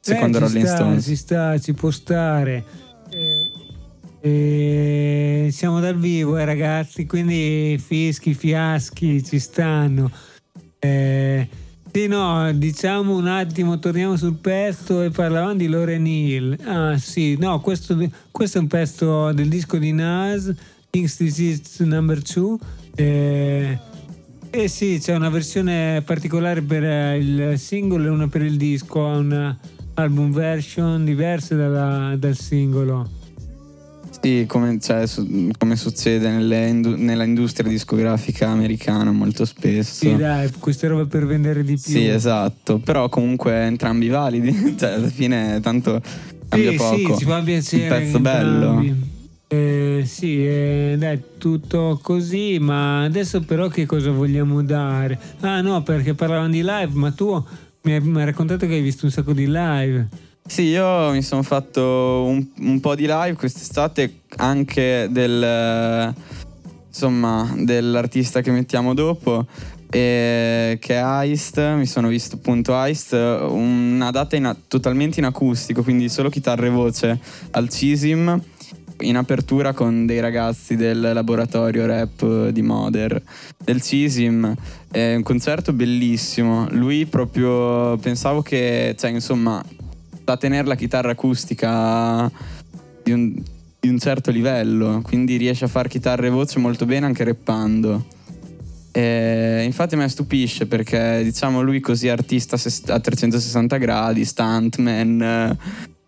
Secondo 0.00 0.36
Eh, 0.36 0.40
Rolling 0.40 0.66
sta, 0.66 0.76
Stones. 0.76 1.04
Ci 1.04 1.16
sta, 1.16 1.58
ci 1.58 1.72
può 1.74 1.90
stare. 1.90 2.64
Eh, 3.10 3.50
eh, 4.20 5.48
siamo 5.50 5.80
dal 5.80 5.98
vivo, 5.98 6.38
eh, 6.38 6.44
ragazzi, 6.44 7.06
quindi 7.06 7.78
fischi, 7.84 8.34
fiaschi 8.34 9.22
ci 9.24 9.38
stanno. 9.38 10.10
Eh, 11.94 12.00
sì, 12.00 12.06
no, 12.08 12.52
diciamo 12.52 13.14
un 13.16 13.28
attimo, 13.28 13.78
torniamo 13.78 14.16
sul 14.16 14.34
pezzo 14.34 15.02
e 15.02 15.10
parlavamo 15.10 15.54
di 15.54 15.68
Lore 15.68 15.96
Neal. 15.96 16.58
Ah, 16.64 16.98
sì, 16.98 17.36
no, 17.38 17.60
questo, 17.60 17.96
questo 18.32 18.58
è 18.58 18.60
un 18.60 18.66
pezzo 18.66 19.30
del 19.32 19.48
disco 19.48 19.76
di 19.78 19.92
Nas, 19.92 20.52
King's 20.90 21.16
Disease 21.22 21.84
Number 21.84 22.20
2. 22.20 22.56
Eh, 22.96 23.78
Eh 24.50 24.68
sì, 24.68 24.98
c'è 25.00 25.14
una 25.14 25.28
versione 25.30 26.02
particolare 26.04 26.62
per 26.62 26.84
eh, 26.84 27.16
il 27.18 27.58
singolo 27.58 28.06
e 28.06 28.08
una 28.08 28.26
per 28.28 28.42
il 28.42 28.56
disco, 28.56 29.06
ha 29.06 29.16
un 29.16 29.56
album 29.94 30.32
version 30.32 31.04
diverse 31.04 31.54
dalla- 31.54 32.16
dal 32.16 32.36
singolo. 32.36 33.08
Sì, 34.24 34.46
come, 34.48 34.78
cioè, 34.80 35.06
su- 35.06 35.50
come 35.58 35.76
succede 35.76 36.30
nelle 36.30 36.72
nella 36.72 37.24
industria 37.24 37.68
discografica 37.68 38.48
americana 38.48 39.10
molto 39.12 39.44
spesso. 39.44 40.08
Sì, 40.08 40.16
dai, 40.16 40.50
queste 40.58 40.86
robe 40.88 41.04
per 41.06 41.26
vendere 41.26 41.62
di 41.62 41.74
più. 41.74 41.92
Sì, 41.92 42.06
esatto, 42.06 42.78
però 42.78 43.08
comunque 43.10 43.52
entrambi 43.64 44.08
validi, 44.08 44.52
cioè 44.78 44.92
alla 44.92 45.08
fine 45.08 45.60
tanto 45.60 46.00
cambia 46.48 46.70
Sì, 46.70 46.76
poco. 46.76 46.96
sì, 46.96 47.14
ci 47.18 47.24
fa 47.24 47.42
piacere. 47.42 47.82
Un 47.82 47.88
pezzo 47.88 48.16
entrambi. 48.16 48.86
bello. 48.88 48.96
Eh, 49.46 50.02
sì, 50.06 50.44
eh, 50.46 50.96
dai, 50.98 51.20
tutto 51.38 52.00
così, 52.02 52.58
ma 52.58 53.02
adesso 53.04 53.42
però 53.42 53.68
che 53.68 53.84
cosa 53.84 54.10
vogliamo 54.10 54.62
dare? 54.62 55.18
Ah 55.40 55.60
no, 55.60 55.82
perché 55.82 56.14
parlavano 56.14 56.48
di 56.48 56.62
live, 56.62 56.90
ma 56.94 57.10
tu 57.10 57.44
mi 57.82 57.92
hai, 57.92 58.00
mi 58.00 58.18
hai 58.20 58.24
raccontato 58.24 58.66
che 58.66 58.72
hai 58.72 58.80
visto 58.80 59.04
un 59.04 59.12
sacco 59.12 59.34
di 59.34 59.44
live. 59.46 60.08
Sì, 60.46 60.64
io 60.64 61.10
mi 61.10 61.22
sono 61.22 61.42
fatto 61.42 62.24
un, 62.26 62.46
un 62.58 62.78
po' 62.78 62.94
di 62.94 63.06
live 63.08 63.32
quest'estate 63.32 64.20
anche 64.36 65.08
del 65.10 66.14
insomma 66.86 67.50
dell'artista 67.56 68.42
che 68.42 68.50
mettiamo 68.50 68.92
dopo 68.92 69.46
che 69.88 70.78
è 70.78 71.02
Heist, 71.02 71.74
mi 71.76 71.86
sono 71.86 72.08
visto 72.08 72.36
appunto 72.36 72.74
Heist, 72.76 73.12
una 73.12 74.10
data 74.10 74.36
in 74.36 74.54
totalmente 74.68 75.18
in 75.18 75.24
acustico, 75.24 75.82
quindi 75.82 76.08
solo 76.08 76.28
chitarra 76.28 76.66
e 76.66 76.70
voce 76.70 77.18
al 77.52 77.68
CISIM 77.68 78.42
in 79.00 79.16
apertura 79.16 79.72
con 79.72 80.04
dei 80.04 80.20
ragazzi 80.20 80.76
del 80.76 81.00
laboratorio 81.00 81.86
rap 81.86 82.48
di 82.48 82.62
Moder 82.62 83.22
del 83.56 83.80
CISIM 83.80 84.54
è 84.90 85.14
un 85.14 85.22
concerto 85.22 85.72
bellissimo. 85.72 86.66
Lui 86.70 87.06
proprio 87.06 87.96
pensavo 87.96 88.42
che 88.42 88.94
cioè 88.98 89.10
insomma 89.10 89.64
da 90.24 90.36
tenere 90.36 90.66
la 90.66 90.74
chitarra 90.74 91.10
acustica 91.10 92.30
di 93.02 93.12
un, 93.12 93.34
di 93.78 93.88
un 93.88 93.98
certo 93.98 94.30
livello 94.30 95.00
quindi 95.02 95.36
riesce 95.36 95.66
a 95.66 95.68
fare 95.68 95.88
chitarra 95.88 96.26
e 96.26 96.30
voce 96.30 96.58
molto 96.58 96.86
bene 96.86 97.06
anche 97.06 97.24
rappando. 97.24 98.06
E 98.96 99.62
infatti 99.64 99.96
mi 99.96 100.08
stupisce 100.08 100.66
perché 100.66 101.20
diciamo 101.24 101.60
lui 101.60 101.80
così 101.80 102.08
artista 102.08 102.56
a 102.86 103.00
360 103.00 103.76
gradi 103.76 104.24
stuntman 104.24 105.58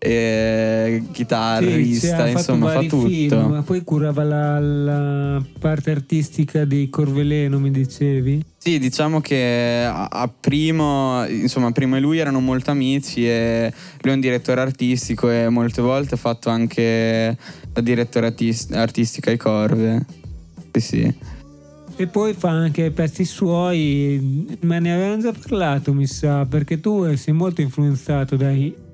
eh, 0.07 1.03
chitarrista 1.11 2.27
sì, 2.27 2.33
insomma 2.33 2.71
fa 2.71 2.81
tutto 2.81 3.07
film, 3.09 3.51
ma 3.51 3.63
poi 3.63 3.83
curava 3.83 4.23
la, 4.23 4.61
la 4.61 5.43
parte 5.59 5.91
artistica 5.91 6.65
di 6.65 6.89
Corveleno, 6.89 7.59
mi 7.59 7.71
dicevi? 7.71 8.45
Sì, 8.57 8.79
diciamo 8.79 9.21
che 9.21 9.85
a, 9.85 10.07
a 10.07 10.29
primo, 10.29 11.25
insomma, 11.27 11.73
primo 11.73 11.97
e 11.97 12.01
lui 12.01 12.19
erano 12.19 12.41
molto 12.41 12.71
amici 12.71 13.27
e 13.27 13.73
lui 14.01 14.13
è 14.13 14.15
un 14.15 14.21
direttore 14.21 14.61
artistico 14.61 15.31
e 15.31 15.49
molte 15.49 15.83
volte 15.83 16.15
ha 16.15 16.19
fatto 16.19 16.51
anche 16.51 17.37
la 17.73 17.81
direttore 17.81 18.27
artis- 18.27 18.71
artistica 18.73 19.31
ai 19.31 19.37
Corve. 19.37 20.05
Sì, 20.73 20.81
sì. 20.81 21.15
E 21.99 22.07
poi 22.09 22.35
fa 22.35 22.51
anche 22.51 22.91
pezzi 22.91 23.25
suoi, 23.25 24.59
ma 24.61 24.79
ne 24.79 24.93
avevamo 24.93 25.23
già 25.23 25.33
parlato, 25.33 25.95
mi 25.95 26.07
sa, 26.07 26.45
perché 26.45 26.79
tu 26.79 27.15
sei 27.17 27.33
molto 27.33 27.63
influenzato 27.63 28.37
dai 28.37 28.85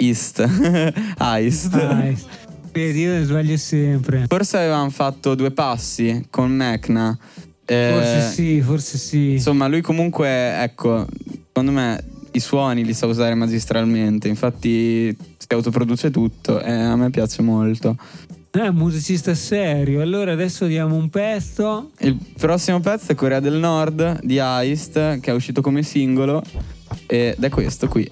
East. 0.00 0.40
Heist. 1.18 1.74
Ice. 1.74 2.24
Vedi, 2.72 3.00
io 3.00 3.24
sbaglio 3.24 3.56
sempre. 3.56 4.26
Forse 4.28 4.58
avevamo 4.58 4.90
fatto 4.90 5.34
due 5.34 5.50
passi 5.50 6.26
con 6.30 6.50
Mecna. 6.50 7.16
Eh, 7.64 7.90
Forse 7.92 8.30
sì, 8.32 8.60
forse 8.60 8.98
sì. 8.98 9.32
Insomma, 9.32 9.66
lui 9.66 9.80
comunque, 9.80 10.60
ecco, 10.62 11.06
secondo 11.46 11.70
me 11.72 12.02
i 12.32 12.40
suoni 12.40 12.84
li 12.84 12.94
sa 12.94 13.06
usare 13.06 13.34
magistralmente. 13.34 14.28
Infatti 14.28 15.16
si 15.36 15.46
autoproduce 15.48 16.10
tutto 16.10 16.60
e 16.60 16.72
a 16.72 16.96
me 16.96 17.10
piace 17.10 17.42
molto. 17.42 17.96
È 18.50 18.66
un 18.66 18.74
musicista 18.74 19.34
serio. 19.34 20.00
Allora 20.00 20.32
adesso 20.32 20.66
diamo 20.66 20.96
un 20.96 21.08
pezzo. 21.08 21.90
Il 21.98 22.16
prossimo 22.38 22.80
pezzo 22.80 23.12
è 23.12 23.14
Corea 23.14 23.40
del 23.40 23.54
Nord 23.54 24.20
di 24.22 24.38
Heist, 24.38 25.20
che 25.20 25.30
è 25.30 25.34
uscito 25.34 25.60
come 25.60 25.82
singolo. 25.82 26.42
Ed 27.06 27.42
è 27.42 27.48
questo 27.48 27.86
qui. 27.88 28.10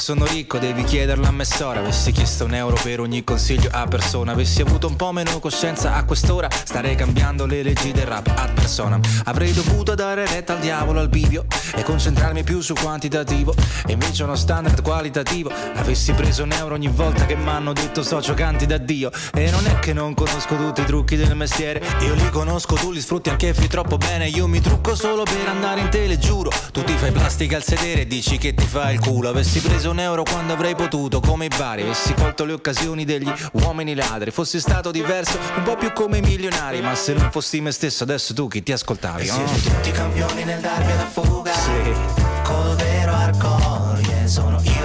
Sono 0.00 0.24
ricco 0.24 0.58
devi 0.58 0.82
chiederlo 0.84 1.26
a 1.26 1.30
me. 1.30 1.44
Sora 1.44 1.80
Avessi 1.80 2.12
chiesto 2.12 2.44
un 2.44 2.54
euro 2.54 2.78
per 2.82 3.00
ogni 3.00 3.24
consiglio 3.24 3.68
a 3.72 3.86
persona 3.86 4.32
Avessi 4.32 4.60
avuto 4.60 4.86
un 4.86 4.96
po' 4.96 5.10
meno 5.12 5.38
coscienza 5.40 5.94
a 5.94 6.04
quest'ora 6.04 6.48
Starei 6.50 6.94
cambiando 6.94 7.44
le 7.44 7.62
leggi 7.62 7.92
del 7.92 8.06
rap 8.06 8.32
ad 8.36 8.52
persona. 8.52 9.00
Avrei 9.24 9.52
dovuto 9.52 9.94
dare 9.94 10.26
retta 10.26 10.52
al 10.54 10.60
diavolo 10.60 11.00
al 11.00 11.08
bivio 11.08 11.44
E 11.74 11.82
concentrarmi 11.82 12.44
più 12.44 12.60
su 12.60 12.74
quantitativo. 12.74 13.54
E 13.86 13.92
invece 13.92 14.22
uno 14.22 14.36
standard 14.36 14.80
qualitativo 14.82 15.50
Avessi 15.74 16.12
preso 16.12 16.44
un 16.44 16.52
euro 16.52 16.74
ogni 16.74 16.88
volta 16.88 17.26
che 17.26 17.34
m'hanno 17.34 17.72
detto 17.72 18.02
socio 18.02 18.34
canti 18.34 18.66
da 18.66 18.78
Dio 18.78 19.10
E 19.34 19.50
non 19.50 19.66
è 19.66 19.78
che 19.80 19.92
non 19.92 20.14
conosco 20.14 20.56
tutti 20.56 20.82
i 20.82 20.84
trucchi 20.84 21.16
del 21.16 21.34
mestiere. 21.34 21.82
Io 22.02 22.14
li 22.14 22.30
conosco, 22.30 22.74
tu 22.74 22.92
li 22.92 23.00
sfrutti 23.00 23.28
anche 23.28 23.52
fi 23.54 23.66
troppo 23.66 23.96
bene. 23.96 24.28
Io 24.28 24.46
mi 24.46 24.60
trucco 24.60 24.94
solo 24.94 25.24
per 25.24 25.48
andare 25.48 25.80
in 25.80 25.88
tele, 25.88 26.18
giuro. 26.18 26.50
Tu 26.72 26.84
ti 26.84 26.92
fai 26.92 27.10
plastica 27.10 27.56
al 27.56 27.64
sedere 27.64 28.02
e 28.02 28.06
dici 28.06 28.38
che 28.38 28.54
ti 28.54 28.66
fa 28.66 28.90
il 28.90 29.00
culo. 29.00 29.28
Avessi 29.28 29.60
preso 29.60 29.89
un 29.90 29.98
euro 29.98 30.22
quando 30.22 30.52
avrei 30.52 30.74
potuto 30.74 31.20
Come 31.20 31.46
i 31.46 31.48
bari, 31.48 31.82
avessi 31.82 32.14
colto 32.14 32.44
le 32.44 32.52
occasioni 32.52 33.04
degli 33.04 33.30
uomini 33.52 33.94
ladri 33.94 34.30
Fossi 34.30 34.60
stato 34.60 34.90
diverso, 34.90 35.38
un 35.56 35.62
po' 35.62 35.76
più 35.76 35.92
come 35.92 36.18
i 36.18 36.22
milionari 36.22 36.80
Ma 36.80 36.94
se 36.94 37.12
non 37.12 37.30
fossi 37.30 37.60
me 37.60 37.72
stesso 37.72 38.04
adesso 38.04 38.32
tu 38.32 38.48
chi 38.48 38.62
ti 38.62 38.72
ascoltavi? 38.72 39.26
E 39.26 39.30
oh? 39.30 39.34
siete 39.34 39.70
tutti 39.70 39.90
campioni 39.90 40.44
nel 40.44 40.60
darvi 40.60 40.92
una 40.92 41.06
fuga 41.06 41.52
Sì. 41.52 41.94
Col 42.42 42.76
vero 42.76 43.12
hardcore 43.12 44.00
yeah. 44.00 44.26
Sono 44.26 44.60
io 44.62 44.79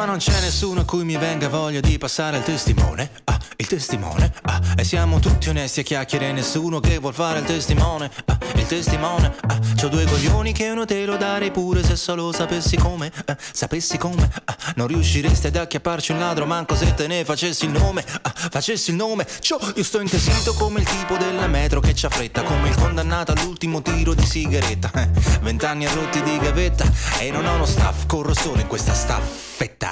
qua 0.00 0.08
non 0.08 0.18
c'è 0.18 0.40
nessuno 0.40 0.80
a 0.80 0.84
cui 0.84 1.04
mi 1.04 1.18
venga 1.18 1.50
voglia 1.50 1.80
di 1.80 1.98
passare 1.98 2.38
il 2.38 2.42
testimone. 2.42 3.10
Ah, 3.24 3.38
il 3.56 3.66
testimone. 3.66 4.32
Ah, 4.42 4.58
e 4.74 4.82
siamo 4.82 5.18
tutti 5.18 5.50
onesti 5.50 5.80
a 5.80 5.82
chiacchiere, 5.82 6.32
nessuno 6.32 6.80
che 6.80 6.96
vuol 6.96 7.12
fare 7.12 7.40
il 7.40 7.44
testimone. 7.44 8.10
Ah, 8.24 8.38
il 8.54 8.66
testimone. 8.66 9.34
Ah, 9.46 9.58
c'ho 9.78 9.88
due 9.88 10.06
coglioni 10.06 10.52
che 10.52 10.70
uno 10.70 10.86
te 10.86 11.04
lo 11.04 11.18
darei 11.18 11.50
pure 11.50 11.84
se 11.84 11.96
solo 11.96 12.32
sapessi 12.32 12.78
come. 12.78 13.12
Ah, 13.26 13.36
sapessi 13.52 13.98
come. 13.98 14.30
Ah, 14.44 14.56
non 14.76 14.86
riusciresti 14.86 15.48
ad 15.48 15.56
acchiapparci 15.56 16.12
un 16.12 16.20
ladro 16.20 16.46
manco 16.46 16.74
se 16.74 16.94
te 16.94 17.06
ne 17.06 17.22
facessi 17.22 17.66
il 17.66 17.72
nome. 17.72 18.02
Ah, 18.22 18.32
facessi 18.34 18.90
il 18.90 18.96
nome. 18.96 19.26
Ciò, 19.40 19.58
io 19.74 19.84
sto 19.84 20.00
intesito 20.00 20.54
come 20.54 20.80
il 20.80 20.88
tipo 20.88 21.18
della 21.18 21.46
metro 21.46 21.80
che 21.80 21.92
c'ha 21.94 22.08
fretta, 22.08 22.42
come 22.42 22.70
il 22.70 22.74
condannato 22.74 23.32
all'ultimo 23.32 23.82
tiro 23.82 24.14
di 24.14 24.24
sigaretta. 24.24 24.90
Eh, 24.94 25.08
Vent'anni 25.42 25.84
a 25.84 25.92
rotti 25.92 26.22
di 26.22 26.38
gavetta 26.38 26.90
e 27.18 27.30
non 27.30 27.44
ho 27.44 27.54
uno 27.54 27.66
staff, 27.66 28.06
corro 28.06 28.32
solo 28.32 28.60
in 28.60 28.66
questa 28.66 28.94
staffetta. 28.94 29.89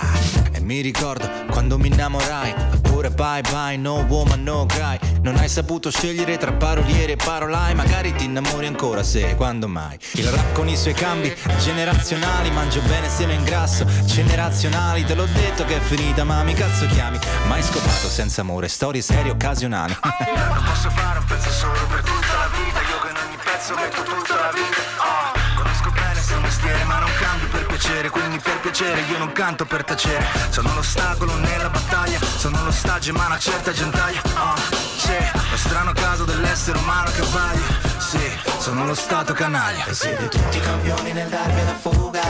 E 0.53 0.61
mi 0.61 0.81
ricordo 0.81 1.29
quando 1.51 1.79
mi 1.79 1.89
innamorai, 1.89 2.55
ora 2.93 3.11
bye 3.11 3.41
bye, 3.43 3.77
no 3.77 4.05
woman, 4.09 4.43
no 4.43 4.67
cry. 4.67 4.99
Non 5.23 5.37
hai 5.37 5.49
saputo 5.49 5.91
scegliere 5.91 6.37
tra 6.39 6.53
paroliere 6.53 7.13
e 7.13 7.17
parolai, 7.17 7.75
magari 7.75 8.15
ti 8.15 8.25
innamori 8.25 8.67
ancora 8.67 9.03
se, 9.03 9.35
quando 9.35 9.69
mai? 9.69 9.99
Il 10.13 10.29
rap 10.29 10.53
con 10.53 10.69
i 10.69 10.77
suoi 10.77 10.95
cambi 10.95 11.35
generazionali, 11.61 12.51
mangio 12.51 12.81
bene 12.83 13.09
seme 13.09 13.35
in 13.35 13.43
grasso, 13.45 13.85
generazionali, 14.05 15.05
te 15.05 15.15
l'ho 15.15 15.27
detto 15.27 15.65
che 15.65 15.77
è 15.77 15.81
finita, 15.81 16.25
ma 16.25 16.43
mi 16.43 16.55
cazzo 16.55 16.87
chiami? 16.87 17.19
Mai 17.47 17.63
scopato 17.63 18.09
senza 18.09 18.41
amore, 18.43 18.69
storie 18.69 19.03
serie 19.03 19.31
occasionali. 19.31 19.97
Non 20.49 20.65
posso 20.65 20.91
fare 20.91 21.19
un 21.19 21.25
pezzo 21.25 21.51
solo 21.51 21.87
per 21.89 22.01
tutta 22.03 22.33
la 22.39 22.49
vita 22.49 22.81
Io 22.81 23.11
in 23.11 23.17
ogni 23.27 23.37
pezzo 23.43 23.75
metto 23.75 24.03
tutta 24.03 24.35
la 24.35 24.51
vita 24.53 24.81
Ah, 24.99 25.33
Conosco 25.57 25.91
bene 25.91 26.21
sto 26.21 26.41
mestiere 26.41 26.85
ma 26.85 26.99
non 26.99 27.11
cambio 27.21 27.49
per 27.49 27.68
piacere 27.79 28.11
Quindi 28.11 28.39
per 28.39 28.59
piacere 28.61 29.01
io 29.03 29.19
non 29.19 29.33
canto 29.33 29.65
per 29.65 29.85
tacere. 29.85 30.27
Sono 30.51 30.75
l'ostacolo 30.75 31.35
nella 31.37 31.71
battaglia 31.71 32.19
Sono 32.21 32.63
l'ostaggio 32.65 33.13
ma 33.13 33.27
una 33.27 33.39
certa 33.39 33.73
gentaglia 33.73 34.21
Ah, 34.35 34.57
Sì, 34.97 35.17
lo 35.51 35.57
strano 35.57 35.93
caso 35.93 36.25
dell'essere 36.25 36.79
umano 36.79 37.11
che 37.11 37.23
vaglia 37.33 37.99
Sì, 37.99 38.19
sono 38.59 38.85
lo 38.85 38.95
stato 38.95 39.33
canaglia. 39.33 39.85
E 39.87 39.95
siete 39.95 40.29
tutti 40.29 40.61
campioni 40.61 41.13
nel 41.13 41.29
darvi 41.29 41.61
una 41.61 41.75
fuga. 41.81 42.21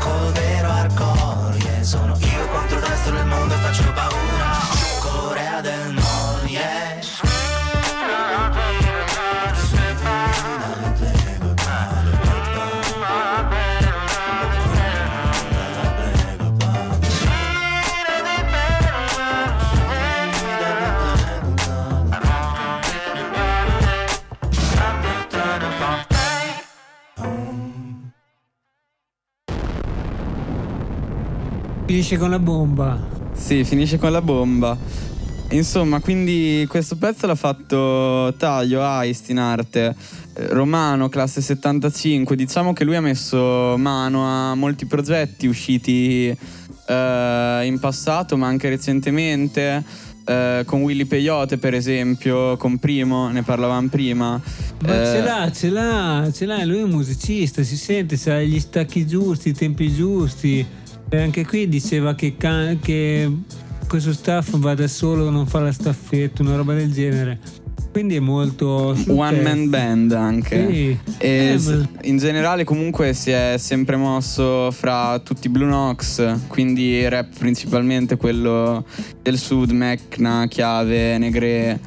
Col 0.00 0.32
Finisce 31.86 32.16
con 32.18 32.30
la 32.30 32.38
bomba. 32.38 32.98
Sì, 33.32 33.64
finisce 33.64 33.98
con 33.98 34.10
la 34.10 34.20
bomba. 34.22 34.76
Insomma, 35.50 36.00
quindi 36.00 36.66
questo 36.68 36.96
pezzo 36.96 37.26
l'ha 37.26 37.36
fatto 37.36 38.34
Taglio 38.36 38.82
Aist 38.82 39.28
in 39.30 39.38
arte. 39.38 39.94
eh, 40.34 40.46
Romano, 40.48 41.08
classe 41.08 41.40
75. 41.40 42.34
Diciamo 42.34 42.72
che 42.72 42.82
lui 42.84 42.96
ha 42.96 43.00
messo 43.00 43.76
mano 43.78 44.26
a 44.26 44.54
molti 44.56 44.86
progetti 44.86 45.46
usciti 45.46 46.26
eh, 46.88 47.60
in 47.64 47.78
passato, 47.80 48.36
ma 48.36 48.46
anche 48.48 48.68
recentemente. 48.68 49.84
eh, 50.28 50.64
con 50.66 50.82
Willy 50.82 51.04
Peyote, 51.04 51.56
per 51.56 51.72
esempio, 51.74 52.56
con 52.56 52.78
Primo, 52.78 53.28
ne 53.30 53.44
parlavamo 53.44 53.86
prima. 53.88 54.40
Ma 54.84 54.92
Eh, 55.02 55.04
ce 55.04 55.22
l'ha, 55.22 55.52
ce 55.52 55.68
l'ha, 55.70 56.28
ce 56.32 56.46
l'ha, 56.46 56.64
lui 56.64 56.78
è 56.78 56.82
un 56.82 56.90
musicista, 56.90 57.62
si 57.62 57.76
sente, 57.76 58.16
sa 58.16 58.40
gli 58.40 58.58
stacchi 58.58 59.06
giusti, 59.06 59.50
i 59.50 59.52
tempi 59.52 59.94
giusti. 59.94 60.66
E 61.08 61.20
anche 61.20 61.46
qui 61.46 61.68
diceva 61.68 62.14
che, 62.14 62.36
ca- 62.36 62.74
che 62.80 63.30
questo 63.88 64.12
staff 64.12 64.56
va 64.56 64.74
da 64.74 64.88
solo, 64.88 65.30
non 65.30 65.46
fa 65.46 65.60
la 65.60 65.72
staffetta, 65.72 66.42
una 66.42 66.56
roba 66.56 66.74
del 66.74 66.92
genere. 66.92 67.38
Quindi 67.92 68.16
è 68.16 68.20
molto... 68.20 68.94
One 69.06 69.40
man 69.40 69.70
band 69.70 70.12
anche. 70.12 70.66
Sì. 70.68 70.98
E 71.16 71.58
Eh, 71.58 71.88
in 72.02 72.18
generale 72.18 72.64
comunque 72.64 73.14
si 73.14 73.30
è 73.30 73.54
sempre 73.56 73.96
mosso 73.96 74.70
fra 74.70 75.18
tutti 75.20 75.46
i 75.46 75.50
Blue 75.50 75.66
Nox, 75.66 76.46
quindi 76.46 77.08
rap 77.08 77.38
principalmente 77.38 78.16
quello 78.16 78.84
del 79.22 79.38
sud, 79.38 79.70
Mecna, 79.70 80.46
Chiave, 80.46 81.16
Negre, 81.16 81.80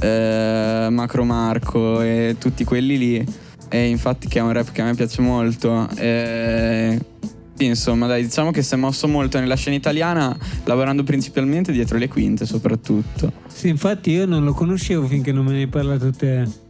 eh, 0.00 0.86
Macro 0.88 1.24
Marco 1.24 2.00
e 2.00 2.36
tutti 2.38 2.62
quelli 2.62 2.96
lì. 2.96 3.26
E 3.68 3.88
infatti 3.88 4.28
che 4.28 4.38
è 4.38 4.42
un 4.42 4.52
rap 4.52 4.70
che 4.70 4.82
a 4.82 4.84
me 4.84 4.94
piace 4.94 5.20
molto. 5.20 5.88
E 5.96 6.96
sì, 7.22 7.35
insomma, 7.64 8.06
dai, 8.06 8.22
diciamo 8.22 8.50
che 8.50 8.62
si 8.62 8.74
è 8.74 8.76
mosso 8.76 9.08
molto 9.08 9.38
nella 9.38 9.56
scena 9.56 9.76
italiana, 9.76 10.36
lavorando 10.64 11.02
principalmente 11.02 11.72
dietro 11.72 11.98
le 11.98 12.08
quinte 12.08 12.44
soprattutto. 12.46 13.32
Sì, 13.46 13.68
infatti 13.68 14.10
io 14.10 14.26
non 14.26 14.44
lo 14.44 14.52
conoscevo 14.52 15.06
finché 15.06 15.32
non 15.32 15.44
me 15.44 15.52
ne 15.52 15.58
hai 15.58 15.66
parlato 15.66 16.10
te. 16.10 16.64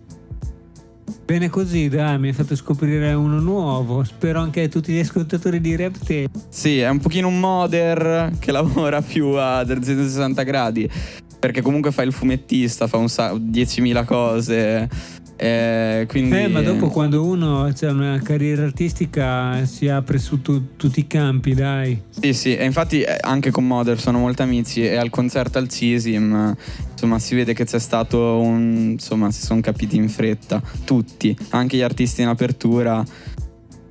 Bene 1.25 1.51
così, 1.51 1.89
dai, 1.89 2.21
mi 2.21 2.29
hai 2.29 2.33
fatto 2.33 2.55
scoprire 2.55 3.13
uno 3.13 3.41
nuovo. 3.41 4.05
Spero 4.05 4.41
anche 4.41 4.69
tutti 4.69 4.93
gli 4.93 5.01
ascoltatori 5.01 5.61
di 5.61 5.75
Rap 5.75 5.99
Tape. 5.99 6.31
Sì, 6.49 6.79
è 6.79 6.89
un 6.89 7.01
pochino 7.01 7.27
un 7.27 7.41
modder 7.41 8.31
che 8.39 8.51
lavora 8.53 9.03
più 9.03 9.27
a 9.31 9.65
360 9.65 10.43
gradi. 10.45 10.89
Perché 11.41 11.63
comunque 11.63 11.91
fa 11.91 12.03
il 12.03 12.13
fumettista, 12.13 12.87
fa 12.87 12.99
un 12.99 13.09
sa- 13.09 13.33
10.000 13.33 14.05
cose. 14.05 14.89
Eh, 15.37 16.07
quindi... 16.09 16.35
Eh, 16.35 16.49
ma 16.49 16.63
dopo 16.63 16.89
quando 16.89 17.23
uno 17.25 17.65
ha 17.65 17.91
una 17.91 18.21
carriera 18.23 18.65
artistica 18.65 19.65
si 19.67 19.87
apre 19.89 20.19
su 20.19 20.41
tu- 20.41 20.77
tutti 20.77 21.01
i 21.01 21.07
campi, 21.07 21.55
dai. 21.55 22.01
Sì, 22.09 22.33
sì, 22.33 22.57
e 22.57 22.65
infatti 22.65 23.03
eh, 23.03 23.19
anche 23.21 23.51
con 23.51 23.67
Modder 23.67 24.01
sono 24.01 24.19
molto 24.19 24.43
amici 24.43 24.83
e 24.83 24.97
al 24.97 25.11
concerto 25.11 25.59
al 25.59 25.69
CISIM, 25.69 26.57
insomma, 26.91 27.19
si 27.19 27.35
vede 27.35 27.53
che 27.53 27.65
c'è 27.65 27.79
stato 27.79 28.41
un... 28.41 28.93
insomma, 28.93 29.31
si 29.31 29.45
sono 29.45 29.61
capiti 29.61 29.97
in 29.97 30.09
fretta, 30.09 30.63
tutti, 30.85 31.37
anche 31.51 31.77
gli 31.77 31.83
artisti 31.83 32.23
in 32.23 32.29
apertura, 32.29 33.05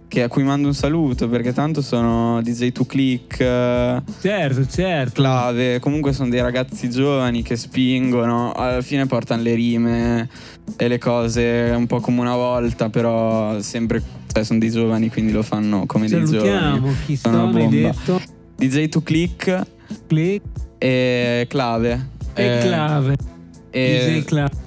che 0.08 0.24
a 0.24 0.28
cui 0.28 0.44
mando 0.44 0.68
un 0.68 0.74
saluto 0.74 1.28
perché 1.28 1.52
tanto 1.54 1.82
sono 1.82 2.42
DJ 2.42 2.70
2 2.70 2.86
Click, 2.86 3.38
Certo, 3.38 4.66
certo. 4.66 5.22
Clave, 5.22 5.80
comunque 5.80 6.14
sono 6.14 6.30
dei 6.30 6.42
ragazzi 6.42 6.90
giovani 6.90 7.44
che 7.44 7.56
spingono, 7.56 8.52
alla 8.54 8.82
fine 8.82 9.06
portano 9.06 9.42
le 9.42 9.54
rime 9.54 10.30
e 10.78 10.88
le 10.88 10.98
cose 10.98 11.72
un 11.76 11.86
po' 11.88 12.00
come 12.00 12.20
una 12.22 12.36
volta, 12.36 12.90
però 12.90 13.60
sempre, 13.62 14.02
cioè 14.32 14.44
sono 14.44 14.60
dei 14.60 14.70
giovani 14.72 15.10
quindi 15.10 15.32
lo 15.32 15.44
fanno 15.44 15.86
come 15.86 16.08
dei 16.08 16.26
Salutiamo 16.26 16.76
giovani. 16.78 16.96
chi 17.06 17.16
Sono 17.16 17.50
hai 17.56 17.70
detto. 17.70 18.22
DJ 18.58 18.86
2 18.90 19.04
Click 19.04 19.66
Click 20.08 20.44
e 20.78 21.46
Clave. 21.50 22.10
e 22.34 22.44
Eh, 22.44 22.60
clave. 22.62 23.16
e- 23.70 24.22
DJ 24.22 24.26
Clave. 24.26 24.64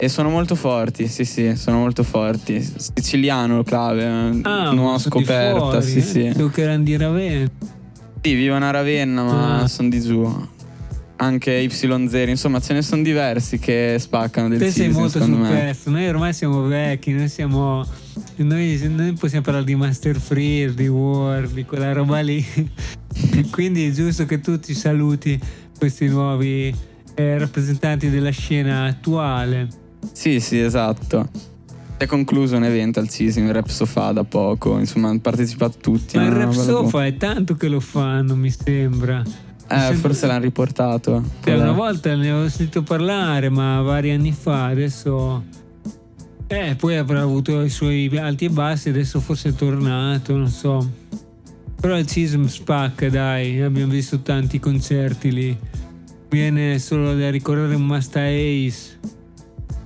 E 0.00 0.08
sono 0.08 0.28
molto 0.30 0.54
forti, 0.54 1.08
sì 1.08 1.24
sì, 1.24 1.56
sono 1.56 1.78
molto 1.78 2.04
forti. 2.04 2.64
Siciliano 2.94 3.64
Clave, 3.64 4.40
Ah, 4.42 4.70
nuova 4.70 4.96
di 4.96 5.02
scoperta, 5.02 5.58
fuori, 5.58 5.82
sì 5.82 5.98
eh? 5.98 6.02
sì. 6.02 6.20
Pensavo 6.22 6.48
che 6.50 6.62
erano 6.62 6.82
di 6.84 6.96
Ravenna. 6.96 7.50
Sì, 8.20 8.34
vivono 8.34 8.64
a 8.64 8.70
Ravenna, 8.70 9.22
ma 9.24 9.58
Ah. 9.62 9.66
sono 9.66 9.88
di 9.88 10.00
giù. 10.00 10.48
Anche 11.20 11.64
Y0, 11.64 12.28
insomma, 12.28 12.60
ce 12.60 12.74
ne 12.74 12.82
sono 12.82 13.02
diversi 13.02 13.58
che 13.58 13.96
spaccano 13.98 14.48
del 14.48 14.58
Te 14.58 14.70
sei 14.70 14.84
season, 14.84 15.00
molto 15.02 15.18
secondo 15.18 15.44
sul 15.44 15.54
me. 15.54 15.60
pezzo, 15.60 15.90
noi 15.90 16.08
ormai 16.08 16.32
siamo 16.32 16.62
vecchi, 16.62 17.12
noi 17.12 17.28
siamo. 17.28 17.84
Noi, 18.36 18.80
noi 18.88 19.12
possiamo 19.14 19.44
parlare 19.44 19.64
di 19.64 19.74
Master 19.74 20.18
Free, 20.20 20.72
di 20.74 20.86
War, 20.86 21.48
di 21.48 21.64
quella 21.64 21.92
roba 21.92 22.20
lì. 22.20 22.44
Quindi 23.50 23.88
è 23.88 23.90
giusto 23.90 24.26
che 24.26 24.40
tu 24.40 24.60
ti 24.60 24.74
saluti 24.74 25.38
questi 25.76 26.06
nuovi 26.06 26.72
eh, 27.14 27.38
rappresentanti 27.38 28.10
della 28.10 28.30
scena 28.30 28.84
attuale. 28.84 29.68
Sì, 30.12 30.38
sì, 30.38 30.60
esatto. 30.60 31.28
Si 31.32 32.04
è 32.04 32.06
concluso 32.06 32.56
un 32.56 32.62
evento 32.62 33.00
al 33.00 33.08
CISIM, 33.08 33.50
Rap 33.50 33.66
Sofa 33.66 34.12
da 34.12 34.22
poco, 34.22 34.78
insomma, 34.78 35.08
hanno 35.08 35.18
partecipato 35.18 35.78
tutti. 35.80 36.16
Ma 36.16 36.26
il 36.26 36.30
rap 36.30 36.52
sofa 36.52 37.04
è 37.04 37.16
tanto 37.16 37.56
che 37.56 37.66
lo 37.66 37.80
fanno, 37.80 38.36
mi 38.36 38.52
sembra. 38.52 39.24
Eh, 39.68 39.94
forse 39.94 40.26
l'hanno 40.26 40.44
riportato. 40.44 41.22
Cioè, 41.44 41.54
una 41.54 41.72
volta 41.72 42.14
ne 42.14 42.30
avevo 42.30 42.48
sentito 42.48 42.82
parlare, 42.82 43.50
ma 43.50 43.80
vari 43.82 44.10
anni 44.10 44.32
fa, 44.32 44.66
adesso. 44.66 45.44
Eh, 46.46 46.74
poi 46.76 46.96
avrà 46.96 47.20
avuto 47.20 47.62
i 47.62 47.68
suoi 47.68 48.10
alti 48.16 48.46
e 48.46 48.50
bassi, 48.50 48.88
adesso 48.88 49.20
forse 49.20 49.50
è 49.50 49.52
tornato, 49.52 50.34
non 50.34 50.48
so. 50.48 50.90
Però 51.78 51.96
il 51.98 52.06
CISM 52.06 52.46
spacca, 52.46 53.10
dai, 53.10 53.60
abbiamo 53.60 53.92
visto 53.92 54.20
tanti 54.20 54.58
concerti 54.58 55.32
lì. 55.32 55.58
Viene 56.30 56.78
solo 56.78 57.14
da 57.14 57.30
ricordare 57.30 57.74
un 57.74 57.86
Masta 57.86 58.20
Ace 58.20 58.98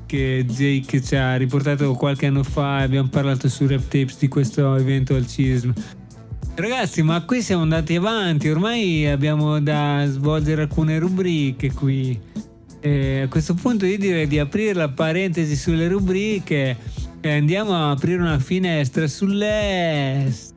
che 0.06 0.44
Jake 0.46 1.02
ci 1.02 1.16
ha 1.16 1.36
riportato 1.36 1.94
qualche 1.94 2.26
anno 2.26 2.42
fa 2.42 2.78
abbiamo 2.78 3.08
parlato 3.08 3.48
su 3.48 3.66
Rap 3.66 3.84
Tapes 3.84 4.18
di 4.18 4.28
questo 4.28 4.74
evento 4.76 5.14
al 5.14 5.26
CISM. 5.26 5.72
Ragazzi, 6.54 7.02
ma 7.02 7.24
qui 7.24 7.40
siamo 7.40 7.62
andati 7.62 7.96
avanti, 7.96 8.50
ormai 8.50 9.06
abbiamo 9.06 9.58
da 9.58 10.04
svolgere 10.06 10.62
alcune 10.62 10.98
rubriche 10.98 11.72
qui. 11.72 12.20
E 12.78 13.22
a 13.22 13.28
questo 13.28 13.54
punto 13.54 13.86
io 13.86 13.96
direi 13.96 14.26
di 14.26 14.38
aprire 14.38 14.74
la 14.74 14.90
parentesi 14.90 15.56
sulle 15.56 15.88
rubriche 15.88 16.76
e 17.22 17.32
andiamo 17.32 17.74
a 17.74 17.92
aprire 17.92 18.20
una 18.20 18.38
finestra 18.38 19.06
sull'est. 19.06 20.52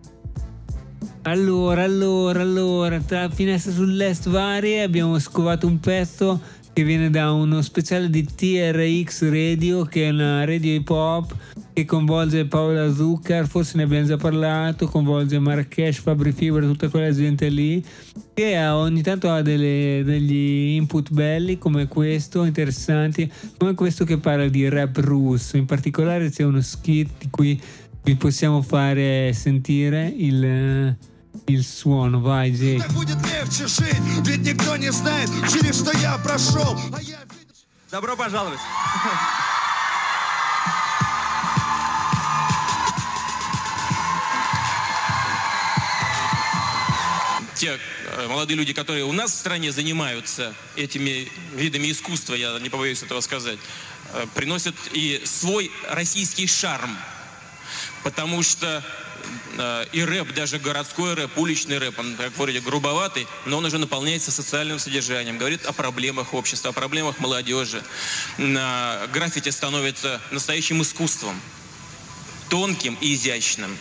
Allora, 1.22 1.84
allora, 1.84 2.42
allora, 2.42 3.00
tra 3.00 3.30
finestre 3.30 3.72
sull'est 3.72 4.28
varie 4.28 4.84
abbiamo 4.84 5.18
scovato 5.18 5.66
un 5.66 5.80
pezzo 5.80 6.42
che 6.76 6.84
viene 6.84 7.10
da 7.10 7.32
uno 7.32 7.62
speciale 7.62 8.10
di 8.10 8.26
TRX 8.26 9.30
Radio, 9.30 9.86
che 9.86 10.08
è 10.08 10.10
una 10.10 10.44
radio 10.44 10.74
hip 10.74 10.90
hop 10.90 11.34
che 11.72 11.86
coinvolge 11.86 12.48
Paola 12.48 12.94
Zuccar, 12.94 13.48
forse 13.48 13.78
ne 13.78 13.84
abbiamo 13.84 14.06
già 14.06 14.18
parlato, 14.18 14.86
coinvolge 14.90 15.40
Marrakesh, 15.40 16.00
Fabri 16.00 16.34
Fibra, 16.34 16.66
tutta 16.66 16.90
quella 16.90 17.14
gente 17.14 17.48
lì, 17.48 17.82
che 18.34 18.58
ogni 18.68 19.02
tanto 19.02 19.30
ha 19.30 19.42
delle- 19.42 20.02
degli 20.04 20.76
input 20.76 21.14
belli 21.14 21.58
come 21.58 21.88
questo, 21.88 22.44
interessanti, 22.44 23.32
come 23.56 23.74
questo 23.74 24.04
che 24.04 24.18
parla 24.18 24.50
di 24.50 24.68
rap 24.68 24.98
russo. 24.98 25.56
In 25.56 25.66
particolare 25.66 26.30
c'è 26.30 26.44
uno 26.44 26.60
skit 26.60 27.10
di 27.20 27.30
cui 27.30 27.58
vi 28.04 28.16
possiamo 28.18 28.62
fare 28.62 29.32
sentire 29.32 30.14
il, 30.14 30.94
Vai, 31.48 32.52
Jay. 32.52 32.80
Так 32.80 32.92
будет 32.94 33.18
легче 33.18 33.68
жить, 33.68 34.02
ведь 34.26 34.42
никто 34.42 34.76
не 34.78 34.92
знает, 34.92 35.30
через 35.52 35.82
что 35.82 35.92
я 35.98 36.18
прошел. 36.18 36.78
А 36.92 37.02
я 37.02 37.20
Добро 37.96 38.18
пожаловать. 38.18 38.60
Те 47.56 47.80
э, 48.18 48.28
молодые 48.28 48.58
люди, 48.58 48.74
которые 48.74 49.06
у 49.06 49.14
нас 49.14 49.32
в 49.32 49.36
стране 49.36 49.72
занимаются 49.72 50.54
этими 50.76 51.32
видами 51.54 51.90
искусства, 51.90 52.34
я 52.34 52.60
не 52.60 52.70
побоюсь 52.70 53.02
этого 53.02 53.22
сказать, 53.22 53.60
э, 54.14 54.26
приносят 54.36 54.76
и 54.92 55.22
свой 55.24 55.72
российский 55.90 56.48
шарм. 56.48 56.98
Потому 58.04 58.44
что 58.44 58.84
и 59.94 60.04
рэп, 60.04 60.34
даже 60.34 60.60
городской 60.60 61.14
рэп, 61.14 61.38
уличный 61.38 61.78
рэп, 61.78 62.00
он, 62.00 62.16
как 62.16 62.38
вроде, 62.38 62.60
грубоватый, 62.60 63.28
но 63.46 63.58
он 63.58 63.66
уже 63.66 63.78
наполняется 63.78 64.32
социальным 64.32 64.80
содержанием, 64.80 65.38
говорит 65.38 65.66
о 65.66 65.74
проблемах 65.74 66.34
общества, 66.34 66.72
о 66.72 66.74
проблемах 66.74 67.20
молодежи. 67.20 67.82
Граффити 68.38 69.50
становится 69.50 70.20
настоящим 70.32 70.82
искусством, 70.82 71.40
тонким 72.50 72.98
и 73.02 73.14
изящным. 73.14 73.78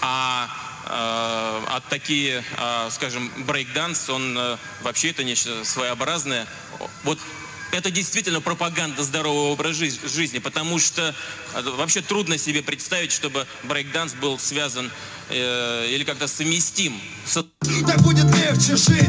А 0.00 0.48
э, 0.84 0.88
а 0.88 1.82
такие, 1.88 2.44
э, 2.58 2.88
скажем, 2.90 3.30
брейкданс, 3.46 4.10
он 4.10 4.36
э, 4.36 4.56
вообще 4.82 5.10
это 5.10 5.24
нечто 5.24 5.64
своеобразное. 5.64 6.46
Вот 7.02 7.18
это 7.74 7.90
действительно 7.90 8.40
пропаганда 8.40 9.02
здорового 9.02 9.52
образа 9.52 9.84
жиз- 9.84 10.00
жизни, 10.14 10.38
потому 10.38 10.78
что 10.78 11.14
э, 11.54 11.62
вообще 11.76 12.00
трудно 12.00 12.38
себе 12.38 12.62
представить, 12.62 13.12
чтобы 13.12 13.46
брейкданс 13.64 14.14
был 14.14 14.38
связан 14.38 14.90
э, 15.30 15.88
или 15.90 16.04
как-то 16.04 16.26
совместим 16.26 16.92
с 17.26 17.44
Так 17.86 18.02
будет 18.02 18.26
легче 18.26 18.76
жить, 18.76 19.08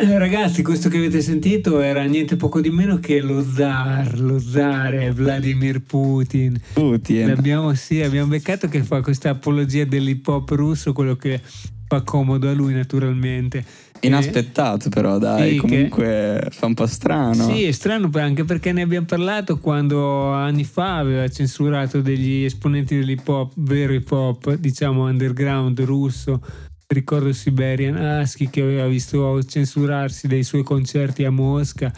Eh, 0.00 0.18
Ragazzi, 0.18 0.62
questo 0.62 0.88
che 0.88 0.96
avete 0.98 1.20
sentito 1.22 1.80
era 1.80 2.02
niente 2.04 2.36
poco 2.36 2.60
di 2.60 2.70
meno 2.70 2.98
che 2.98 3.20
lo 3.20 3.44
zar, 3.44 4.18
lo 4.18 4.38
zar 4.38 4.92
è 4.94 5.12
Vladimir 5.12 5.80
Putin. 5.80 6.60
Putin. 6.74 7.28
L'abbiamo, 7.28 7.74
sì, 7.74 8.00
abbiamo 8.02 8.28
beccato 8.28 8.68
che 8.68 8.82
fa 8.82 9.00
questa 9.00 9.30
apologia 9.30 9.84
dell'hip 9.84 10.26
hop 10.26 10.50
russo, 10.50 10.92
quello 10.92 11.16
che 11.16 11.40
fa 11.88 12.02
comodo 12.02 12.48
a 12.48 12.52
lui 12.52 12.74
naturalmente. 12.74 13.64
Inaspettato 14.00 14.88
però, 14.88 15.18
dai, 15.18 15.50
Sì, 15.50 15.54
che- 15.54 15.60
comunque 15.60 16.48
fa 16.50 16.66
un 16.66 16.74
po' 16.74 16.86
strano. 16.86 17.46
Sì, 17.48 17.64
è 17.64 17.72
strano 17.72 18.10
anche 18.14 18.44
perché 18.44 18.72
ne 18.72 18.82
abbiamo 18.82 19.06
parlato 19.06 19.58
quando 19.58 20.30
anni 20.32 20.64
fa 20.64 20.98
aveva 20.98 21.28
censurato 21.28 22.00
degli 22.00 22.44
esponenti 22.44 22.96
dell'hip 22.96 23.26
hop, 23.28 23.52
vero 23.56 23.92
hip 23.92 24.10
hop, 24.10 24.54
diciamo 24.54 25.04
underground 25.06 25.80
russo. 25.80 26.40
Ricordo 26.86 27.32
Siberian 27.32 27.96
Husky 27.96 28.48
che 28.48 28.62
aveva 28.62 28.86
visto 28.86 29.42
censurarsi 29.42 30.26
dei 30.26 30.42
suoi 30.42 30.62
concerti 30.62 31.24
a 31.24 31.30
Mosca 31.30 31.92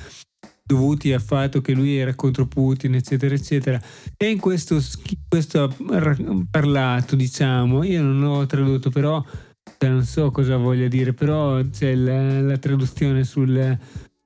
dovuti 0.64 1.12
al 1.12 1.20
fatto 1.20 1.60
che 1.60 1.72
lui 1.72 1.96
era 1.96 2.14
contro 2.14 2.46
Putin, 2.46 2.94
eccetera, 2.94 3.34
eccetera. 3.34 3.80
E 4.16 4.30
in 4.30 4.38
questo, 4.38 4.80
questo 5.28 5.64
ha 5.64 5.98
ra- 5.98 6.16
parlato, 6.48 7.16
diciamo, 7.16 7.82
io 7.82 8.02
non 8.02 8.22
ho 8.22 8.46
tradotto, 8.46 8.90
però 8.90 9.24
cioè, 9.82 9.88
non 9.88 10.04
so 10.04 10.30
cosa 10.30 10.58
voglia 10.58 10.88
dire, 10.88 11.14
però 11.14 11.58
c'è 11.70 11.94
la, 11.94 12.42
la 12.42 12.58
traduzione 12.58 13.24
sul, 13.24 13.78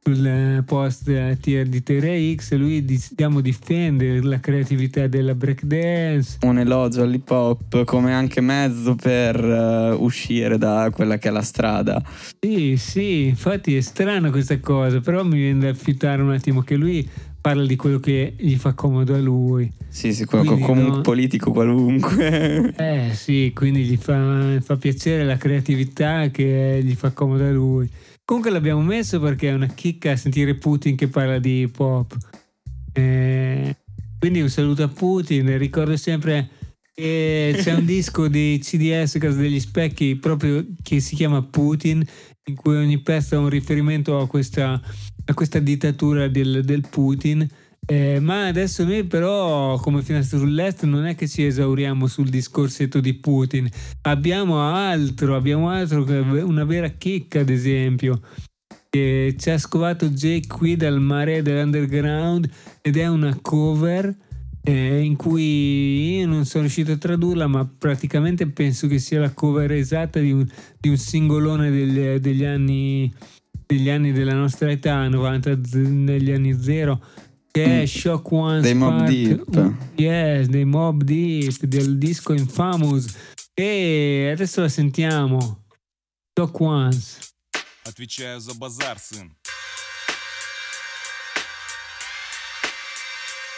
sul 0.03 0.65
post 0.67 1.09
eh, 1.09 1.39
tier 1.41 1.69
di 1.69 1.81
Terra 1.81 2.13
X, 2.35 2.55
lui 2.55 2.85
diciamo 2.85 3.41
difende 3.41 4.21
la 4.21 4.41
creatività 4.41 5.07
della 5.07 5.37
breakdance. 5.37 6.39
Un 6.41 6.59
elogio 6.59 7.03
all'hip 7.03 7.31
hop 7.31 7.85
come 7.85 8.13
anche 8.13 8.41
mezzo 8.41 8.97
per 8.97 9.37
eh, 9.37 9.95
uscire 9.97 10.59
da 10.59 10.91
quella 10.93 11.19
che 11.19 11.29
è 11.29 11.31
la 11.31 11.43
strada. 11.43 12.03
Sì, 12.41 12.77
sì, 12.77 13.27
infatti 13.27 13.77
è 13.77 13.81
strana 13.81 14.31
questa 14.31 14.59
cosa, 14.59 14.99
però 14.99 15.23
mi 15.23 15.37
viene 15.37 15.61
da 15.61 15.69
affittare 15.69 16.21
un 16.21 16.33
attimo 16.33 16.63
che 16.63 16.75
lui 16.75 17.09
parla 17.41 17.65
di 17.65 17.77
quello 17.77 18.01
che 18.01 18.35
gli 18.37 18.57
fa 18.57 18.73
comodo 18.73 19.15
a 19.15 19.19
lui. 19.19 19.73
Sì, 19.95 20.13
sì, 20.13 20.25
Quindi 20.25 20.61
come 20.61 20.83
no- 20.83 21.01
politico 21.03 21.53
qualunque. 21.53 22.75
Eh 22.77 23.11
sì, 23.15 23.53
quindi 23.55 23.85
gli 23.85 23.97
fa, 23.97 24.61
fa 24.61 24.77
piacere 24.77 25.23
la 25.23 25.37
creatività 25.37 26.31
che 26.31 26.81
gli 26.83 26.95
fa 26.95 27.13
comodo 27.13 27.45
a 27.47 27.51
lui. 27.53 27.89
Comunque 28.25 28.51
l'abbiamo 28.51 28.83
messo 28.83 29.21
perché 29.21 29.51
è 29.51 29.53
una 29.53 29.69
chicca 29.69 30.17
sentire 30.17 30.57
Putin 30.57 30.97
che 30.97 31.07
parla 31.07 31.39
di 31.39 31.61
hip 31.61 31.79
hop. 31.79 32.17
Eh, 32.93 33.77
quindi 34.19 34.41
un 34.41 34.51
saluto 34.51 34.83
a 34.83 34.89
Putin, 34.89 35.57
ricordo 35.59 35.97
sempre 35.97 36.49
che 36.93 37.55
c'è 37.57 37.75
un 37.75 37.85
disco 37.87 38.27
di 38.27 38.59
CDS 38.61 39.17
Casa 39.19 39.39
degli 39.39 39.61
Specchi 39.61 40.17
proprio 40.17 40.67
che 40.83 40.99
si 40.99 41.15
chiama 41.15 41.41
Putin, 41.41 42.05
in 42.47 42.57
cui 42.57 42.75
ogni 42.75 42.99
pezzo 42.99 43.37
ha 43.37 43.39
un 43.39 43.49
riferimento 43.49 44.19
a 44.19 44.27
questa, 44.27 44.73
a 45.25 45.35
questa 45.35 45.61
dittatura 45.61 46.27
del, 46.27 46.65
del 46.65 46.85
Putin. 46.91 47.49
Eh, 47.87 48.19
ma 48.19 48.47
adesso 48.47 48.83
noi 48.85 49.05
però 49.05 49.79
come 49.79 50.03
finestra 50.03 50.39
sull'est 50.39 50.85
non 50.85 51.05
è 51.05 51.15
che 51.15 51.29
ci 51.29 51.45
esauriamo 51.45 52.07
sul 52.07 52.31
discorsetto 52.31 53.01
di 53.01 53.15
Putin, 53.15 53.69
abbiamo 54.03 54.63
altro, 54.63 55.37
abbiamo 55.37 55.69
altro, 55.69 56.05
una 56.45 56.65
vera 56.65 56.89
chicca 56.89 57.41
ad 57.41 57.51
esempio. 57.51 58.21
che 58.89 59.35
ci 59.37 59.51
ha 59.51 59.59
scovato 59.59 60.09
Jake 60.09 60.47
qui 60.47 60.77
dal 60.77 61.01
mare 61.01 61.43
dell'underground 61.43 62.49
ed 62.81 62.97
è 62.97 63.09
una 63.09 63.37
cover 63.43 64.17
eh, 64.67 65.01
in 65.01 65.17
cui 65.17 66.17
io 66.17 66.27
non 66.27 66.47
sono 66.47 66.63
riuscito 66.63 66.93
a 66.93 66.97
tradurla 66.97 67.47
ma 67.47 67.67
praticamente 67.67 68.47
penso 68.47 68.87
che 68.87 68.99
sia 68.99 69.21
la 69.21 69.33
cover 69.33 69.71
esatta 69.73 70.21
di 70.21 70.33
un, 70.33 70.47
di 70.81 70.89
un 70.89 70.97
singolone 70.97 71.71
degli, 71.71 72.19
degli, 72.19 72.45
anni, 72.45 73.13
degli 73.67 73.91
anni 73.91 74.13
della 74.13 74.35
nostra 74.35 74.71
età, 74.71 75.07
90 75.07 75.59
negli 75.83 76.31
anni 76.31 76.55
zero. 76.59 77.03
Yeah, 77.57 77.87
Shock 77.87 78.33
One. 78.33 78.63
Dei 78.63 78.75
Mob 78.75 79.07
Deep. 79.07 79.45
Yes, 79.97 80.49
dei 80.49 80.65
Mob 80.65 81.05
Deep 81.05 81.65
del 81.67 81.99
disco 81.99 82.33
Infamous. 82.33 83.15
E 83.55 84.31
adesso 84.33 84.61
la 84.61 84.69
sentiamo. 84.69 85.63
Shock 86.37 86.61
Ones. 86.61 87.19
Отвечаю 87.85 88.41
за 88.41 88.55
базар, 88.55 88.99
сын. 88.99 89.31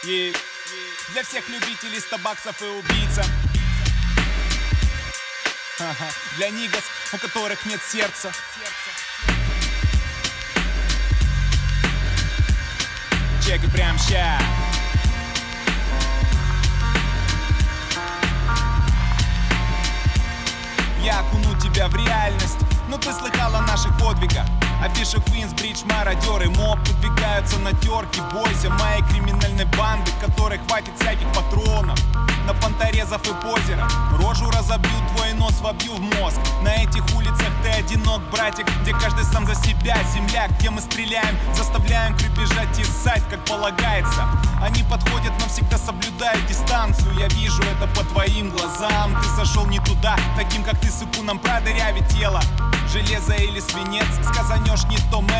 И 0.05 0.31
для 1.13 1.23
всех 1.23 1.49
любителей 1.49 1.99
стабаксов 1.99 2.61
и 2.61 2.65
убийца. 2.65 3.25
Для 6.37 6.49
нигас, 6.51 6.83
у 7.13 7.17
которых 7.17 7.65
нет 7.65 7.81
сердца. 7.81 8.31
Чекай 13.47 13.69
прям 13.69 13.97
ща. 13.97 14.39
Я 21.01 21.19
окуну 21.21 21.57
тебя 21.57 21.87
в 21.87 21.95
реальность 21.95 22.59
Но 22.89 22.97
ты 22.97 23.13
слыхал 23.13 23.55
о 23.55 23.61
наших 23.61 23.97
подвигах 23.97 24.45
Афиша 24.83 25.19
Квинсбридж, 25.21 25.83
мародеры. 25.85 26.49
Моб 26.49 26.79
подвигаются 26.79 27.57
на 27.59 27.73
терки 27.73 28.21
Бойся 28.31 28.69
моей 28.69 29.01
криминальной 29.03 29.65
банды 29.77 30.11
Которой 30.21 30.59
хватит 30.59 30.93
всяких 30.99 31.27
патронов. 31.33 31.97
На 32.45 32.53
понторезов 32.53 33.21
и 33.27 33.33
позеров 33.41 33.91
Рожу 34.19 34.49
разобью, 34.51 34.91
твой 35.15 35.33
нос 35.33 35.55
вобью 35.61 35.93
в 35.95 36.01
мозг. 36.19 36.39
На 36.61 36.75
этих 36.75 37.03
улицах 37.15 37.51
ты 37.63 37.69
одинок, 37.69 38.21
братик 38.31 38.65
Где 38.81 38.91
каждый 38.93 39.25
сам 39.25 39.45
за 39.45 39.55
себя. 39.55 39.97
Земля, 40.13 40.47
где 40.47 40.69
мы 40.69 40.81
стреляем 40.81 41.35
Заставляем 41.55 42.15
и 42.79 42.83
ссать, 42.83 43.23
как 43.29 43.43
полагается. 43.45 44.27
Они 44.61 44.83
подходят, 44.83 45.31
но 45.39 45.47
всегда 45.47 45.77
соблюдают 45.77 46.45
дистанцию. 46.45 47.13
Я 47.17 47.27
вижу 47.29 47.61
это 47.63 47.87
по 47.95 48.03
твоим 48.03 48.51
глазам. 48.51 49.15
Ты 49.21 49.29
сошел 49.29 49.65
не 49.65 49.79
туда, 49.79 50.15
таким 50.37 50.63
как 50.63 50.79
ты 50.79 50.91
сыпу 50.91 51.23
нам 51.23 51.39
продырявит 51.39 52.07
тело. 52.09 52.41
Железо 52.91 53.33
или 53.33 53.59
свинец, 53.59 54.05
сказанешь 54.23 54.66
You're 54.67 54.75
just 54.75 55.11
to 55.11 55.21
my 55.21 55.36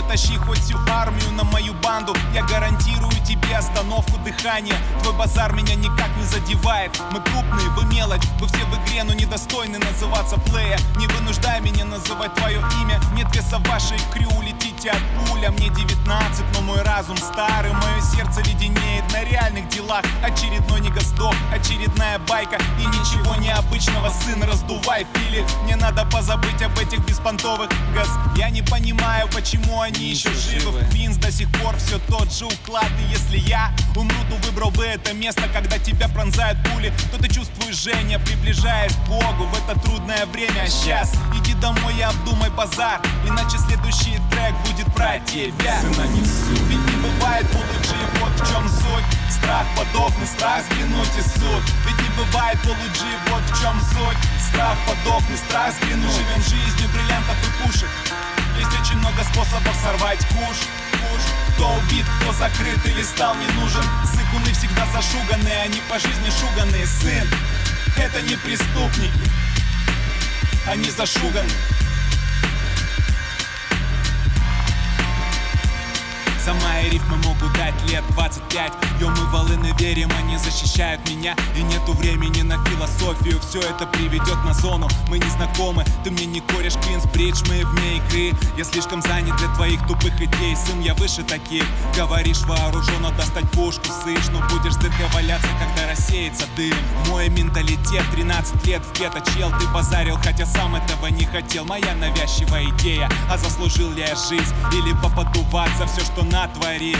Дотащи 0.00 0.38
хоть 0.38 0.60
всю 0.60 0.78
армию 0.90 1.30
на 1.32 1.44
мою 1.44 1.74
банду. 1.74 2.14
Я 2.32 2.42
гарантирую 2.44 3.12
тебе 3.26 3.56
остановку 3.56 4.18
дыхания. 4.24 4.74
Твой 5.02 5.14
базар 5.14 5.52
меня 5.52 5.74
никак 5.74 6.08
не 6.16 6.24
задевает. 6.24 6.98
Мы 7.12 7.20
крупные, 7.20 7.68
вы 7.76 7.84
мелочь, 7.94 8.24
вы 8.40 8.46
все 8.46 8.64
в 8.64 8.82
игре, 8.82 9.04
но 9.04 9.12
недостойны 9.12 9.78
называться 9.78 10.36
плея 10.38 10.78
Не 10.96 11.06
вынуждай 11.08 11.60
меня 11.60 11.84
называть 11.84 12.34
твое 12.34 12.58
имя. 12.82 12.98
Нет 13.14 13.26
веса 13.34 13.58
в 13.58 13.68
вашей 13.68 13.98
крю, 14.12 14.30
летите 14.40 14.90
от 14.90 15.02
пуля. 15.28 15.50
Мне 15.50 15.68
19, 15.68 16.44
но 16.54 16.60
мой 16.62 16.80
разум 16.82 17.18
старый. 17.18 17.72
Мое 17.72 18.00
сердце 18.00 18.40
леденеет 18.40 19.04
на 19.12 19.22
реальных 19.22 19.68
делах. 19.68 20.04
Очередной 20.24 20.80
негосток, 20.80 21.34
очередная 21.52 22.18
байка. 22.20 22.56
И 22.78 22.86
ничего 22.86 23.36
необычного, 23.36 24.08
сын, 24.08 24.42
раздувай 24.42 25.06
фили 25.14 25.44
Мне 25.64 25.76
надо 25.76 26.06
позабыть 26.06 26.62
об 26.62 26.78
этих 26.78 27.00
беспонтовых 27.00 27.68
газ. 27.94 28.08
Я 28.36 28.50
не 28.50 28.62
понимаю, 28.62 29.28
почему 29.28 29.80
они 29.80 29.89
еще 29.98 30.30
живы. 30.34 30.80
В 30.80 30.90
Квинс 30.90 31.16
до 31.16 31.30
сих 31.32 31.50
пор 31.60 31.76
все 31.76 31.98
тот 32.08 32.32
же 32.32 32.46
уклад. 32.46 32.88
И 33.00 33.12
если 33.12 33.38
я 33.38 33.72
умру, 33.96 34.16
то 34.28 34.36
выбрал 34.46 34.70
бы 34.70 34.84
это 34.84 35.12
место 35.12 35.42
Когда 35.52 35.78
тебя 35.78 36.08
пронзают 36.08 36.58
пули, 36.64 36.92
то 37.10 37.18
ты 37.18 37.28
чувствуешь 37.28 37.76
жжение 37.76 38.18
Приближаешь 38.18 38.92
к 38.92 39.08
Богу 39.08 39.44
в 39.44 39.54
это 39.54 39.78
трудное 39.80 40.26
время. 40.26 40.66
Сейчас 40.68 41.12
иди 41.38 41.54
домой 41.54 41.94
и 41.98 42.02
обдумай 42.02 42.50
базар 42.50 43.00
Иначе 43.26 43.58
следующий 43.58 44.18
трек 44.30 44.54
будет 44.66 44.92
про 44.94 45.18
тебя. 45.20 45.80
Сына 45.80 46.06
несу. 46.08 46.64
Ведь 46.68 46.78
не 46.78 46.96
бывает 46.96 47.19
полуджи, 47.48 48.00
вот 48.20 48.32
в 48.34 48.52
чем 48.52 48.68
суть 48.68 49.04
Страх 49.30 49.66
подохнуть, 49.76 50.28
страх 50.28 50.62
сгинуть 50.70 51.16
и 51.16 51.22
суд 51.22 51.62
Ведь 51.86 52.00
не 52.02 52.10
бывает 52.16 52.58
полуджи, 52.62 53.12
вот 53.30 53.42
в 53.42 53.60
чем 53.60 53.80
суть. 53.80 54.18
Страх 54.48 54.76
подохнуть, 54.86 55.38
страх 55.38 55.74
сгинуть 55.74 56.12
Живем 56.12 56.42
жизнью 56.42 56.88
бриллиантов 56.92 57.36
и 57.40 57.62
пушек. 57.62 57.88
Есть 58.58 58.80
очень 58.80 58.98
много 58.98 59.22
способов 59.24 59.74
сорвать 59.82 60.26
куш. 60.28 60.58
Куш. 60.92 61.22
Кто 61.54 61.72
убит, 61.74 62.06
кто 62.20 62.32
закрыт 62.32 62.84
или 62.86 63.02
стал 63.02 63.34
не 63.36 63.46
нужен. 63.60 63.84
Сыкуны 64.04 64.52
всегда 64.52 64.86
зашуганные, 64.92 65.62
они 65.62 65.80
по 65.88 65.98
жизни 65.98 66.30
шуганные 66.30 66.86
Сын, 66.86 67.26
это 67.96 68.22
не 68.22 68.36
преступники 68.36 69.30
Они 70.66 70.90
зашуганы 70.90 71.50
За 76.44 76.54
мои 76.54 76.88
рифмы 76.88 77.16
могут 77.18 77.52
дать 77.52 77.74
лет 77.90 78.02
25 78.14 78.72
Ё, 79.00 79.08
мы 79.10 79.26
волыны 79.30 79.72
верим, 79.78 80.10
они 80.18 80.38
защищают 80.38 81.06
меня. 81.08 81.34
И 81.56 81.62
нету 81.62 81.92
времени 81.92 82.42
на 82.42 82.62
философию 82.64 83.38
Все 83.40 83.60
это 83.60 83.86
приведет 83.86 84.42
на 84.44 84.54
зону. 84.54 84.88
Мы 85.08 85.18
не 85.18 85.28
знакомы, 85.30 85.84
ты 86.02 86.10
мне 86.10 86.24
не 86.24 86.40
корешь 86.40 86.76
Квинсбридж, 86.76 87.42
мы 87.48 87.64
вне 87.64 87.98
игры. 87.98 88.38
Я 88.56 88.64
слишком 88.64 89.02
занят 89.02 89.36
для 89.36 89.48
твоих 89.54 89.86
тупых 89.86 90.18
идей 90.20 90.56
Сын, 90.56 90.80
я 90.80 90.94
выше 90.94 91.22
таких. 91.22 91.64
Говоришь 91.94 92.40
вооруженно 92.42 93.10
достать 93.10 93.50
пушку 93.50 93.86
сышь 93.86 94.28
Но 94.32 94.40
будешь 94.48 94.76
дыркой 94.76 95.06
валяться, 95.12 95.48
когда 95.58 95.90
рассеется 95.90 96.44
дым. 96.56 96.74
Мой 97.08 97.28
менталитет 97.28 98.04
13 98.12 98.66
лет 98.66 98.82
в 98.82 98.98
гетто 98.98 99.22
чел 99.32 99.52
Ты 99.60 99.66
базарил, 99.68 100.16
хотя 100.16 100.46
сам 100.46 100.74
этого 100.74 101.06
не 101.06 101.26
хотел. 101.26 101.66
Моя 101.66 101.94
навязчивая 101.94 102.64
идея 102.70 103.10
А 103.30 103.36
заслужил 103.36 103.90
ли 103.92 104.00
я 104.00 104.14
жизнь. 104.16 104.54
Или 104.72 104.94
попаду 105.02 105.42
в 105.42 105.56
ад 105.56 105.70
за 105.78 105.86
все, 105.86 106.00
что 106.00 106.22
натворил. 106.30 106.98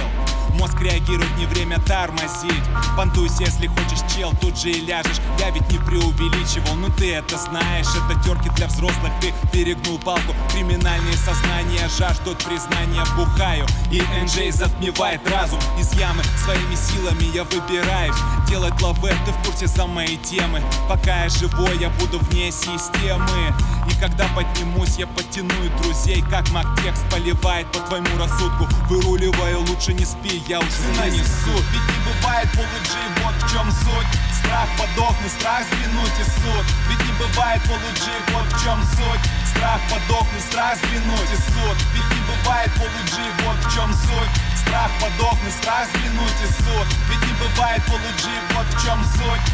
Мозг 0.55 0.81
реагирует, 0.81 1.37
не 1.39 1.47
время 1.47 1.79
тормозить. 1.81 2.65
Понтуйся, 2.97 3.45
если 3.45 3.67
хочешь, 3.67 4.01
чел, 4.15 4.33
тут 4.41 4.59
же 4.59 4.71
и 4.71 4.81
ляжешь. 4.85 5.21
Я 5.39 5.51
ведь 5.51 5.71
не 5.71 5.79
преувеличивал, 5.79 6.75
ну 6.75 6.89
ты 6.91 7.15
это 7.15 7.39
знаешь. 7.39 7.87
Это 7.87 8.21
терки 8.23 8.51
для 8.57 8.67
взрослых, 8.67 9.13
ты 9.21 9.33
перегнул 9.53 9.99
палку. 9.99 10.35
Криминальные 10.53 11.15
сознания 11.15 11.89
жаждут 11.99 12.45
признания. 12.45 13.05
Бухаю, 13.17 13.67
и 13.91 14.03
НЖ 14.23 14.55
затмевает 14.55 15.21
разум. 15.31 15.59
Из 15.79 15.93
ямы 15.95 16.23
своими 16.45 16.75
силами 16.75 17.25
я 17.35 17.45
выбираюсь. 17.45 18.17
Делать 18.49 18.81
лаве, 18.83 19.15
ты 19.25 19.33
в 19.33 19.47
курсе 19.47 19.67
за 19.67 19.87
мои 19.87 20.17
темы. 20.19 20.61
Пока 20.89 21.25
я 21.25 21.29
живой, 21.29 21.79
я 21.79 21.89
буду 21.91 22.19
вне 22.19 22.51
системы. 22.51 23.55
И 23.89 24.01
когда 24.01 24.27
поднимусь, 24.35 24.97
я 24.99 25.07
подтяну 25.07 25.55
и 25.65 25.83
друзей. 25.83 26.23
Как 26.29 26.51
маг 26.51 26.67
текст 26.83 27.09
поливает 27.11 27.67
по 27.73 27.79
твоему 27.81 28.19
рассудку. 28.19 28.69
Выруливаю, 28.89 29.20
лучше 29.29 29.93
не 29.93 30.05
спи, 30.05 30.43
я 30.49 30.59
уже 30.59 30.89
нанесу 30.97 31.57
Ведь 31.73 31.89
не 31.89 32.01
бывает 32.05 32.49
полуджи, 32.53 33.05
вот 33.23 33.35
в 33.35 33.53
чем 33.53 33.71
суть. 33.71 34.11
Страх 34.39 34.69
подохнуть, 34.79 35.33
страх 35.33 35.63
сдвинуть 35.65 36.19
и 36.21 36.25
суд. 36.25 36.65
Ведь 36.89 37.05
не 37.07 37.13
бывает 37.13 37.63
полуджи, 37.63 38.17
вот 38.33 38.47
в 38.47 38.65
чем 38.65 38.83
суть. 38.83 39.25
Страх 39.51 39.81
подохнуть, 39.91 40.45
страх 40.51 40.77
сдвинуть 40.77 41.33
и 41.33 41.41
суд. 41.53 41.77
Ведь 41.95 42.11
не 42.13 42.23
бывает 42.29 42.71
полуджи, 42.75 43.27
вот 43.45 43.57
в 43.65 43.75
чем 43.75 43.93
суть. 43.93 44.33
Страх 44.57 44.91
подохнуть, 45.01 45.55
страх 45.55 45.89
сдвинуть 45.89 46.41
и 46.45 46.49
суд. 46.63 46.87
Ведь 47.09 47.25
не 47.27 47.35
бывает 47.41 47.83
полуджи, 47.87 48.37
вот 48.55 48.67
в 48.69 48.85
чем 48.85 49.05
суть. 49.05 49.47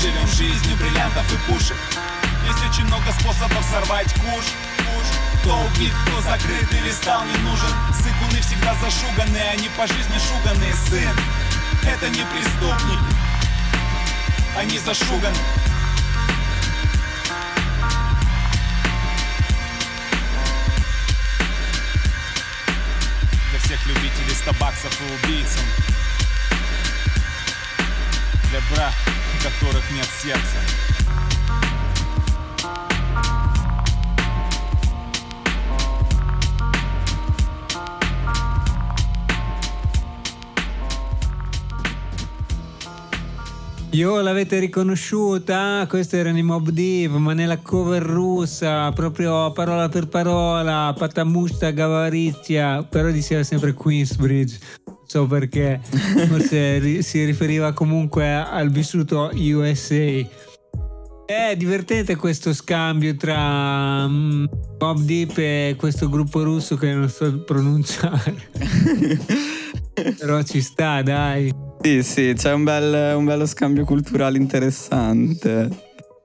Живем 0.00 0.26
жизнью 0.28 0.76
бриллиантов 0.78 1.26
и 1.32 1.36
пушек. 1.50 1.76
Есть 2.46 2.64
очень 2.68 2.86
много 2.86 3.12
способов 3.12 3.64
сорвать 3.70 4.12
куш, 4.14 4.44
куш 4.92 5.06
Кто 5.40 5.58
убит, 5.64 5.92
кто 6.06 6.20
закрыт 6.22 6.72
или 6.72 6.90
стал 6.90 7.24
не 7.24 7.36
нужен. 7.38 7.68
Сыкуны 7.92 8.40
всегда 8.40 8.74
зашуганы, 8.74 9.38
они 9.52 9.68
по 9.76 9.86
жизни 9.86 10.18
шуганые 10.18 10.74
Сын, 10.88 11.16
это 11.84 12.08
не 12.10 12.24
преступник. 12.24 13.00
Они 14.56 14.78
зашуганы. 14.78 15.36
Для 23.50 23.58
всех 23.60 23.86
любителей 23.86 24.34
стабаксов 24.34 24.92
и 25.00 25.26
убийцам. 25.26 25.64
Для 28.50 28.60
бра, 28.70 28.92
у 29.34 29.42
которых 29.42 29.90
нет 29.90 30.06
сердца 30.22 30.81
Io 43.92 44.22
l'avete 44.22 44.58
riconosciuta? 44.58 45.84
Questo 45.86 46.16
erano 46.16 46.38
i 46.38 46.42
Mob 46.42 46.70
Div, 46.70 47.16
ma 47.16 47.34
nella 47.34 47.58
cover 47.58 48.02
russa, 48.02 48.90
proprio 48.92 49.52
parola 49.52 49.90
per 49.90 50.08
parola, 50.08 50.94
Patamusta 50.96 51.70
Gavarizia, 51.72 52.82
però 52.84 53.10
diceva 53.10 53.42
sempre 53.42 53.74
Queensbridge. 53.74 54.58
Non 54.86 54.96
so 55.04 55.26
perché, 55.26 55.78
forse 56.26 57.02
si 57.02 57.22
riferiva 57.22 57.74
comunque 57.74 58.32
al 58.32 58.70
vissuto 58.70 59.30
USA. 59.34 60.26
È 61.26 61.54
divertente 61.54 62.16
questo 62.16 62.54
scambio 62.54 63.14
tra 63.16 64.08
mm, 64.08 64.44
Mob 64.78 65.00
Deep 65.00 65.36
e 65.36 65.74
questo 65.76 66.08
gruppo 66.08 66.42
russo 66.42 66.76
che 66.76 66.94
non 66.94 67.10
so 67.10 67.40
pronunciare. 67.40 68.48
Però 70.18 70.42
ci 70.42 70.62
sta, 70.62 71.02
dai. 71.02 71.71
Sì, 71.82 72.02
sì, 72.04 72.32
c'è 72.36 72.52
un, 72.52 72.62
bel- 72.62 73.16
un 73.16 73.24
bello 73.24 73.44
scambio 73.44 73.84
culturale 73.84 74.38
interessante. 74.38 75.68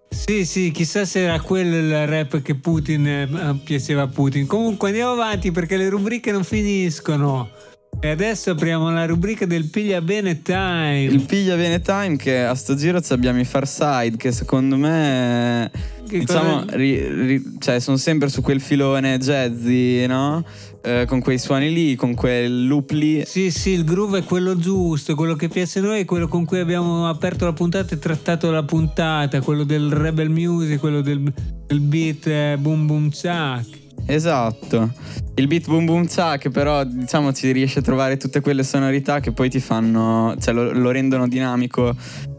Sì, 0.10 0.46
sì, 0.46 0.72
chissà 0.72 1.04
se 1.04 1.22
era 1.22 1.40
quello 1.42 1.76
il 1.76 2.06
rap 2.06 2.42
che 2.42 2.56
Putin 2.56 3.08
eh, 3.08 3.60
piaceva 3.64 4.04
a 4.04 4.08
Putin. 4.08 4.46
Comunque 4.46 4.90
andiamo 4.90 5.12
avanti 5.12 5.52
perché 5.52 5.76
le 5.76 5.90
rubriche 5.90 6.32
non 6.32 6.44
finiscono. 6.44 7.50
E 8.00 8.10
adesso 8.10 8.52
apriamo 8.52 8.92
la 8.92 9.08
rubrica 9.08 9.48
del 9.48 9.66
Piglia 9.70 10.02
Bene 10.02 10.44
Time. 10.44 11.04
Il 11.06 11.24
piglia 11.24 11.56
bene 11.56 11.82
time 11.82 12.16
che 12.16 12.44
a 12.44 12.54
sto 12.54 12.76
giro 12.76 13.00
abbiamo 13.10 13.40
i 13.40 13.44
Far 13.46 13.68
Side 13.68 14.18
che 14.18 14.32
secondo 14.32 14.78
me 14.78 15.72
Che 16.08 16.20
diciamo 16.20 16.66
ri- 16.70 17.26
ri- 17.26 17.56
cioè, 17.58 17.80
sono 17.80 17.98
sempre 17.98 18.30
su 18.30 18.42
quel 18.42 18.62
filone 18.62 19.18
jazzy, 19.18 20.06
no? 20.06 20.46
Eh, 20.88 21.04
con 21.06 21.20
quei 21.20 21.38
suoni 21.38 21.74
lì, 21.74 21.96
con 21.96 22.14
quel 22.14 22.66
loop 22.66 22.92
lì. 22.92 23.22
Sì, 23.26 23.52
sì, 23.52 23.72
il 23.72 23.84
groove 23.84 24.20
è 24.20 24.24
quello 24.24 24.56
giusto, 24.56 25.16
quello 25.16 25.36
che 25.36 25.50
piace 25.50 25.80
a 25.80 25.82
noi, 25.82 26.06
quello 26.06 26.30
con 26.30 26.46
cui 26.46 26.60
abbiamo 26.60 27.10
aperto 27.10 27.44
la 27.44 27.52
puntata 27.52 27.94
e 27.94 28.00
trattato 28.00 28.50
la 28.52 28.64
puntata, 28.64 29.42
quello 29.42 29.66
del 29.66 29.92
rebel 29.92 30.30
music, 30.30 30.80
quello 30.80 31.02
del, 31.02 31.30
del 31.66 31.80
beat 31.82 32.28
eh, 32.28 32.56
boom 32.58 32.86
boom 32.86 33.10
chuck. 33.10 33.68
Esatto. 34.06 34.94
Il 35.36 35.48
beat 35.48 35.68
boom 35.68 35.84
boom 35.84 36.08
chuck 36.08 36.50
però 36.52 36.86
diciamo 36.86 37.34
ci 37.34 37.52
riesce 37.52 37.80
a 37.80 37.82
trovare 37.82 38.16
tutte 38.16 38.40
quelle 38.40 38.64
sonorità 38.64 39.20
che 39.20 39.34
poi 39.34 39.50
ti 39.50 39.60
fanno, 39.60 40.38
cioè 40.40 40.54
lo, 40.54 40.72
lo 40.72 40.92
rendono 40.92 41.28
dinamico 41.28 41.94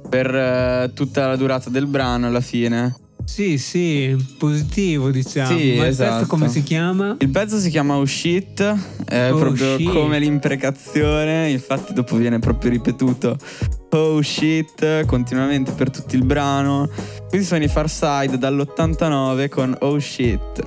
per 0.09 0.35
eh, 0.35 0.91
tutta 0.95 1.27
la 1.27 1.37
durata 1.37 1.69
del 1.69 1.87
brano 1.87 2.29
alla 2.29 2.41
fine. 2.41 3.08
Sì, 3.29 3.59
sì, 3.59 4.17
positivo 4.39 5.11
diciamo. 5.11 5.57
Sì, 5.57 5.75
Ma 5.77 5.83
il 5.85 5.91
esatto. 5.91 6.11
testo 6.21 6.27
come 6.27 6.49
si 6.49 6.63
chiama? 6.63 7.15
Il 7.21 7.29
pezzo 7.29 7.59
si 7.59 7.69
chiama 7.69 7.97
Oh 7.97 8.07
Shit, 8.07 8.61
è 9.05 9.31
Oh 9.31 9.37
proprio 9.37 9.77
shit. 9.77 9.93
come 9.93 10.19
l'imprecazione, 10.19 11.51
infatti 11.51 11.93
dopo 11.93 12.17
viene 12.17 12.39
proprio 12.39 12.71
ripetuto 12.71 13.37
Oh 13.91 14.21
Shit 14.23 15.05
continuamente 15.05 15.73
per 15.73 15.91
tutto 15.91 16.17
il 16.17 16.25
brano. 16.25 16.89
Questi 17.29 17.47
sono 17.47 17.63
i 17.63 17.69
Far 17.69 17.89
Side 17.91 18.39
dall'89 18.39 19.49
con 19.51 19.77
Oh 19.81 19.99
Shit. 20.01 20.67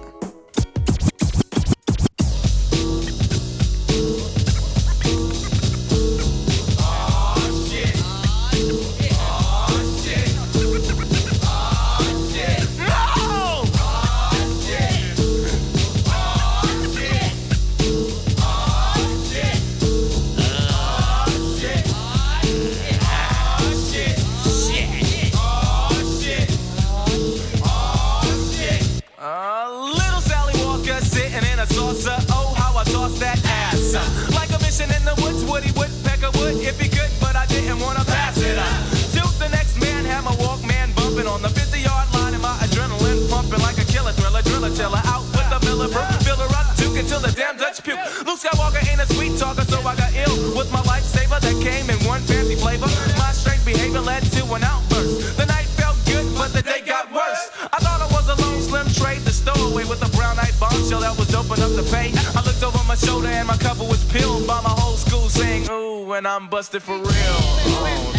Miller 45.81 46.05
fill 46.21 46.37
her 46.37 46.53
up, 46.53 46.75
juke 46.77 46.97
until 46.97 47.19
the 47.19 47.31
damn 47.31 47.57
Dutch 47.57 47.83
puke. 47.83 47.97
Luke 48.25 48.37
Skywalker 48.37 48.85
ain't 48.85 49.01
a 49.01 49.07
sweet 49.13 49.37
talker, 49.39 49.65
so 49.65 49.79
I 49.81 49.95
got 49.95 50.13
ill 50.13 50.55
with 50.55 50.71
my 50.71 50.81
lifesaver 50.85 51.41
that 51.41 51.57
came 51.57 51.89
in 51.89 51.97
one 52.05 52.21
fancy 52.21 52.55
flavor. 52.55 52.85
My 53.17 53.31
strange 53.31 53.65
behavior 53.65 53.99
led 53.99 54.21
to 54.37 54.45
an 54.53 54.63
outburst. 54.63 55.37
The 55.37 55.45
night 55.47 55.65
felt 55.81 55.97
good, 56.05 56.25
but 56.35 56.53
the 56.53 56.61
day 56.61 56.81
got 56.85 57.11
worse. 57.11 57.49
I 57.73 57.79
thought 57.81 57.99
I 57.99 58.05
was 58.13 58.29
a 58.29 58.37
lone 58.45 58.61
slim 58.61 58.87
trade, 58.93 59.21
the 59.25 59.31
stowaway 59.33 59.85
with 59.85 60.05
a 60.05 60.11
brown 60.15 60.37
eyed 60.37 60.53
bombshell 60.59 61.01
that 61.01 61.17
was 61.17 61.27
dope 61.29 61.49
enough 61.57 61.73
to 61.73 61.83
pay. 61.89 62.13
I 62.37 62.45
looked 62.45 62.61
over 62.61 62.83
my 62.87 62.95
shoulder 62.95 63.29
and 63.29 63.47
my 63.47 63.57
cover 63.57 63.83
was 63.83 64.03
peeled 64.13 64.45
by 64.45 64.61
my 64.61 64.69
whole 64.69 64.97
school 64.97 65.29
saying, 65.29 65.67
Ooh, 65.71 66.13
and 66.13 66.27
I'm 66.27 66.47
busted 66.47 66.83
for 66.83 66.97
real. 66.97 67.09
Oh, 67.09 68.13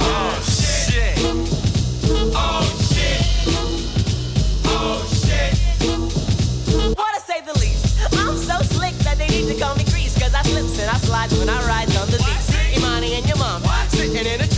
oh 0.00 0.42
shit. 0.42 1.14
Oh 2.34 2.66
shit. 2.90 3.22
Oh 4.66 5.06
shit. 5.06 5.17
They 9.48 9.58
call 9.58 9.74
me 9.76 9.84
Grease, 9.84 10.12
cause 10.12 10.34
I 10.34 10.42
slips 10.42 10.78
and 10.78 10.90
I 10.90 10.98
slide 10.98 11.32
when 11.32 11.48
I 11.48 11.58
ride 11.66 11.88
on 11.96 12.10
the 12.10 12.18
leash. 12.18 12.76
Imani 12.76 13.14
and 13.14 13.26
your 13.26 13.38
mom, 13.38 13.62
what? 13.62 13.90
sitting 13.90 14.14
in 14.14 14.42
a 14.42 14.57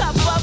cup 0.00 0.16
of 0.16 0.39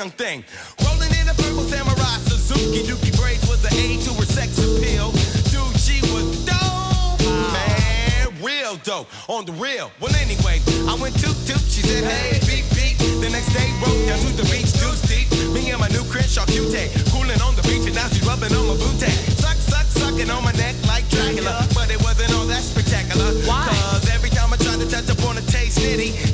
young 0.00 0.10
thing. 0.16 0.42
Rolling 0.80 1.12
in 1.20 1.28
a 1.28 1.34
purple 1.36 1.60
samurai 1.68 2.16
Suzuki. 2.24 2.88
Dookie 2.88 3.12
braids 3.20 3.44
was 3.44 3.60
the 3.60 3.68
A 3.68 4.00
to 4.00 4.10
her 4.16 4.24
sex 4.24 4.56
appeal. 4.56 5.12
Dude, 5.52 5.76
she 5.76 6.00
was 6.08 6.24
dope, 6.48 7.20
man. 7.52 8.32
Real 8.40 8.76
dope, 8.80 9.08
on 9.28 9.44
the 9.44 9.52
real. 9.52 9.92
Well, 10.00 10.14
anyway, 10.16 10.56
I 10.88 10.96
went 10.96 11.20
toot 11.20 11.36
toot. 11.44 11.60
She 11.68 11.84
said, 11.84 12.04
hey, 12.08 12.40
beep 12.48 12.64
beep. 12.72 12.96
The 13.20 13.28
next 13.28 13.52
day, 13.52 13.68
rode 13.84 14.08
down 14.08 14.24
to 14.24 14.32
the 14.40 14.48
beach, 14.48 14.72
deuce 14.80 15.04
deep. 15.04 15.28
Me 15.52 15.68
and 15.68 15.78
my 15.78 15.88
new 15.88 16.04
Crenshaw 16.08 16.46
cute 16.46 16.72
Cooling 17.12 17.42
on 17.44 17.52
the 17.52 17.64
beach, 17.68 17.84
and 17.84 17.94
now 17.94 18.08
she's 18.08 18.24
rubbing 18.24 18.56
on 18.56 18.72
my 18.72 18.76
booty. 18.80 19.12
Suck, 19.36 19.60
suck, 19.60 19.84
sucking 19.84 20.30
on 20.30 20.42
my 20.42 20.52
neck 20.52 20.76
like 20.88 21.04
Dracula. 21.12 21.68
But 21.76 21.92
it 21.92 22.00
wasn't 22.00 22.32
all 22.40 22.46
that 22.46 22.64
spectacular. 22.64 23.36
Why? 23.44 23.68
Cause 23.68 24.08
every 24.08 24.30
time 24.30 24.48
I 24.48 24.56
tried 24.56 24.80
to 24.80 24.88
touch 24.88 25.12
up 25.12 25.20
on 25.28 25.36
a 25.36 25.44
taste 25.44 25.76
nitty, 25.76 26.29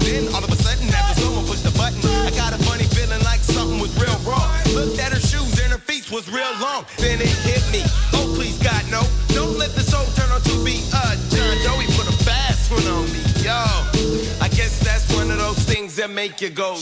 Then 0.00 0.28
all 0.34 0.42
of 0.44 0.50
a 0.50 0.56
sudden, 0.56 0.88
after 0.88 1.20
someone 1.22 1.46
pushed 1.46 1.64
the 1.64 1.74
button, 1.76 2.00
I 2.04 2.30
got 2.30 2.52
a 2.52 2.58
funny 2.64 2.84
feeling 2.84 3.22
like 3.24 3.40
something 3.40 3.78
was 3.78 3.94
real 3.96 4.18
wrong. 4.26 4.48
Looked 4.74 4.98
at 4.98 5.12
her 5.12 5.20
shoes 5.20 5.58
and 5.60 5.72
her 5.72 5.78
feet 5.78 6.10
was 6.10 6.28
real 6.30 6.52
long. 6.60 6.84
Then 6.98 7.20
it 7.20 7.34
hit 7.46 7.64
me. 7.72 7.82
Oh, 8.12 8.32
please, 8.36 8.58
God, 8.58 8.84
no. 8.90 9.02
Don't 9.28 9.56
let 9.58 9.70
this 9.74 9.90
soul 9.90 10.06
turn 10.14 10.30
out 10.30 10.44
to 10.44 10.56
be 10.64 10.82
a 10.94 11.16
John 11.32 11.56
Doe. 11.64 11.78
He 11.80 11.86
put 11.96 12.08
a 12.08 12.16
fast 12.24 12.70
one 12.70 12.86
on 12.86 13.04
me, 13.12 13.20
yo. 13.42 13.58
I 14.40 14.48
guess 14.48 14.78
that's 14.80 15.06
one 15.14 15.30
of 15.30 15.38
those 15.38 15.58
things 15.64 15.96
that 15.96 16.10
make 16.10 16.40
you 16.40 16.50
go. 16.50 16.76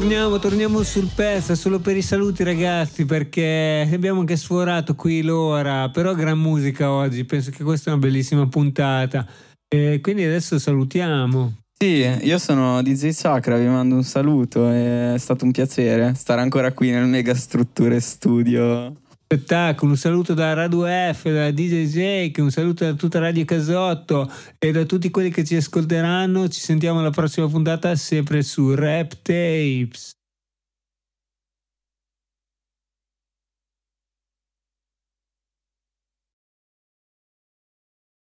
Torniamo, 0.00 0.38
torniamo 0.38 0.82
sul 0.82 1.10
pezzo 1.14 1.54
solo 1.54 1.78
per 1.78 1.94
i 1.94 2.00
saluti 2.00 2.42
ragazzi 2.42 3.04
perché 3.04 3.86
abbiamo 3.92 4.20
anche 4.20 4.38
sforato 4.38 4.94
qui 4.94 5.20
l'ora, 5.20 5.90
però 5.90 6.14
gran 6.14 6.38
musica 6.38 6.90
oggi, 6.90 7.26
penso 7.26 7.50
che 7.50 7.62
questa 7.62 7.90
è 7.90 7.92
una 7.92 8.02
bellissima 8.02 8.48
puntata. 8.48 9.26
E 9.68 9.98
quindi 10.00 10.24
adesso 10.24 10.58
salutiamo. 10.58 11.52
Sì, 11.76 11.98
io 12.22 12.38
sono 12.38 12.80
DJ 12.80 13.10
Sacra, 13.10 13.58
vi 13.58 13.66
mando 13.66 13.94
un 13.94 14.02
saluto, 14.02 14.70
è 14.70 15.16
stato 15.18 15.44
un 15.44 15.50
piacere 15.50 16.14
stare 16.14 16.40
ancora 16.40 16.72
qui 16.72 16.88
nel 16.88 17.04
mega 17.04 17.34
strutture 17.34 18.00
studio. 18.00 18.94
Spettacolo, 19.32 19.92
un 19.92 19.96
saluto 19.96 20.34
da 20.34 20.54
Radio 20.54 20.86
F, 20.86 21.30
da 21.30 21.52
DJ 21.52 21.86
Jake, 21.86 22.40
un 22.40 22.50
saluto 22.50 22.84
da 22.84 22.94
tutta 22.94 23.20
Radio 23.20 23.44
Casotto 23.44 24.28
e 24.58 24.72
da 24.72 24.84
tutti 24.84 25.08
quelli 25.08 25.30
che 25.30 25.44
ci 25.44 25.54
ascolteranno. 25.54 26.48
Ci 26.48 26.58
sentiamo 26.58 26.98
alla 26.98 27.10
prossima 27.10 27.46
puntata 27.46 27.94
sempre 27.94 28.42
su 28.42 28.74
Rap 28.74 29.18
Tapes. 29.22 30.19